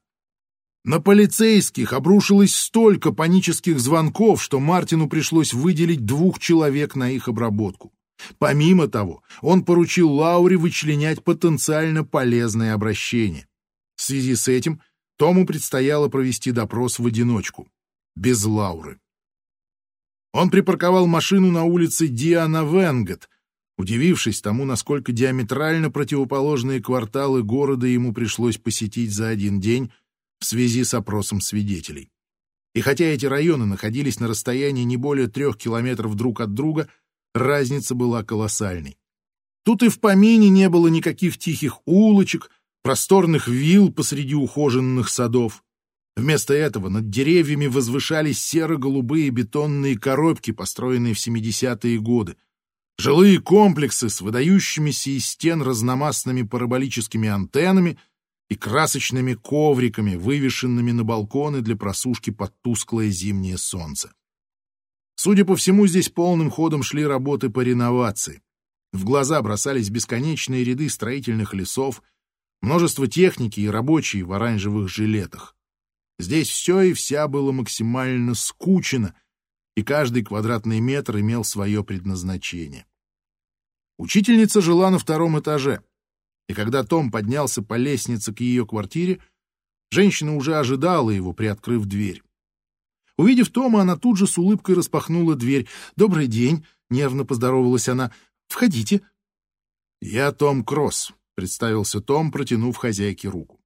На 0.84 1.00
полицейских 1.00 1.92
обрушилось 1.92 2.54
столько 2.54 3.12
панических 3.12 3.78
звонков, 3.78 4.42
что 4.42 4.58
Мартину 4.58 5.08
пришлось 5.08 5.52
выделить 5.52 6.04
двух 6.04 6.40
человек 6.40 6.96
на 6.96 7.10
их 7.10 7.28
обработку. 7.28 7.92
Помимо 8.38 8.88
того, 8.88 9.22
он 9.40 9.64
поручил 9.64 10.10
Лауре 10.10 10.56
вычленять 10.56 11.22
потенциально 11.22 12.02
полезные 12.02 12.72
обращения. 12.72 13.46
В 13.96 14.02
связи 14.02 14.34
с 14.34 14.46
этим 14.46 14.80
Тому 15.16 15.46
предстояло 15.46 16.08
провести 16.08 16.52
допрос 16.52 16.98
в 16.98 17.06
одиночку, 17.06 17.68
без 18.14 18.44
Лауры. 18.44 19.00
Он 20.32 20.50
припарковал 20.50 21.06
машину 21.06 21.50
на 21.50 21.64
улице 21.64 22.08
Диана 22.08 22.64
Венгет, 22.64 23.30
удивившись 23.78 24.42
тому, 24.42 24.64
насколько 24.64 25.12
диаметрально 25.12 25.90
противоположные 25.90 26.82
кварталы 26.82 27.42
города 27.42 27.86
ему 27.86 28.12
пришлось 28.12 28.58
посетить 28.58 29.12
за 29.12 29.28
один 29.28 29.60
день 29.60 29.90
в 30.38 30.44
связи 30.44 30.84
с 30.84 30.92
опросом 30.92 31.40
свидетелей. 31.40 32.10
И 32.74 32.82
хотя 32.82 33.06
эти 33.06 33.24
районы 33.24 33.64
находились 33.64 34.20
на 34.20 34.28
расстоянии 34.28 34.82
не 34.82 34.98
более 34.98 35.28
трех 35.28 35.56
километров 35.56 36.14
друг 36.14 36.42
от 36.42 36.52
друга, 36.52 36.88
разница 37.34 37.94
была 37.94 38.22
колоссальной. 38.22 38.98
Тут 39.64 39.82
и 39.82 39.88
в 39.88 39.98
помине 39.98 40.50
не 40.50 40.68
было 40.68 40.88
никаких 40.88 41.38
тихих 41.38 41.80
улочек, 41.86 42.50
просторных 42.86 43.48
вилл 43.48 43.90
посреди 43.92 44.36
ухоженных 44.36 45.08
садов. 45.08 45.64
Вместо 46.14 46.54
этого 46.54 46.88
над 46.88 47.10
деревьями 47.10 47.66
возвышались 47.66 48.40
серо-голубые 48.40 49.30
бетонные 49.30 49.98
коробки, 49.98 50.52
построенные 50.52 51.12
в 51.12 51.18
70-е 51.18 51.98
годы. 51.98 52.36
Жилые 52.96 53.40
комплексы 53.40 54.08
с 54.08 54.20
выдающимися 54.20 55.10
из 55.10 55.26
стен 55.26 55.62
разномастными 55.62 56.42
параболическими 56.42 57.28
антеннами 57.28 57.98
и 58.48 58.54
красочными 58.54 59.34
ковриками, 59.34 60.14
вывешенными 60.14 60.92
на 60.92 61.02
балконы 61.02 61.62
для 61.62 61.74
просушки 61.74 62.30
под 62.30 62.54
тусклое 62.62 63.10
зимнее 63.10 63.58
солнце. 63.58 64.12
Судя 65.16 65.44
по 65.44 65.56
всему, 65.56 65.88
здесь 65.88 66.08
полным 66.08 66.52
ходом 66.52 66.84
шли 66.84 67.04
работы 67.04 67.50
по 67.50 67.62
реновации. 67.62 68.42
В 68.92 69.04
глаза 69.04 69.42
бросались 69.42 69.90
бесконечные 69.90 70.62
ряды 70.62 70.88
строительных 70.88 71.52
лесов— 71.52 72.00
Множество 72.62 73.06
техники 73.06 73.60
и 73.60 73.68
рабочие 73.68 74.24
в 74.24 74.32
оранжевых 74.32 74.88
жилетах. 74.88 75.56
Здесь 76.18 76.48
все 76.48 76.80
и 76.80 76.92
вся 76.94 77.28
было 77.28 77.52
максимально 77.52 78.34
скучно, 78.34 79.14
и 79.76 79.82
каждый 79.82 80.24
квадратный 80.24 80.80
метр 80.80 81.18
имел 81.18 81.44
свое 81.44 81.84
предназначение. 81.84 82.86
Учительница 83.98 84.60
жила 84.60 84.90
на 84.90 84.98
втором 84.98 85.38
этаже, 85.38 85.82
и 86.48 86.54
когда 86.54 86.84
Том 86.84 87.10
поднялся 87.10 87.62
по 87.62 87.74
лестнице 87.74 88.32
к 88.32 88.40
ее 88.40 88.66
квартире, 88.66 89.20
женщина 89.90 90.34
уже 90.36 90.56
ожидала 90.56 91.10
его, 91.10 91.32
приоткрыв 91.32 91.84
дверь. 91.84 92.22
Увидев 93.18 93.50
Тома, 93.50 93.82
она 93.82 93.96
тут 93.96 94.18
же 94.18 94.26
с 94.26 94.36
улыбкой 94.36 94.74
распахнула 94.74 95.34
дверь. 95.34 95.66
«Добрый 95.96 96.26
день!»— 96.26 96.66
нервно 96.90 97.24
поздоровалась 97.24 97.88
она. 97.88 98.12
«Входите!» 98.48 99.00
«Я 100.00 100.32
Том 100.32 100.62
Кросс», 100.62 101.12
представился 101.36 102.00
Том, 102.00 102.32
протянув 102.32 102.76
хозяйке 102.76 103.28
руку. 103.28 103.60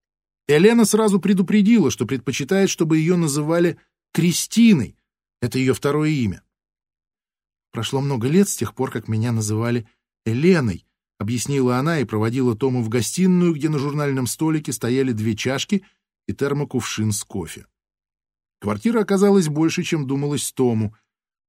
Елена 0.48 0.84
сразу 0.84 1.20
предупредила, 1.20 1.90
что 1.90 2.04
предпочитает, 2.04 2.68
чтобы 2.68 2.98
ее 2.98 3.16
называли 3.16 3.78
Кристиной. 4.12 4.98
Это 5.40 5.58
ее 5.58 5.72
второе 5.72 6.10
имя. 6.10 6.42
«Прошло 7.72 8.00
много 8.00 8.26
лет 8.28 8.48
с 8.48 8.56
тех 8.56 8.74
пор, 8.74 8.90
как 8.90 9.06
меня 9.06 9.30
называли 9.30 9.88
Еленой»,— 10.26 10.84
объяснила 11.18 11.78
она 11.78 12.00
и 12.00 12.04
проводила 12.04 12.56
Тому 12.56 12.82
в 12.82 12.88
гостиную, 12.88 13.54
где 13.54 13.68
на 13.68 13.78
журнальном 13.78 14.26
столике 14.26 14.72
стояли 14.72 15.12
две 15.12 15.36
чашки 15.36 15.84
и 16.26 16.34
термокувшин 16.34 17.12
с 17.12 17.22
кофе. 17.22 17.66
Квартира 18.60 19.00
оказалась 19.00 19.48
больше, 19.48 19.84
чем 19.84 20.06
думалось 20.08 20.52
Тому, 20.52 20.96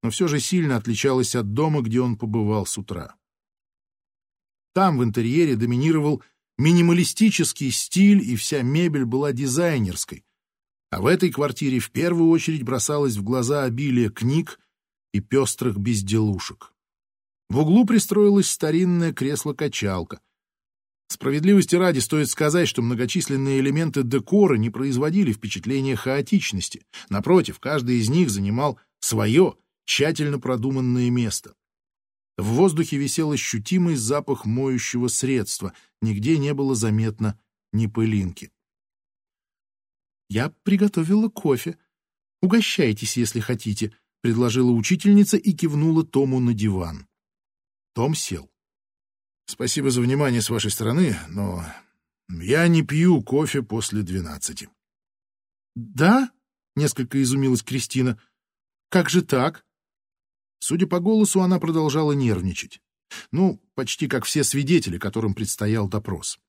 но 0.03 0.11
все 0.11 0.27
же 0.27 0.39
сильно 0.39 0.77
отличалась 0.77 1.35
от 1.35 1.53
дома, 1.53 1.81
где 1.81 1.99
он 1.99 2.17
побывал 2.17 2.67
с 2.67 2.77
утра. 2.77 3.15
Там 4.73 4.97
в 4.97 5.03
интерьере 5.03 5.55
доминировал 5.55 6.23
минималистический 6.57 7.71
стиль, 7.71 8.21
и 8.21 8.35
вся 8.35 8.61
мебель 8.61 9.05
была 9.05 9.33
дизайнерской. 9.33 10.23
А 10.91 11.01
в 11.01 11.05
этой 11.05 11.31
квартире 11.31 11.79
в 11.79 11.91
первую 11.91 12.29
очередь 12.29 12.63
бросалось 12.63 13.15
в 13.15 13.23
глаза 13.23 13.63
обилие 13.63 14.09
книг 14.09 14.59
и 15.13 15.19
пестрых 15.19 15.77
безделушек. 15.77 16.73
В 17.49 17.59
углу 17.59 17.85
пристроилось 17.85 18.49
старинное 18.49 19.13
кресло-качалка. 19.13 20.21
Справедливости 21.07 21.75
ради 21.75 21.99
стоит 21.99 22.29
сказать, 22.29 22.69
что 22.69 22.81
многочисленные 22.81 23.59
элементы 23.59 24.03
декора 24.03 24.55
не 24.55 24.69
производили 24.69 25.33
впечатления 25.33 25.97
хаотичности. 25.97 26.85
Напротив, 27.09 27.59
каждый 27.59 27.97
из 27.97 28.09
них 28.09 28.29
занимал 28.29 28.79
свое, 29.01 29.55
тщательно 29.83 30.39
продуманное 30.39 31.09
место. 31.09 31.53
В 32.37 32.45
воздухе 32.45 32.97
висел 32.97 33.31
ощутимый 33.31 33.95
запах 33.95 34.45
моющего 34.45 35.07
средства, 35.07 35.73
нигде 36.01 36.37
не 36.37 36.53
было 36.53 36.75
заметно 36.75 37.39
ни 37.73 37.87
пылинки. 37.87 38.51
«Я 40.29 40.49
приготовила 40.63 41.29
кофе. 41.29 41.77
Угощайтесь, 42.41 43.17
если 43.17 43.39
хотите»,— 43.39 43.93
предложила 44.21 44.71
учительница 44.71 45.37
и 45.37 45.51
кивнула 45.51 46.05
Тому 46.05 46.39
на 46.39 46.53
диван. 46.53 47.07
Том 47.93 48.15
сел. 48.15 48.49
«Спасибо 49.45 49.91
за 49.91 50.01
внимание 50.01 50.41
с 50.41 50.49
вашей 50.49 50.71
стороны, 50.71 51.17
но 51.27 51.65
я 52.29 52.67
не 52.69 52.81
пью 52.81 53.21
кофе 53.21 53.61
после 53.61 54.03
двенадцати». 54.03 54.69
«Да?»— 55.75 56.31
несколько 56.75 57.21
изумилась 57.21 57.63
Кристина. 57.63 58.19
«Как 58.89 59.09
же 59.09 59.21
так?» 59.21 59.65
Судя 60.61 60.85
по 60.85 60.99
голосу, 60.99 61.41
она 61.41 61.59
продолжала 61.59 62.11
нервничать. 62.11 62.81
Ну, 63.31 63.59
почти 63.73 64.07
как 64.07 64.25
все 64.25 64.43
свидетели, 64.43 64.99
которым 64.99 65.33
предстоял 65.33 65.89
допрос. 65.89 66.39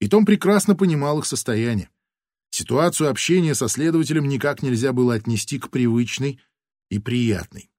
И 0.00 0.08
Том 0.08 0.26
прекрасно 0.26 0.76
понимал 0.76 1.20
их 1.20 1.26
состояние. 1.26 1.88
Ситуацию 2.50 3.08
общения 3.10 3.54
со 3.54 3.68
следователем 3.68 4.28
никак 4.28 4.62
нельзя 4.62 4.92
было 4.92 5.14
отнести 5.14 5.58
к 5.58 5.70
привычной 5.70 6.40
и 6.90 6.98
приятной. 6.98 7.70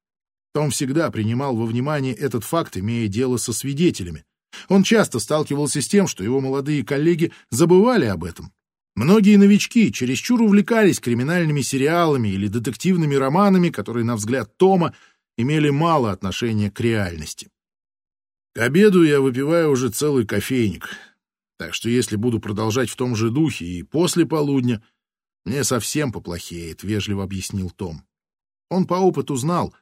Том 0.53 0.71
всегда 0.71 1.11
принимал 1.11 1.55
во 1.55 1.67
внимание 1.67 2.15
этот 2.15 2.43
факт, 2.43 2.77
имея 2.77 3.07
дело 3.07 3.37
со 3.37 3.53
свидетелями. 3.53 4.25
Он 4.69 4.81
часто 4.81 5.19
сталкивался 5.19 5.81
с 5.81 5.87
тем, 5.87 6.07
что 6.07 6.23
его 6.23 6.41
молодые 6.41 6.83
коллеги 6.83 7.31
забывали 7.51 8.05
об 8.05 8.23
этом. 8.23 8.51
Многие 8.95 9.35
новички 9.35 9.91
чересчур 9.91 10.41
увлекались 10.41 10.99
криминальными 10.99 11.61
сериалами 11.61 12.29
или 12.29 12.47
детективными 12.47 13.13
романами, 13.13 13.69
которые, 13.69 14.05
на 14.05 14.15
взгляд 14.15 14.57
Тома, 14.57 14.95
имели 15.37 15.69
мало 15.69 16.11
отношения 16.11 16.71
к 16.71 16.79
реальности. 16.79 17.49
К 18.53 18.59
обеду 18.59 19.03
я 19.03 19.19
выпиваю 19.19 19.71
уже 19.71 19.89
целый 19.89 20.25
кофейник, 20.25 20.89
так 21.57 21.73
что 21.73 21.89
если 21.89 22.15
буду 22.15 22.39
продолжать 22.39 22.89
в 22.89 22.95
том 22.95 23.15
же 23.15 23.29
духе 23.29 23.65
и 23.65 23.83
после 23.83 24.25
полудня, 24.25 24.83
Мне 25.45 25.63
совсем 25.63 26.11
поплохеет,— 26.11 26.81
вежливо 26.83 27.23
объяснил 27.23 27.69
Том. 27.69 28.03
Он 28.71 28.87
по 28.87 28.95
опыту 28.95 29.35
знал, 29.35 29.75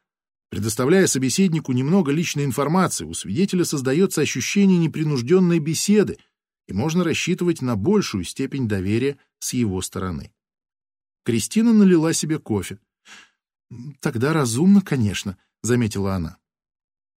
предоставляя 0.49 1.07
собеседнику 1.07 1.71
немного 1.71 2.11
личной 2.11 2.43
информации, 2.43 3.05
у 3.05 3.13
свидетеля 3.13 3.63
создается 3.63 4.19
ощущение 4.19 4.77
непринужденной 4.77 5.59
беседы, 5.59 6.17
и 6.67 6.73
можно 6.73 7.05
рассчитывать 7.05 7.61
на 7.61 7.77
большую 7.77 8.25
степень 8.25 8.67
доверия 8.67 9.17
с 9.39 9.53
его 9.53 9.81
стороны. 9.81 10.33
Кристина 11.23 11.71
налила 11.71 12.11
себе 12.11 12.39
кофе. 12.39 12.79
«Тогда 13.99 14.33
разумно, 14.33 14.81
конечно»,— 14.81 15.37
заметила 15.63 16.15
она. 16.15 16.37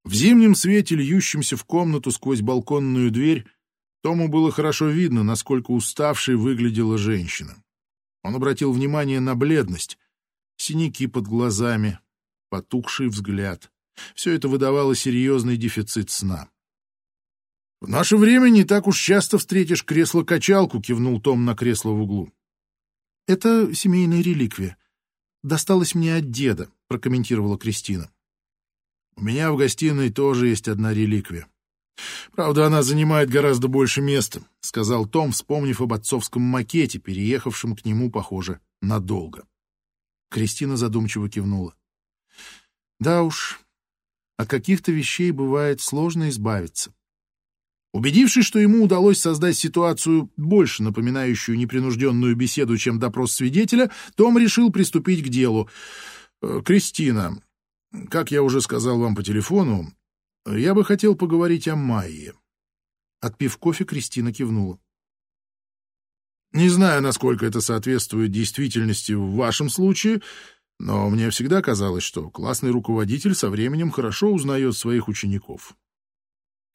В 0.07 0.15
зимнем 0.15 0.55
свете, 0.55 0.95
льющемся 0.95 1.57
в 1.57 1.65
комнату 1.65 2.13
сквозь 2.13 2.41
балконную 2.41 3.11
дверь, 3.11 3.45
Тому 4.03 4.29
было 4.29 4.53
хорошо 4.53 4.89
видно, 4.89 5.25
насколько 5.25 5.73
уставшей 5.73 6.37
выглядела 6.37 6.97
женщина. 6.97 7.57
Он 8.23 8.37
обратил 8.37 8.73
внимание 8.73 9.19
на 9.19 9.35
бледность, 9.35 9.99
синяки 10.57 11.09
под 11.09 11.27
глазами, 11.27 11.99
потухший 12.49 13.09
взгляд. 13.09 13.73
Все 14.15 14.33
это 14.33 14.47
выдавало 14.47 14.95
серьезный 14.95 15.57
дефицит 15.57 16.11
сна. 16.11 16.49
«В 17.81 17.89
наше 17.89 18.17
время 18.17 18.49
не 18.49 18.63
так 18.63 18.87
уж 18.87 19.01
часто 19.01 19.39
встретишь 19.39 19.85
кресло-качалку»,— 19.85 20.81
кивнул 20.83 21.21
Том 21.21 21.45
на 21.45 21.57
кресло 21.57 21.91
в 21.91 22.01
углу. 22.03 22.33
«Это 23.27 23.75
семейная 23.75 24.23
реликвия. 24.23 24.77
Досталась 25.47 25.95
мне 25.95 26.17
от 26.17 26.33
деда»,— 26.33 26.69
прокомментировала 26.89 27.57
Кристина. 27.57 28.11
У 29.15 29.23
меня 29.23 29.53
в 29.53 29.57
гостиной 29.57 30.11
тоже 30.11 30.49
есть 30.49 30.67
одна 30.67 30.93
реликвия. 30.93 31.47
Правда, 32.33 32.67
она 32.67 32.83
занимает 32.83 33.31
гораздо 33.31 33.69
больше 33.69 34.03
места,— 34.03 34.43
сказал 34.61 35.07
Том, 35.07 35.31
вспомнив 35.31 35.81
об 35.81 35.93
отцовском 35.93 36.43
макете, 36.43 36.99
переехавшем 36.99 37.77
к 37.77 37.85
нему, 37.85 38.11
похоже, 38.11 38.61
надолго. 38.83 39.47
Кристина 40.31 40.77
задумчиво 40.77 41.31
кивнула. 41.31 41.77
Да 42.99 43.23
уж, 43.23 43.61
от 44.37 44.49
каких-то 44.49 44.91
вещей 44.91 45.31
бывает 45.31 45.81
сложно 45.81 46.29
избавиться. 46.29 46.93
Убедившись, 47.97 48.45
что 48.45 48.59
ему 48.59 48.85
удалось 48.85 49.19
создать 49.19 49.57
ситуацию, 49.57 50.31
больше 50.37 50.83
напоминающую 50.83 51.57
непринужденную 51.57 52.37
беседу, 52.37 52.77
чем 52.77 52.99
допрос 52.99 53.33
свидетеля, 53.33 53.91
Том 54.17 54.37
решил 54.37 54.71
приступить 54.71 55.25
к 55.25 55.29
делу. 55.31 55.71
«Э, 56.43 56.61
«Кристина, 56.63 57.43
как 58.11 58.33
я 58.33 58.43
уже 58.43 58.61
сказал 58.61 58.99
вам 58.99 59.15
по 59.15 59.23
телефону, 59.23 59.95
я 60.45 60.75
бы 60.75 60.85
хотел 60.85 61.17
поговорить 61.17 61.69
о 61.69 61.77
Майе. 61.77 62.35
Отпив 63.23 63.57
кофе, 63.57 63.87
Кристина 63.87 64.31
кивнула. 64.31 64.79
Не 66.53 66.69
знаю, 66.69 67.01
насколько 67.01 67.47
это 67.47 67.63
соответствует 67.63 68.31
действительности 68.31 69.13
в 69.13 69.37
вашем 69.37 69.71
случае, 69.71 70.21
но 70.79 71.09
мне 71.09 71.31
всегда 71.31 71.63
казалось, 71.63 72.05
что 72.05 72.29
классный 72.29 72.73
руководитель 72.73 73.35
со 73.35 73.49
временем 73.49 73.91
хорошо 73.91 74.35
узнает 74.35 74.77
своих 74.77 75.09
учеников. 75.09 75.75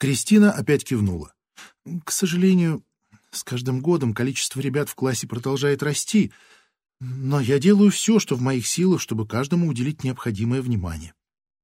Кристина 0.02 0.52
опять 0.52 0.84
кивнула. 0.84 1.34
К 2.04 2.12
сожалению, 2.12 2.84
с 3.30 3.46
каждым 3.46 3.80
годом 3.80 4.14
количество 4.14 4.60
ребят 4.60 4.90
в 4.90 4.96
классе 4.96 5.28
продолжает 5.28 5.82
расти— 5.82 6.34
но 7.04 7.40
я 7.40 7.58
делаю 7.58 7.90
все, 7.90 8.20
что 8.20 8.36
в 8.36 8.42
моих 8.42 8.68
силах, 8.68 9.02
чтобы 9.02 9.28
каждому 9.28 9.68
уделить 9.68 10.04
необходимое 10.04 10.62
внимание. 10.62 11.16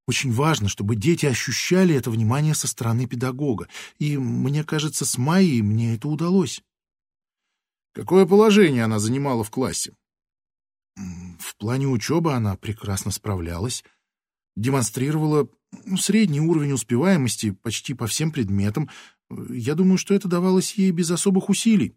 Очень 0.08 0.32
важно, 0.32 0.68
чтобы 0.68 0.96
дети 0.96 1.28
ощущали 1.28 1.94
это 1.94 2.10
внимание 2.10 2.56
со 2.56 2.68
стороны 2.68 3.06
педагога. 3.06 3.68
И, 4.00 4.18
мне 4.18 4.64
кажется, 4.64 5.06
с 5.06 5.20
Майей 5.20 5.62
мне 5.62 5.94
это 5.94 6.08
удалось. 6.08 6.64
Какое 7.94 8.26
положение 8.26 8.84
она 8.84 8.98
занимала 8.98 9.44
в 9.44 9.52
классе? 9.52 9.94
В 10.96 11.56
плане 11.58 11.86
учебы 11.88 12.34
она 12.34 12.56
прекрасно 12.56 13.12
справлялась, 13.12 13.84
демонстрировала 14.56 15.48
ну, 15.72 15.98
средний 15.98 16.40
уровень 16.40 16.74
успеваемости 16.74 17.52
почти 17.52 17.94
по 17.94 18.08
всем 18.08 18.32
предметам. 18.32 18.90
Я 19.50 19.76
думаю, 19.76 19.98
что 19.98 20.14
это 20.14 20.28
давалось 20.28 20.74
ей 20.76 20.92
без 20.92 21.12
особых 21.12 21.50
усилий. 21.50 21.96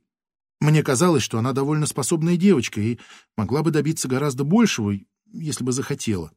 Мне 0.60 0.82
казалось, 0.82 1.22
что 1.22 1.38
она 1.38 1.52
довольно 1.52 1.86
способная 1.86 2.36
девочка 2.36 2.80
и 2.80 2.98
могла 3.36 3.62
бы 3.62 3.70
добиться 3.70 4.08
гораздо 4.08 4.44
большего, 4.44 4.94
если 5.32 5.64
бы 5.64 5.72
захотела. 5.72 6.32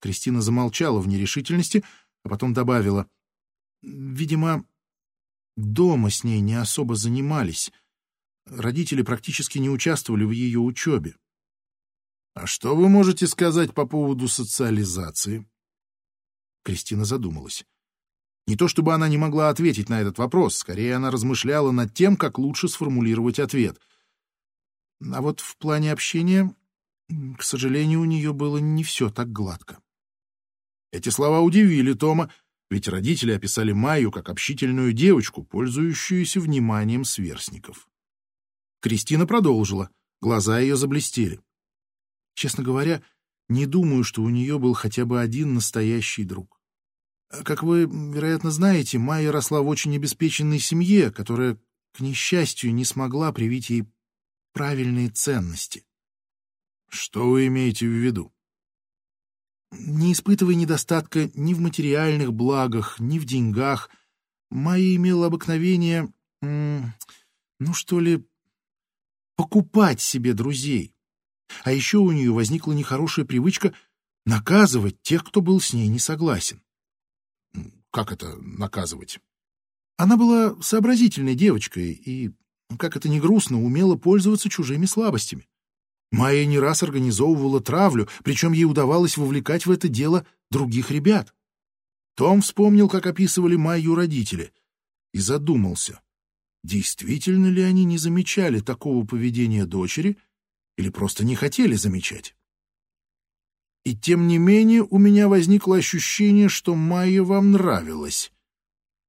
Кристина 0.00 0.42
замолчала 0.42 1.00
в 1.00 1.08
нерешительности, 1.08 1.84
а 2.24 2.28
потом 2.28 2.52
добавила. 2.52 3.08
Видимо, 3.82 4.64
дома 5.56 6.10
с 6.10 6.24
ней 6.24 6.40
не 6.40 6.54
особо 6.54 6.94
занимались. 6.94 7.72
Родители 8.46 9.02
практически 9.02 9.58
не 9.58 9.70
участвовали 9.70 10.24
в 10.24 10.30
ее 10.30 10.60
учебе. 10.60 11.14
«А 12.34 12.46
что 12.46 12.76
вы 12.76 12.88
можете 12.88 13.26
сказать 13.26 13.74
по 13.74 13.86
поводу 13.86 14.28
социализации?» 14.28 15.46
Кристина 16.68 17.06
задумалась. 17.06 17.64
Не 18.46 18.54
то 18.54 18.68
чтобы 18.68 18.92
она 18.92 19.08
не 19.08 19.16
могла 19.16 19.48
ответить 19.48 19.88
на 19.88 20.02
этот 20.02 20.18
вопрос, 20.18 20.54
скорее 20.54 20.96
она 20.96 21.10
размышляла 21.10 21.70
над 21.70 21.94
тем, 21.94 22.14
как 22.14 22.38
лучше 22.38 22.68
сформулировать 22.68 23.38
ответ. 23.38 23.80
А 25.00 25.22
вот 25.22 25.40
в 25.40 25.56
плане 25.56 25.92
общения, 25.92 26.54
к 27.38 27.42
сожалению, 27.42 28.02
у 28.02 28.04
нее 28.04 28.34
было 28.34 28.58
не 28.58 28.84
все 28.84 29.08
так 29.08 29.32
гладко. 29.32 29.78
Эти 30.92 31.08
слова 31.08 31.40
удивили 31.40 31.94
Тома, 31.94 32.30
ведь 32.68 32.86
родители 32.86 33.32
описали 33.32 33.72
Майю 33.72 34.10
как 34.10 34.28
общительную 34.28 34.92
девочку, 34.92 35.44
пользующуюся 35.44 36.38
вниманием 36.38 37.04
сверстников. 37.06 37.88
Кристина 38.82 39.26
продолжила, 39.26 39.88
глаза 40.20 40.58
ее 40.58 40.76
заблестели. 40.76 41.40
Честно 42.34 42.62
говоря, 42.62 43.02
не 43.48 43.64
думаю, 43.64 44.04
что 44.04 44.22
у 44.22 44.28
нее 44.28 44.58
был 44.58 44.74
хотя 44.74 45.06
бы 45.06 45.22
один 45.22 45.54
настоящий 45.54 46.24
друг. 46.24 46.57
Как 47.30 47.62
вы, 47.62 47.82
вероятно, 47.84 48.50
знаете, 48.50 48.98
Майя 48.98 49.30
росла 49.30 49.60
в 49.60 49.68
очень 49.68 49.94
обеспеченной 49.94 50.58
семье, 50.58 51.10
которая, 51.10 51.58
к 51.92 52.00
несчастью, 52.00 52.72
не 52.72 52.84
смогла 52.84 53.32
привить 53.32 53.68
ей 53.68 53.86
правильные 54.52 55.10
ценности. 55.10 55.84
Что 56.88 57.28
вы 57.28 57.48
имеете 57.48 57.86
в 57.86 57.90
виду? 57.90 58.32
Не 59.72 60.14
испытывая 60.14 60.54
недостатка 60.54 61.30
ни 61.34 61.52
в 61.52 61.60
материальных 61.60 62.32
благах, 62.32 62.98
ни 62.98 63.18
в 63.18 63.26
деньгах, 63.26 63.90
Майя 64.50 64.96
имела 64.96 65.26
обыкновение, 65.26 66.10
ну 66.40 67.74
что 67.74 68.00
ли, 68.00 68.26
покупать 69.36 70.00
себе 70.00 70.32
друзей. 70.32 70.94
А 71.64 71.72
еще 71.72 71.98
у 71.98 72.10
нее 72.10 72.32
возникла 72.32 72.72
нехорошая 72.72 73.26
привычка 73.26 73.74
наказывать 74.24 75.02
тех, 75.02 75.24
кто 75.24 75.42
был 75.42 75.60
с 75.60 75.74
ней 75.74 75.88
не 75.88 75.98
согласен. 75.98 76.62
Как 77.90 78.12
это 78.12 78.36
наказывать? 78.36 79.18
Она 79.96 80.16
была 80.16 80.60
сообразительной 80.62 81.34
девочкой 81.34 81.92
и, 81.92 82.30
как 82.78 82.96
это 82.96 83.08
ни 83.08 83.18
грустно, 83.18 83.62
умела 83.62 83.96
пользоваться 83.96 84.48
чужими 84.48 84.86
слабостями. 84.86 85.48
Майя 86.10 86.46
не 86.46 86.58
раз 86.58 86.82
организовывала 86.82 87.60
травлю, 87.60 88.08
причем 88.24 88.52
ей 88.52 88.64
удавалось 88.64 89.16
вовлекать 89.16 89.66
в 89.66 89.70
это 89.70 89.88
дело 89.88 90.26
других 90.50 90.90
ребят. 90.90 91.34
Том 92.14 92.40
вспомнил, 92.40 92.88
как 92.88 93.06
описывали 93.06 93.56
Майю 93.56 93.94
родители, 93.94 94.52
и 95.12 95.18
задумался, 95.18 96.00
действительно 96.64 97.46
ли 97.46 97.62
они 97.62 97.84
не 97.84 97.98
замечали 97.98 98.60
такого 98.60 99.06
поведения 99.06 99.66
дочери 99.66 100.18
или 100.76 100.88
просто 100.88 101.24
не 101.24 101.34
хотели 101.34 101.74
замечать. 101.74 102.34
И 103.88 103.96
тем 103.96 104.28
не 104.28 104.36
менее 104.36 104.82
у 104.82 104.98
меня 104.98 105.28
возникло 105.28 105.78
ощущение, 105.78 106.50
что 106.50 106.74
Майя 106.74 107.22
вам 107.22 107.52
нравилась. 107.52 108.30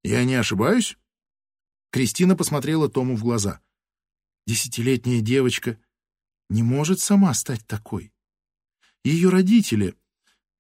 Я 0.06 0.24
не 0.24 0.36
ошибаюсь? 0.36 0.98
Кристина 1.92 2.38
посмотрела 2.38 2.88
Тому 2.88 3.18
в 3.18 3.24
глаза. 3.24 3.60
Десятилетняя 4.48 5.20
девочка 5.20 5.78
не 6.50 6.64
может 6.64 7.02
сама 7.02 7.34
стать 7.34 7.68
такой. 7.68 8.14
Ее 9.04 9.28
родители... 9.28 9.96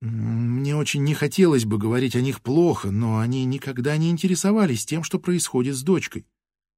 Мне 0.02 0.76
очень 0.76 1.06
не 1.06 1.14
хотелось 1.14 1.64
бы 1.64 1.78
говорить 1.78 2.18
о 2.18 2.22
них 2.22 2.42
плохо, 2.42 2.92
но 2.92 3.20
они 3.20 3.46
никогда 3.46 3.96
не 3.96 4.10
интересовались 4.10 4.86
тем, 4.86 5.04
что 5.04 5.18
происходит 5.18 5.78
с 5.78 5.82
дочкой. 5.82 6.28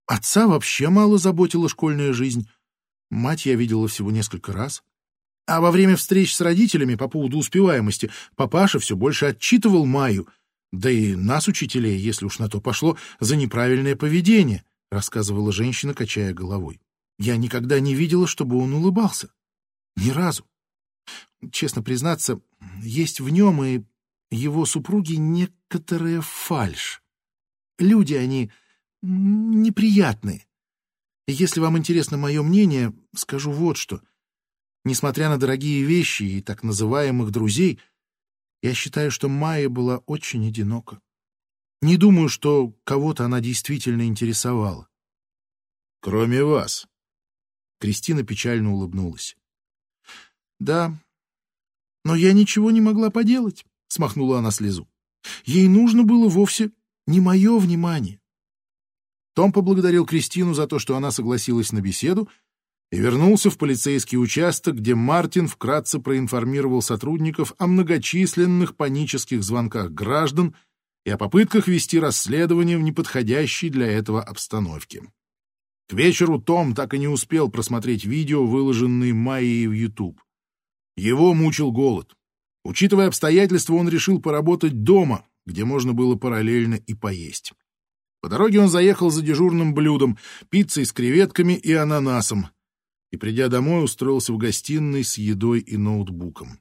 Отца 0.05 0.45
вообще 0.45 0.89
мало 0.89 1.17
заботила 1.17 1.67
школьная 1.69 2.13
жизнь. 2.13 2.47
Мать 3.09 3.47
я 3.47 3.55
видела 3.55 3.87
всего 3.87 4.11
несколько 4.11 4.53
раз. 4.53 4.83
А 5.51 5.59
во 5.59 5.69
время 5.69 5.97
встреч 5.97 6.33
с 6.33 6.39
родителями 6.39 6.95
по 6.95 7.09
поводу 7.09 7.37
успеваемости 7.37 8.09
папаша 8.37 8.79
все 8.79 8.95
больше 8.95 9.25
отчитывал 9.25 9.85
Майю, 9.85 10.29
да 10.71 10.89
и 10.89 11.13
нас, 11.13 11.49
учителей, 11.49 11.97
если 11.97 12.23
уж 12.23 12.39
на 12.39 12.47
то 12.47 12.61
пошло, 12.61 12.97
за 13.19 13.35
неправильное 13.35 13.97
поведение, 13.97 14.63
рассказывала 14.89 15.51
женщина, 15.51 15.93
качая 15.93 16.33
головой. 16.33 16.79
Я 17.19 17.35
никогда 17.35 17.81
не 17.81 17.95
видела, 17.95 18.27
чтобы 18.27 18.59
он 18.59 18.73
улыбался. 18.73 19.33
Ни 19.97 20.11
разу. 20.11 20.45
Честно 21.51 21.83
признаться, 21.83 22.39
есть 22.81 23.19
в 23.19 23.27
нем 23.27 23.61
и 23.61 23.83
его 24.31 24.65
супруги 24.65 25.15
некоторая 25.15 26.21
фальшь. 26.21 27.03
Люди 27.77 28.13
они 28.13 28.53
неприятные. 29.01 30.47
Если 31.27 31.59
вам 31.59 31.77
интересно 31.77 32.15
мое 32.15 32.41
мнение, 32.41 32.93
скажу 33.13 33.51
вот 33.51 33.75
что. 33.75 33.99
Несмотря 34.83 35.29
на 35.29 35.37
дорогие 35.37 35.83
вещи 35.83 36.23
и 36.23 36.41
так 36.41 36.63
называемых 36.63 37.31
друзей, 37.31 37.79
я 38.61 38.73
считаю, 38.73 39.11
что 39.11 39.29
Майя 39.29 39.69
была 39.69 39.97
очень 39.99 40.47
одинока. 40.47 41.01
Не 41.81 41.97
думаю, 41.97 42.29
что 42.29 42.73
кого-то 42.83 43.25
она 43.25 43.41
действительно 43.41 44.03
интересовала. 44.03 44.87
Кроме 45.99 46.43
вас. 46.43 46.87
Кристина 47.79 48.23
печально 48.23 48.71
улыбнулась. 48.73 49.35
Да, 50.59 50.95
но 52.03 52.15
я 52.15 52.33
ничего 52.33 52.71
не 52.71 52.81
могла 52.81 53.09
поделать, 53.09 53.65
смахнула 53.87 54.39
она 54.39 54.51
слезу. 54.51 54.87
Ей 55.45 55.67
нужно 55.67 56.03
было 56.03 56.29
вовсе 56.29 56.71
не 57.07 57.19
мое 57.19 57.57
внимание. 57.57 58.19
Том 59.33 59.51
поблагодарил 59.51 60.05
Кристину 60.05 60.53
за 60.53 60.67
то, 60.67 60.77
что 60.77 60.95
она 60.95 61.11
согласилась 61.11 61.71
на 61.71 61.81
беседу, 61.81 62.29
и 62.91 62.97
вернулся 62.97 63.49
в 63.49 63.57
полицейский 63.57 64.17
участок, 64.17 64.75
где 64.75 64.95
Мартин 64.95 65.47
вкратце 65.47 65.99
проинформировал 65.99 66.81
сотрудников 66.81 67.53
о 67.57 67.67
многочисленных 67.67 68.75
панических 68.75 69.43
звонках 69.43 69.91
граждан 69.91 70.55
и 71.05 71.09
о 71.09 71.17
попытках 71.17 71.67
вести 71.67 71.99
расследование 71.99 72.77
в 72.77 72.81
неподходящей 72.81 73.69
для 73.69 73.87
этого 73.87 74.21
обстановке. 74.21 75.03
К 75.87 75.93
вечеру 75.93 76.39
Том 76.39 76.75
так 76.75 76.93
и 76.93 76.99
не 76.99 77.07
успел 77.07 77.49
просмотреть 77.49 78.05
видео, 78.05 78.45
выложенные 78.45 79.13
Майей 79.13 79.67
в 79.67 79.71
YouTube. 79.71 80.21
Его 80.97 81.33
мучил 81.33 81.71
голод. 81.71 82.13
Учитывая 82.63 83.07
обстоятельства, 83.07 83.75
он 83.75 83.89
решил 83.89 84.21
поработать 84.21 84.83
дома, 84.83 85.25
где 85.45 85.63
можно 85.63 85.93
было 85.93 86.15
параллельно 86.15 86.75
и 86.75 86.93
поесть. 86.93 87.53
По 88.21 88.29
дороге 88.29 88.59
он 88.59 88.69
заехал 88.69 89.09
за 89.09 89.23
дежурным 89.23 89.73
блюдом— 89.73 90.17
пиццей 90.49 90.85
с 90.85 90.91
креветками 90.91 91.53
и 91.53 91.73
ананасом— 91.73 92.47
и, 93.11 93.17
придя 93.17 93.47
домой, 93.49 93.83
устроился 93.83 94.33
в 94.33 94.37
гостиной 94.37 95.03
с 95.03 95.17
едой 95.17 95.59
и 95.59 95.77
ноутбуком. 95.77 96.59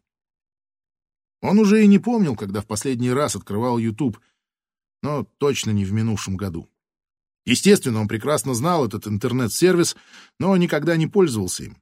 Он 1.40 1.58
уже 1.58 1.82
и 1.82 1.86
не 1.86 1.98
помнил, 1.98 2.36
когда 2.36 2.60
в 2.60 2.66
последний 2.66 3.10
раз 3.10 3.36
открывал 3.36 3.78
YouTube, 3.78 4.18
но 5.02 5.24
точно 5.38 5.70
не 5.70 5.84
в 5.84 5.92
минувшем 5.92 6.36
году. 6.36 6.68
Естественно, 7.46 8.00
он 8.00 8.08
прекрасно 8.08 8.52
знал 8.54 8.84
этот 8.84 9.06
интернет-сервис, 9.06 9.96
но 10.38 10.56
никогда 10.56 10.96
не 10.96 11.06
пользовался 11.06 11.64
им. 11.64 11.76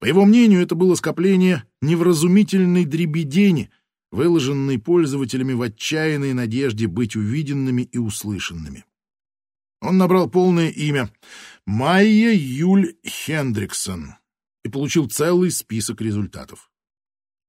По 0.00 0.06
его 0.06 0.24
мнению, 0.24 0.60
это 0.60 0.74
было 0.74 0.94
скопление 0.94 1.64
невразумительной 1.80 2.84
дребедени, 2.84 3.70
выложенной 4.10 4.78
пользователями 4.78 5.52
в 5.52 5.62
отчаянной 5.62 6.32
надежде 6.32 6.86
быть 6.86 7.16
увиденными 7.16 7.82
и 7.82 7.98
услышанными. 7.98 8.84
Он 9.80 9.98
набрал 9.98 10.28
полное 10.28 10.68
имя 10.68 11.10
Майя 11.66 12.32
Юль 12.32 12.94
Хендриксон 13.04 14.14
и 14.62 14.68
получил 14.68 15.10
целый 15.10 15.50
список 15.50 16.00
результатов. 16.00 16.70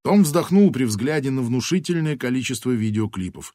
Том 0.03 0.23
вздохнул 0.23 0.71
при 0.71 0.85
взгляде 0.85 1.29
на 1.29 1.43
внушительное 1.43 2.17
количество 2.17 2.71
видеоклипов. 2.71 3.53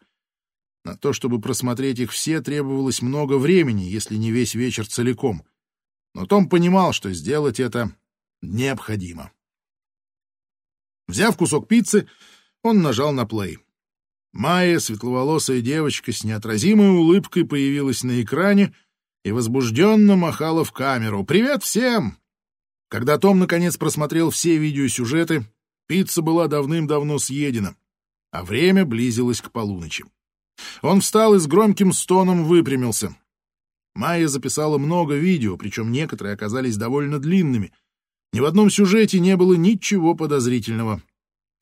На 0.85 0.97
то, 0.97 1.13
чтобы 1.13 1.41
просмотреть 1.41 1.99
их 1.99 2.13
все, 2.13 2.41
требовалось 2.41 3.03
много 3.03 3.39
времени, 3.39 3.83
если 3.83 4.15
не 4.15 4.31
весь 4.31 4.55
вечер 4.55 4.87
целиком. 4.87 5.45
Но 6.15 6.27
Том 6.27 6.49
понимал, 6.49 6.93
что 6.93 7.13
сделать 7.13 7.59
это 7.59 7.91
необходимо. 8.41 9.33
Взяв 11.09 11.37
кусок 11.37 11.67
пиццы, 11.67 12.09
он 12.63 12.83
нажал 12.83 13.13
на 13.13 13.27
плей. 13.27 13.59
Майя, 14.33 14.79
светловолосая 14.79 15.61
девочка 15.61 16.13
с 16.13 16.23
неотразимой 16.23 16.91
улыбкой, 16.91 17.45
появилась 17.45 18.05
на 18.05 18.23
экране 18.23 18.73
и 19.25 19.33
возбужденно 19.33 20.17
махала 20.17 20.65
в 20.65 20.73
камеру. 20.73 21.25
«Привет 21.25 21.63
всем!» 21.63 22.19
Когда 22.89 23.19
Том 23.19 23.39
наконец 23.39 23.77
просмотрел 23.77 24.31
все 24.31 24.59
видеосюжеты, 24.59 25.47
пицца 25.87 26.21
была 26.21 26.47
давным-давно 26.49 27.19
съедена, 27.19 27.77
а 28.31 28.45
время 28.45 28.85
близилось 28.85 29.41
к 29.41 29.51
полуночи. 29.51 30.05
Он 30.83 31.01
встал 31.01 31.35
и 31.35 31.39
с 31.39 31.47
громким 31.47 31.93
стоном 31.93 32.45
выпрямился. 32.45 33.17
Майя 33.95 34.27
записала 34.29 34.79
много 34.79 35.15
видео, 35.15 35.57
причем 35.57 35.93
некоторые 35.93 36.35
оказались 36.35 36.77
довольно 36.77 37.19
длинными. 37.19 37.73
Ни 38.33 38.41
в 38.41 38.45
одном 38.45 38.71
сюжете 38.71 39.21
не 39.21 39.37
было 39.37 39.55
ничего 39.55 40.15
подозрительного. 40.15 41.03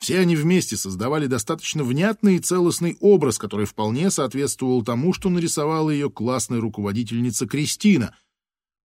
Все 0.01 0.18
они 0.18 0.34
вместе 0.34 0.78
создавали 0.78 1.26
достаточно 1.26 1.84
внятный 1.84 2.36
и 2.36 2.40
целостный 2.40 2.96
образ, 3.01 3.38
который 3.38 3.66
вполне 3.66 4.11
соответствовал 4.11 4.82
тому, 4.82 5.12
что 5.12 5.28
нарисовала 5.28 5.90
ее 5.90 6.11
классная 6.11 6.59
руководительница 6.59 7.46
Кристина, 7.46 8.16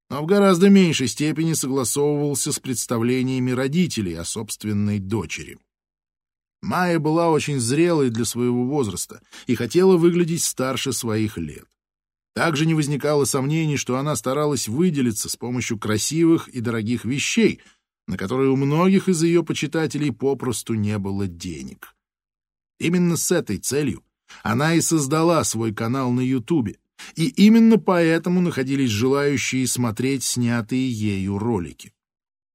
но 0.10 0.22
в 0.22 0.26
гораздо 0.26 0.70
меньшей 0.70 1.08
степени 1.08 1.54
согласовывался 1.54 2.52
с 2.52 2.60
представлениями 2.60 3.52
родителей 3.52 4.16
о 4.16 4.26
собственной 4.26 5.00
дочери. 5.00 5.58
Майя 6.62 7.00
была 7.00 7.30
очень 7.30 7.60
зрелой 7.60 8.10
для 8.10 8.26
своего 8.26 8.66
возраста 8.66 9.22
и 9.48 9.56
хотела 9.56 9.96
выглядеть 9.96 10.44
старше 10.44 10.92
своих 10.92 11.38
лет. 11.38 11.66
Также 12.34 12.66
не 12.66 12.74
возникало 12.74 13.24
сомнений, 13.24 13.78
что 13.78 13.98
она 13.98 14.18
старалась 14.18 14.68
выделиться 14.68 15.30
с 15.30 15.38
помощью 15.38 15.80
красивых 15.80 16.50
и 16.50 16.60
дорогих 16.60 17.06
вещей— 17.06 17.62
на 18.08 18.18
которые 18.18 18.50
у 18.50 18.56
многих 18.56 19.10
из 19.10 19.24
ее 19.24 19.44
почитателей 19.44 20.12
попросту 20.12 20.74
не 20.74 20.98
было 20.98 21.28
денег. 21.28 21.96
Именно 22.80 23.18
с 23.18 23.32
этой 23.32 23.58
целью 23.58 24.04
она 24.44 24.76
и 24.76 24.82
создала 24.82 25.44
свой 25.44 25.74
канал 25.74 26.12
на 26.12 26.22
Ютубе, 26.22 26.78
и 27.16 27.28
именно 27.28 27.78
поэтому 27.78 28.42
находились 28.42 28.90
желающие 28.90 29.68
смотреть 29.68 30.24
снятые 30.24 30.90
ею 30.90 31.38
ролики. 31.38 31.94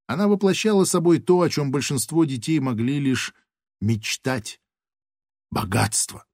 Она 0.06 0.28
воплощала 0.28 0.84
собой 0.84 1.20
то, 1.20 1.40
о 1.40 1.48
чем 1.48 1.70
большинство 1.70 2.24
детей 2.24 2.58
могли 2.58 2.98
лишь 2.98 3.34
мечтать— 3.80 4.60
богатство. 5.50 6.26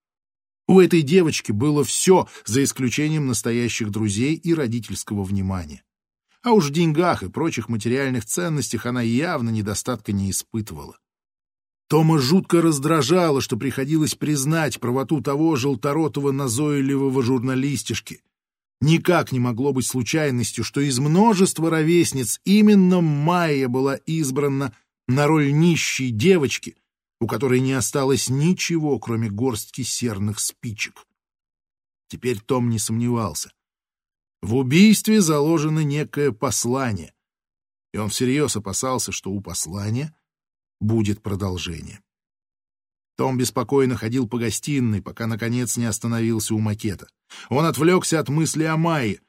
У 0.69 0.81
этой 0.81 1.03
девочки 1.03 1.53
было 1.53 1.85
все, 1.85 2.29
за 2.45 2.65
исключением 2.65 3.27
настоящих 3.27 3.91
друзей 3.91 4.35
и 4.35 4.53
родительского 4.53 5.23
внимания. 5.23 5.85
А 6.47 6.53
уж 6.53 6.67
в 6.67 6.71
деньгах 6.71 7.25
и 7.25 7.29
прочих 7.29 7.69
материальных 7.69 8.25
ценностях 8.25 8.87
она 8.87 9.03
явно 9.03 9.51
недостатка 9.51 10.13
не 10.13 10.31
испытывала. 10.31 10.97
Тома 11.89 12.21
жутко 12.21 12.63
раздражало, 12.63 13.41
что 13.41 13.57
приходилось 13.57 14.15
признать 14.15 14.79
правоту 14.79 15.21
того 15.21 15.57
желторотого 15.57 16.31
назойливого 16.31 17.21
журналистишки. 17.21 18.21
Никак 18.81 19.33
не 19.33 19.41
могло 19.41 19.73
быть 19.73 19.89
случайностью, 19.89 20.63
что 20.63 20.81
из 20.81 21.01
множества 21.01 21.69
ровесниц 21.69 22.41
именно 22.45 23.01
Майя 23.01 23.67
была 23.67 23.97
избрана 23.97 24.73
на 25.09 25.27
роль 25.27 25.53
нищей 25.53 26.11
девочки, 26.11 26.77
у 27.21 27.27
которой 27.27 27.59
не 27.59 27.73
осталось 27.73 28.29
ничего, 28.29 29.01
кроме 29.01 29.31
горстки 29.31 29.83
серных 29.83 30.39
спичек. 30.39 31.09
Теперь 32.07 32.39
Том 32.39 32.71
не 32.71 32.79
сомневался. 32.79 33.51
В 34.43 34.55
убийстве 34.57 35.21
заложено 35.21 35.81
некое 35.81 36.33
послание, 36.33 37.15
и 37.93 37.99
он 37.99 38.11
всерьез 38.11 38.57
опасался, 38.57 39.13
что 39.13 39.31
у 39.31 39.41
послания 39.41 40.15
будет 40.81 41.23
продолжение. 41.23 42.01
Том 43.17 43.39
беспокойно 43.39 43.97
ходил 43.97 44.29
по 44.29 44.39
гостиной, 44.39 45.01
пока, 45.01 45.27
наконец, 45.27 45.79
не 45.79 45.87
остановился 45.87 46.55
у 46.55 46.59
макета. 46.59 47.09
Он 47.49 47.65
отвлекся 47.65 48.21
от 48.21 48.29
мысли 48.29 48.65
о 48.65 48.77
Майе. 48.77 49.21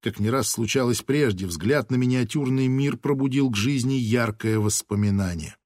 Как 0.00 0.20
не 0.20 0.30
раз 0.30 0.48
случалось 0.48 1.02
прежде, 1.02 1.46
взгляд 1.46 1.90
на 1.90 1.96
миниатюрный 1.96 2.68
мир 2.68 2.96
пробудил 2.96 3.50
к 3.50 3.56
жизни 3.56 3.94
яркое 3.94 4.60
воспоминание. 4.60 5.56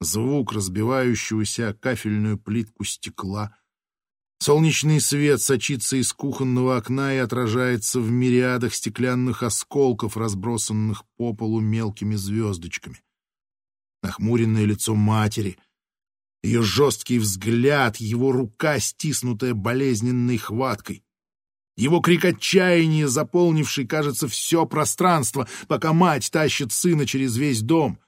Звук 0.00 0.52
разбивающегося 0.52 1.74
кафельную 1.74 2.38
плитку 2.38 2.84
стекла— 2.84 3.56
Солнечный 4.46 5.00
свет 5.00 5.42
сочится 5.42 5.96
из 5.96 6.12
кухонного 6.12 6.76
окна 6.76 7.12
и 7.12 7.16
отражается 7.16 7.98
в 7.98 8.12
мириадах 8.12 8.76
стеклянных 8.76 9.42
осколков, 9.42 10.16
разбросанных 10.16 11.02
по 11.16 11.32
полу 11.34 11.58
мелкими 11.58 12.14
звездочками. 12.14 13.02
Нахмуренное 14.04 14.64
лицо 14.64 14.94
матери, 14.94 15.58
ее 16.44 16.62
жесткий 16.62 17.18
взгляд, 17.18 17.96
его 17.96 18.30
рука, 18.30 18.78
стиснутая 18.78 19.52
болезненной 19.52 20.38
хваткой. 20.38 21.02
Его 21.76 21.98
крик 21.98 22.24
отчаяния, 22.24 23.08
заполнивший, 23.08 23.84
кажется, 23.84 24.28
все 24.28 24.64
пространство, 24.64 25.48
пока 25.66 25.92
мать 25.92 26.30
тащит 26.30 26.70
сына 26.70 27.04
через 27.04 27.36
весь 27.36 27.62
дом. 27.62 27.98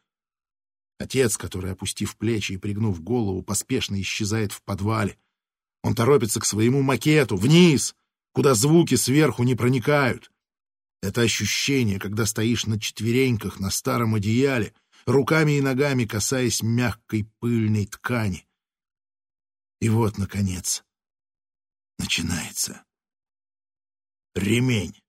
Отец, 1.01 1.37
который, 1.37 1.73
опустив 1.73 2.17
плечи 2.17 2.53
и 2.53 2.59
пригнув 2.59 3.03
голову, 3.03 3.43
поспешно 3.43 4.01
исчезает 4.01 4.53
в 4.53 4.63
подвале. 4.63 5.19
Он 5.89 5.95
торопится 5.95 6.39
к 6.39 6.45
своему 6.45 6.83
макету, 6.83 7.39
вниз, 7.39 7.97
куда 8.35 8.53
звуки 8.53 8.95
сверху 8.95 9.43
не 9.43 9.55
проникают. 9.55 10.31
Это 11.01 11.23
ощущение, 11.23 11.99
когда 11.99 12.27
стоишь 12.27 12.67
на 12.67 12.79
четвереньках 12.79 13.59
на 13.59 13.71
старом 13.71 14.15
одеяле, 14.15 14.75
руками 15.07 15.53
и 15.53 15.63
ногами 15.63 16.05
касаясь 16.05 16.63
мягкой 16.63 17.33
пыльной 17.41 17.87
ткани. 17.87 18.47
И 19.81 19.89
вот, 19.89 20.19
наконец, 20.19 20.85
начинается. 21.99 22.85
Ремень. 24.35 25.01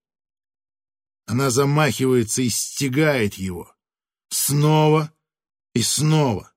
Она 1.26 1.50
замахивается 1.50 2.42
и 2.42 2.48
стегает 2.48 3.34
его. 3.34 3.76
Снова 4.30 5.14
И 5.74 5.82
снова. 5.82 6.54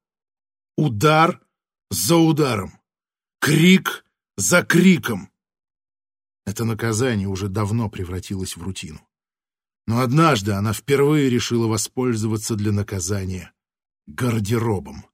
Удар 0.76 1.44
за 1.90 2.18
ударом. 2.18 2.80
Крик 3.40 4.04
за 4.36 4.62
криком. 4.62 5.30
Это 6.44 6.64
наказание 6.64 7.28
уже 7.28 7.48
давно 7.48 7.90
превратилось 7.90 8.56
в 8.56 8.62
рутину. 8.62 9.00
Но 9.86 10.00
однажды 10.00 10.52
она 10.52 10.72
впервые 10.72 11.28
решила 11.28 11.66
воспользоваться 11.66 12.54
для 12.54 12.72
наказания 12.72 13.52
гардеробом. 14.06 15.06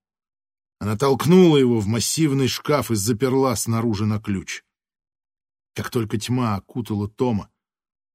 Она 0.78 0.96
толкнула 0.96 1.56
его 1.56 1.80
в 1.80 1.86
массивный 1.86 2.48
шкаф 2.48 2.90
и 2.90 2.94
заперла 2.94 3.56
снаружи 3.56 4.06
на 4.06 4.20
ключ. 4.20 4.62
Как 5.74 5.90
только 5.90 6.18
тьма 6.18 6.56
окутала 6.56 7.08
Тома, 7.08 7.50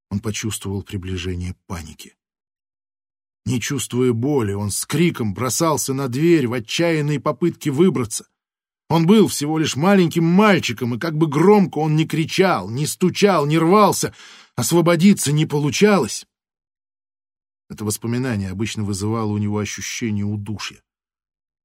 он 0.10 0.20
почувствовал 0.20 0.84
приближение 0.84 1.56
паники. 1.68 2.16
Не 3.46 3.60
чувствуя 3.60 4.14
боли, 4.14 4.54
он 4.54 4.72
с 4.72 4.86
криком 4.86 5.34
бросался 5.34 5.94
на 5.94 6.08
дверь 6.08 6.48
в 6.48 6.54
отчаянной 6.54 7.20
попытке 7.20 7.72
выбраться. 7.72 8.30
Он 8.94 9.08
был 9.08 9.28
всего 9.28 9.58
лишь 9.58 9.76
маленьким 9.76 10.24
мальчиком, 10.24 10.94
и 10.94 11.00
как 11.00 11.18
бы 11.18 11.26
громко 11.26 11.80
он 11.80 11.96
ни 11.96 12.04
кричал, 12.04 12.70
ни 12.70 12.86
стучал, 12.86 13.48
ни 13.48 13.56
рвался, 13.56 14.14
освободиться 14.56 15.32
не 15.32 15.48
получалось. 15.48 16.28
Это 17.72 17.86
воспоминание 17.86 18.52
обычно 18.52 18.84
вызывало 18.84 19.32
у 19.32 19.40
него 19.40 19.58
ощущение 19.58 20.26
удушья. 20.26 20.84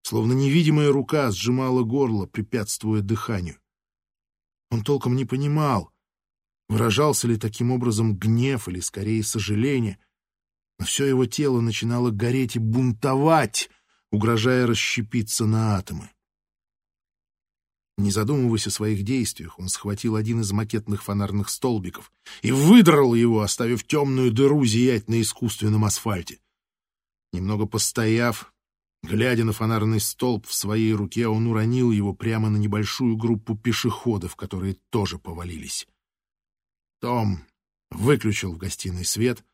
Словно 0.01 0.33
невидимая 0.33 0.91
рука 0.91 1.31
сжимала 1.31 1.83
горло, 1.83 2.25
препятствуя 2.25 3.03
дыханию. 3.03 3.59
Он 4.71 4.83
толком 4.83 5.15
не 5.15 5.27
понимал, 5.27 5.91
выражался 6.71 7.29
ли 7.29 7.37
таким 7.37 7.73
образом 7.73 8.17
гнев 8.17 8.69
или, 8.69 8.81
скорее, 8.81 9.23
сожаление, 9.23 9.99
но 10.79 10.87
все 10.87 11.05
его 11.05 11.27
тело 11.27 11.61
начинало 11.61 12.11
гореть 12.11 12.57
и 12.57 12.59
бунтовать, 12.59 13.69
угрожая 14.11 14.67
расщепиться 14.67 15.45
на 15.45 15.77
атомы. 15.77 16.09
Не 17.99 18.13
задумываясь 18.13 18.69
о 18.69 18.71
своих 18.71 19.03
действиях, 19.03 19.59
он 19.59 19.69
схватил 19.69 20.15
один 20.15 20.41
из 20.41 20.53
макетных 20.53 21.03
фонарных 21.03 21.49
столбиков 21.49 22.13
и 22.43 22.53
выдрал 22.53 23.13
его, 23.13 23.41
оставив 23.41 23.85
темную 23.85 24.31
дыру 24.31 24.65
зиять 24.65 25.09
на 25.09 25.21
искусственном 25.21 25.85
асфальте. 25.85 26.39
Немного 27.33 27.67
постояв, 27.67 28.55
глядя 29.03 29.45
на 29.45 29.53
фонарный 29.53 29.99
столб 29.99 30.47
в 30.47 30.55
своей 30.55 30.93
руке, 30.95 31.27
он 31.27 31.49
уронил 31.49 31.91
его 31.91 32.15
прямо 32.15 32.49
на 32.51 32.57
небольшую 32.57 33.17
группу 33.17 33.59
пешеходов, 33.59 34.37
которые 34.37 34.77
тоже 34.91 35.19
повалились. 35.19 35.89
Том 37.01 37.41
выключил 37.91 38.53
в 38.53 38.59
гостиной 38.59 39.05
свет 39.05 39.45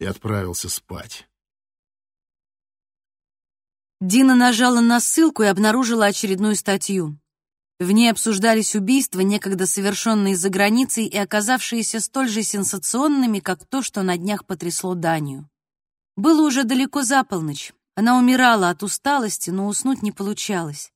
и 0.00 0.04
отправился 0.04 0.68
спать. 0.68 1.26
Дина 4.00 4.34
нажала 4.34 4.80
на 4.80 5.00
ссылку 5.00 5.42
и 5.42 5.46
обнаружила 5.46 6.04
очередную 6.04 6.54
статью. 6.54 7.18
В 7.78 7.90
ней 7.90 8.10
обсуждались 8.10 8.74
убийства, 8.74 9.20
некогда 9.20 9.66
совершенные 9.66 10.36
за 10.36 10.50
границей 10.50 11.06
и 11.06 11.16
оказавшиеся 11.16 12.00
столь 12.00 12.28
же 12.28 12.42
сенсационными, 12.42 13.38
как 13.38 13.64
то, 13.66 13.80
что 13.80 14.02
на 14.02 14.18
днях 14.18 14.44
потрясло 14.44 14.94
Данию. 14.94 15.48
Было 16.14 16.46
уже 16.46 16.64
далеко 16.64 17.04
за 17.04 17.24
полночь. 17.24 17.72
Она 17.94 18.18
умирала 18.18 18.68
от 18.68 18.82
усталости, 18.82 19.48
но 19.48 19.66
уснуть 19.66 20.02
не 20.02 20.12
получалось. 20.12 20.92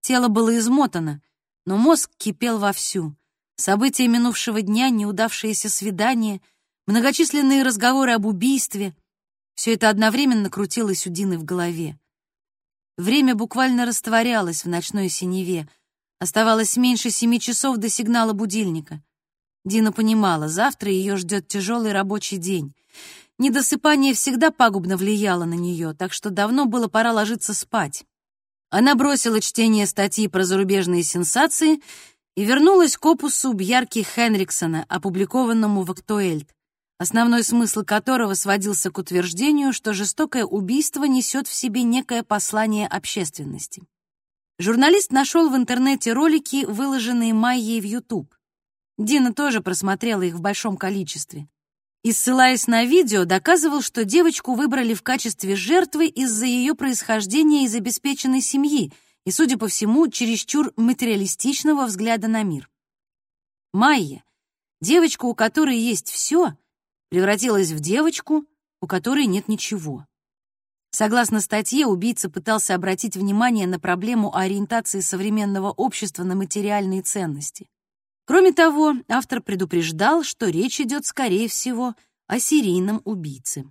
Тело 0.00 0.26
было 0.26 0.58
измотано, 0.58 1.22
но 1.66 1.76
мозг 1.76 2.10
кипел 2.16 2.58
вовсю. 2.58 3.14
События 3.54 4.08
минувшего 4.08 4.60
дня, 4.60 4.90
неудавшиеся 4.90 5.68
свидания, 5.68 6.40
многочисленные 6.88 7.62
разговоры 7.62 8.12
об 8.12 8.26
убийстве— 8.26 8.96
все 9.54 9.74
это 9.74 9.88
одновременно 9.88 10.50
крутилось 10.50 11.06
у 11.06 11.10
Дины 11.10 11.38
в 11.38 11.44
голове. 11.44 11.99
Время 13.00 13.34
буквально 13.34 13.86
растворялось 13.86 14.66
в 14.66 14.68
ночной 14.68 15.08
синеве. 15.08 15.66
Оставалось 16.18 16.76
меньше 16.76 17.08
семи 17.08 17.40
часов 17.40 17.78
до 17.78 17.88
сигнала 17.88 18.34
будильника. 18.34 19.02
Дина 19.64 19.90
понимала, 19.90 20.48
завтра 20.48 20.90
ее 20.90 21.16
ждет 21.16 21.48
тяжелый 21.48 21.92
рабочий 21.92 22.36
день. 22.36 22.74
Недосыпание 23.38 24.12
всегда 24.12 24.50
пагубно 24.50 24.98
влияло 24.98 25.46
на 25.46 25.54
нее, 25.54 25.94
так 25.94 26.12
что 26.12 26.28
давно 26.28 26.66
было 26.66 26.88
пора 26.88 27.12
ложиться 27.12 27.54
спать. 27.54 28.04
Она 28.68 28.94
бросила 28.94 29.40
чтение 29.40 29.86
статьи 29.86 30.28
про 30.28 30.44
зарубежные 30.44 31.02
сенсации 31.02 31.80
и 32.36 32.44
вернулась 32.44 32.98
к 32.98 33.06
опусу 33.06 33.54
Бьярки 33.54 34.02
Хенриксона, 34.02 34.84
опубликованному 34.90 35.84
в 35.84 35.90
«Актуэльт» 35.90 36.50
основной 37.00 37.42
смысл 37.44 37.82
которого 37.82 38.34
сводился 38.34 38.90
к 38.90 38.98
утверждению, 38.98 39.72
что 39.72 39.94
жестокое 39.94 40.44
убийство 40.44 41.04
несет 41.04 41.48
в 41.48 41.54
себе 41.54 41.82
некое 41.82 42.22
послание 42.22 42.86
общественности. 42.86 43.82
Журналист 44.58 45.10
нашел 45.10 45.48
в 45.48 45.56
интернете 45.56 46.12
ролики, 46.12 46.66
выложенные 46.66 47.32
Майей 47.32 47.80
в 47.80 47.84
YouTube. 47.84 48.34
Дина 48.98 49.32
тоже 49.32 49.62
просмотрела 49.62 50.20
их 50.20 50.34
в 50.34 50.42
большом 50.42 50.76
количестве. 50.76 51.48
И, 52.02 52.12
ссылаясь 52.12 52.66
на 52.66 52.84
видео, 52.84 53.24
доказывал, 53.24 53.80
что 53.80 54.04
девочку 54.04 54.52
выбрали 54.52 54.92
в 54.92 55.02
качестве 55.02 55.56
жертвы 55.56 56.06
из-за 56.06 56.44
ее 56.44 56.74
происхождения 56.74 57.64
из 57.64 57.74
обеспеченной 57.74 58.42
семьи 58.42 58.92
и, 59.24 59.30
судя 59.30 59.56
по 59.56 59.68
всему, 59.68 60.06
чересчур 60.08 60.74
материалистичного 60.76 61.86
взгляда 61.86 62.28
на 62.28 62.42
мир. 62.42 62.68
Майя, 63.72 64.22
девочка, 64.82 65.24
у 65.24 65.34
которой 65.34 65.78
есть 65.78 66.10
все, 66.10 66.56
превратилась 67.10 67.72
в 67.72 67.80
девочку, 67.80 68.46
у 68.80 68.86
которой 68.86 69.26
нет 69.26 69.48
ничего. 69.48 70.06
Согласно 70.92 71.40
статье, 71.40 71.86
убийца 71.86 72.30
пытался 72.30 72.74
обратить 72.74 73.16
внимание 73.16 73.66
на 73.66 73.78
проблему 73.78 74.34
ориентации 74.34 75.00
современного 75.00 75.70
общества 75.70 76.24
на 76.24 76.34
материальные 76.34 77.02
ценности. 77.02 77.68
Кроме 78.24 78.52
того, 78.52 78.94
автор 79.08 79.42
предупреждал, 79.42 80.22
что 80.22 80.48
речь 80.48 80.80
идет, 80.80 81.04
скорее 81.06 81.48
всего, 81.48 81.94
о 82.26 82.38
серийном 82.38 83.02
убийце. 83.04 83.64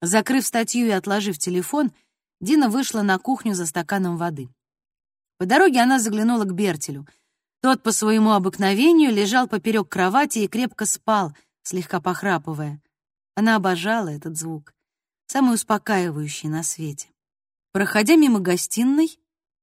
Закрыв 0.00 0.46
статью 0.46 0.86
и 0.86 0.90
отложив 0.90 1.38
телефон, 1.38 1.92
Дина 2.40 2.68
вышла 2.68 3.02
на 3.02 3.18
кухню 3.18 3.54
за 3.54 3.64
стаканом 3.66 4.18
воды. 4.18 4.48
По 5.38 5.46
дороге 5.46 5.80
она 5.80 5.98
заглянула 5.98 6.44
к 6.44 6.54
Бертелю. 6.54 7.06
Тот 7.62 7.82
по 7.82 7.92
своему 7.92 8.32
обыкновению 8.32 9.10
лежал 9.10 9.48
поперек 9.48 9.88
кровати 9.88 10.40
и 10.40 10.48
крепко 10.48 10.84
спал, 10.84 11.34
слегка 11.64 12.00
похрапывая. 12.00 12.80
Она 13.34 13.56
обожала 13.56 14.08
этот 14.08 14.36
звук, 14.36 14.72
самый 15.26 15.54
успокаивающий 15.54 16.48
на 16.48 16.62
свете. 16.62 17.08
Проходя 17.72 18.14
мимо 18.14 18.38
гостиной, 18.38 19.18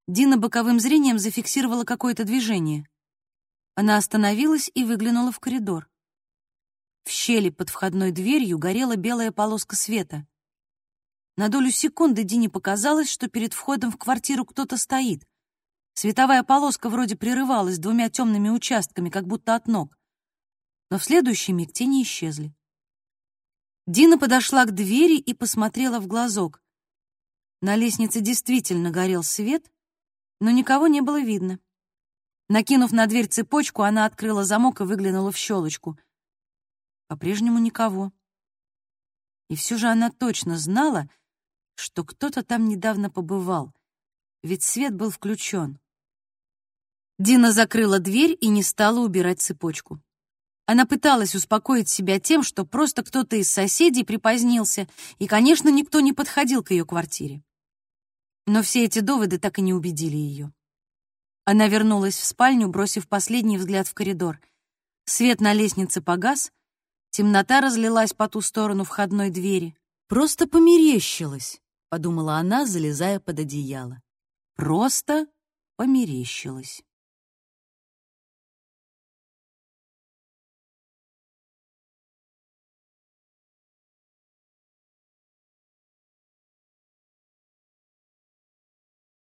Дина 0.08 0.38
боковым 0.38 0.80
зрением 0.80 1.20
зафиксировала 1.20 1.86
какое-то 1.86 2.26
движение. 2.26 2.88
Она 3.76 3.95
остановилась 3.97 4.70
и 4.74 4.84
выглянула 4.84 5.32
в 5.32 5.39
коридор. 5.39 5.88
В 7.06 7.10
щели 7.10 7.49
под 7.49 7.70
входной 7.70 8.12
дверью 8.12 8.58
горела 8.58 8.95
белая 8.95 9.32
полоска 9.32 9.76
света. 9.76 10.28
На 11.38 11.47
долю 11.47 11.72
секунды 11.72 12.24
Дине 12.24 12.49
показалось, 12.49 13.10
что 13.10 13.30
перед 13.30 13.54
входом 13.54 13.91
в 13.91 13.97
квартиру 13.97 14.43
кто-то 14.45 14.76
стоит. 14.76 15.26
Световая 15.93 16.43
полоска 16.43 16.89
вроде 16.89 17.16
прерывалась 17.16 17.80
двумя 17.80 18.10
темными 18.10 18.49
участками, 18.49 19.10
как 19.10 19.28
будто 19.28 19.56
от 19.56 19.68
ног 19.68 19.97
но 20.92 20.98
в 20.98 21.06
следующий 21.06 21.54
миг 21.54 21.72
тени 21.72 22.04
исчезли. 22.04 22.54
Дина 23.88 24.20
подошла 24.20 24.66
к 24.66 24.76
двери 24.76 25.18
и 25.18 25.34
посмотрела 25.34 26.02
в 26.02 26.08
глазок. 26.08 26.62
На 27.62 27.78
лестнице 27.78 28.20
действительно 28.20 28.92
горел 28.92 29.24
свет, 29.24 29.72
но 30.42 30.52
никого 30.52 30.88
не 30.88 31.00
было 31.00 31.22
видно. 31.22 31.60
Накинув 32.50 32.92
на 32.92 33.08
дверь 33.08 33.28
цепочку, 33.28 33.84
она 33.84 34.06
открыла 34.06 34.44
замок 34.44 34.82
и 34.82 34.84
выглянула 34.84 35.32
в 35.32 35.38
щелочку. 35.38 35.98
По-прежнему 37.08 37.60
никого. 37.60 38.12
И 39.48 39.56
все 39.56 39.78
же 39.78 39.88
она 39.88 40.12
точно 40.12 40.58
знала, 40.58 41.10
что 41.76 42.04
кто-то 42.04 42.44
там 42.44 42.68
недавно 42.68 43.10
побывал, 43.10 43.74
ведь 44.44 44.64
свет 44.64 44.94
был 44.94 45.10
включен. 45.10 45.80
Дина 47.18 47.54
закрыла 47.54 48.00
дверь 48.00 48.38
и 48.42 48.50
не 48.50 48.62
стала 48.62 49.00
убирать 49.00 49.39
цепочку. 49.39 50.02
Она 50.72 50.86
пыталась 50.86 51.36
успокоить 51.36 51.90
себя 51.90 52.18
тем, 52.18 52.44
что 52.44 52.64
просто 52.64 53.04
кто-то 53.04 53.36
из 53.36 53.52
соседей 53.52 54.06
припозднился, 54.06 54.88
и, 55.20 55.28
конечно, 55.28 55.68
никто 55.68 56.00
не 56.00 56.14
подходил 56.14 56.64
к 56.64 56.72
ее 56.72 56.86
квартире. 56.86 57.44
Но 58.48 58.64
все 58.64 58.86
эти 58.86 59.00
доводы 59.00 59.38
так 59.38 59.60
и 59.60 59.62
не 59.62 59.74
убедили 59.74 60.16
ее. 60.16 60.54
Она 61.44 61.68
вернулась 61.68 62.16
в 62.16 62.24
спальню, 62.24 62.70
бросив 62.70 63.10
последний 63.10 63.58
взгляд 63.58 63.86
в 63.86 63.94
коридор. 63.94 64.40
Свет 65.04 65.42
на 65.42 65.52
лестнице 65.52 66.02
погас, 66.02 66.54
темнота 67.10 67.60
разлилась 67.60 68.14
по 68.14 68.30
ту 68.30 68.40
сторону 68.40 68.86
входной 68.86 69.30
двери. 69.30 69.76
«Просто 70.08 70.48
померещилась»,— 70.48 71.60
подумала 71.90 72.38
она, 72.38 72.66
залезая 72.66 73.20
под 73.20 73.40
одеяло. 73.40 74.02
«Просто 74.56 75.28
померещилась». 75.76 76.82